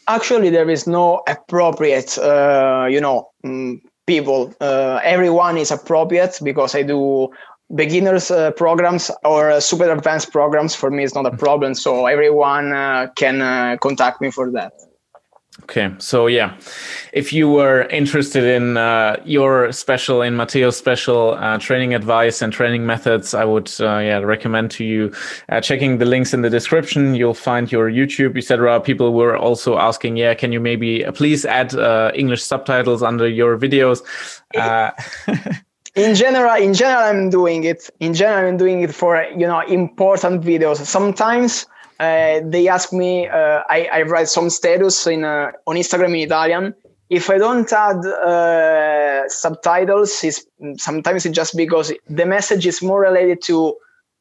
Actually, 0.07 0.49
there 0.49 0.69
is 0.69 0.87
no 0.87 1.21
appropriate, 1.27 2.17
uh, 2.17 2.87
you 2.89 3.01
know. 3.01 3.29
Um, 3.43 3.81
people 4.07 4.53
uh, 4.61 4.99
everyone 5.03 5.57
is 5.57 5.71
appropriate 5.71 6.39
because 6.43 6.75
i 6.75 6.81
do 6.81 7.29
beginners 7.75 8.31
uh, 8.31 8.51
programs 8.51 9.11
or 9.23 9.51
uh, 9.51 9.59
super 9.59 9.89
advanced 9.91 10.31
programs 10.31 10.75
for 10.75 10.91
me 10.91 11.03
is 11.03 11.15
not 11.15 11.25
a 11.25 11.35
problem. 11.35 11.73
So 11.73 12.05
everyone 12.05 12.73
uh, 12.73 13.07
can 13.15 13.41
uh, 13.41 13.77
contact 13.77 14.21
me 14.21 14.31
for 14.31 14.51
that. 14.51 14.73
Okay. 15.63 15.93
So 15.99 16.27
yeah 16.27 16.57
if 17.11 17.33
you 17.33 17.49
were 17.49 17.83
interested 17.89 18.43
in 18.45 18.77
uh, 18.77 19.21
your 19.25 19.71
special 19.73 20.21
in 20.21 20.35
Matteo's 20.35 20.77
special 20.77 21.33
uh, 21.33 21.57
training 21.57 21.93
advice 21.93 22.41
and 22.41 22.53
training 22.53 22.85
methods 22.85 23.33
i 23.33 23.43
would 23.43 23.69
yeah 23.79 24.19
recommend 24.19 24.71
to 24.71 24.85
you 24.85 25.11
checking 25.61 25.97
the 25.97 26.05
links 26.05 26.33
in 26.33 26.41
the 26.41 26.49
description. 26.49 27.15
You'll 27.15 27.33
find 27.33 27.69
your 27.69 27.91
youtube 27.91 28.37
etc 28.37 28.79
people 28.79 29.13
were 29.13 29.35
also 29.35 29.77
asking 29.77 30.15
yeah 30.15 30.33
can 30.33 30.53
you 30.53 30.61
maybe 30.61 31.03
please 31.13 31.45
add 31.45 31.73
english 32.15 32.41
subtitles 32.41 33.03
under 33.03 33.27
your 33.27 33.57
videos 33.57 34.01
in 35.95 36.15
general 36.15 36.55
in 36.55 36.73
general 36.73 37.03
i'm 37.03 37.29
doing 37.29 37.63
it. 37.63 37.89
In 37.99 38.13
general 38.13 38.47
i'm 38.49 38.57
doing 38.57 38.81
it 38.81 38.93
for 38.93 39.23
you 39.23 39.47
know 39.47 39.61
important 39.61 40.41
videos. 40.43 40.77
Sometimes 40.85 41.65
uh, 41.99 42.39
they 42.43 42.67
ask 42.67 42.93
me 42.93 43.27
uh, 43.27 43.61
I, 43.69 43.89
I 43.91 44.01
write 44.03 44.27
some 44.29 44.49
status 44.49 45.05
in 45.07 45.23
uh, 45.23 45.51
on 45.67 45.75
instagram 45.75 46.09
in 46.09 46.27
italian. 46.27 46.73
If 47.09 47.29
i 47.29 47.37
don't 47.37 47.71
add 47.73 48.05
uh, 48.05 49.27
subtitles 49.27 50.23
it's, 50.23 50.45
sometimes 50.77 51.25
it's 51.25 51.35
just 51.35 51.57
because 51.57 51.91
the 52.07 52.25
message 52.25 52.65
is 52.65 52.81
more 52.81 53.01
related 53.01 53.41
to 53.43 53.75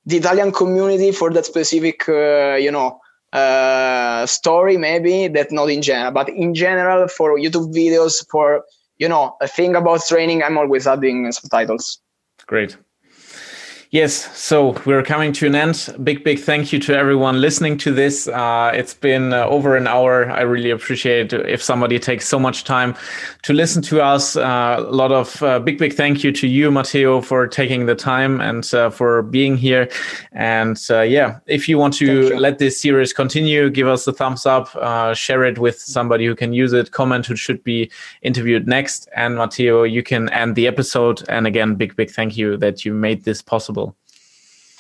the 0.07 0.17
italian 0.17 0.51
community 0.51 1.13
for 1.13 1.31
that 1.31 1.47
specific 1.47 2.09
uh, 2.09 2.57
you 2.57 2.73
know 2.73 3.01
uh, 3.33 4.27
story 4.27 4.77
maybe 4.77 5.29
that 5.29 5.53
not 5.53 5.71
in 5.71 5.83
general. 5.83 6.11
But 6.11 6.31
in 6.31 6.53
general 6.53 7.07
for 7.07 7.39
youtube 7.39 7.73
videos 7.73 8.27
for 8.29 8.65
you 9.01 9.09
know, 9.09 9.37
a 9.41 9.49
thing 9.49 9.75
about 9.75 10.07
training, 10.07 10.45
I'm 10.45 10.59
always 10.59 10.87
adding 10.87 11.33
subtitles. 11.33 12.01
Great. 12.47 12.77
Yes, 13.93 14.39
so 14.39 14.81
we're 14.87 15.03
coming 15.03 15.33
to 15.33 15.49
an 15.49 15.57
end. 15.57 15.97
Big, 16.05 16.23
big 16.23 16.39
thank 16.39 16.73
you 16.73 16.79
to 16.79 16.97
everyone 16.97 17.41
listening 17.41 17.77
to 17.79 17.91
this. 17.91 18.29
Uh, 18.29 18.71
it's 18.73 18.95
been 18.95 19.33
uh, 19.33 19.47
over 19.47 19.75
an 19.75 19.89
hour. 19.89 20.31
I 20.31 20.43
really 20.43 20.71
appreciate 20.71 21.33
if 21.33 21.61
somebody 21.61 21.99
takes 21.99 22.29
so 22.29 22.39
much 22.39 22.63
time 22.63 22.95
to 23.43 23.53
listen 23.53 23.83
to 23.83 24.01
us. 24.01 24.37
Uh, 24.37 24.77
a 24.79 24.93
lot 24.93 25.11
of 25.11 25.43
uh, 25.43 25.59
big, 25.59 25.79
big 25.79 25.93
thank 25.95 26.23
you 26.23 26.31
to 26.31 26.47
you, 26.47 26.71
Matteo, 26.71 27.21
for 27.21 27.49
taking 27.49 27.87
the 27.87 27.97
time 27.97 28.41
and 28.41 28.73
uh, 28.75 28.91
for 28.91 29.23
being 29.23 29.57
here. 29.57 29.91
And 30.31 30.81
uh, 30.89 31.01
yeah, 31.01 31.41
if 31.47 31.69
you 31.69 31.77
want 31.77 31.95
to 31.95 32.37
let 32.37 32.61
this 32.61 32.81
series 32.81 33.13
continue, 33.13 33.71
give 33.71 33.89
us 33.89 34.07
a 34.07 34.13
thumbs 34.13 34.47
up, 34.47 34.69
share 35.17 35.43
it 35.43 35.59
with 35.59 35.81
somebody 35.81 36.27
who 36.27 36.37
can 36.37 36.53
use 36.53 36.73
it, 36.73 36.93
comment 36.93 37.27
who 37.27 37.35
should 37.35 37.65
be 37.65 37.91
interviewed 38.23 38.69
next. 38.69 39.09
And 39.17 39.35
Matteo, 39.35 39.83
you 39.83 40.05
can 40.05 40.29
end 40.29 40.55
the 40.55 40.69
episode. 40.69 41.29
And 41.29 41.45
again, 41.45 41.75
big, 41.75 41.97
big 41.97 42.13
thank 42.13 42.37
you 42.37 42.57
that 42.59 42.85
you 42.85 42.95
made 42.95 43.25
this 43.25 43.43
possible. 43.43 43.80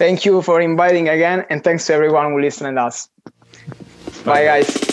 Thank 0.01 0.25
you 0.25 0.41
for 0.41 0.63
inviting 0.63 1.11
again, 1.11 1.45
and 1.51 1.63
thanks 1.63 1.87
to 1.89 1.93
everyone 1.93 2.33
who 2.33 2.41
listened 2.41 2.75
to 2.75 2.83
us. 2.85 3.11
Bye, 4.25 4.33
Bye 4.33 4.45
guys. 4.45 4.90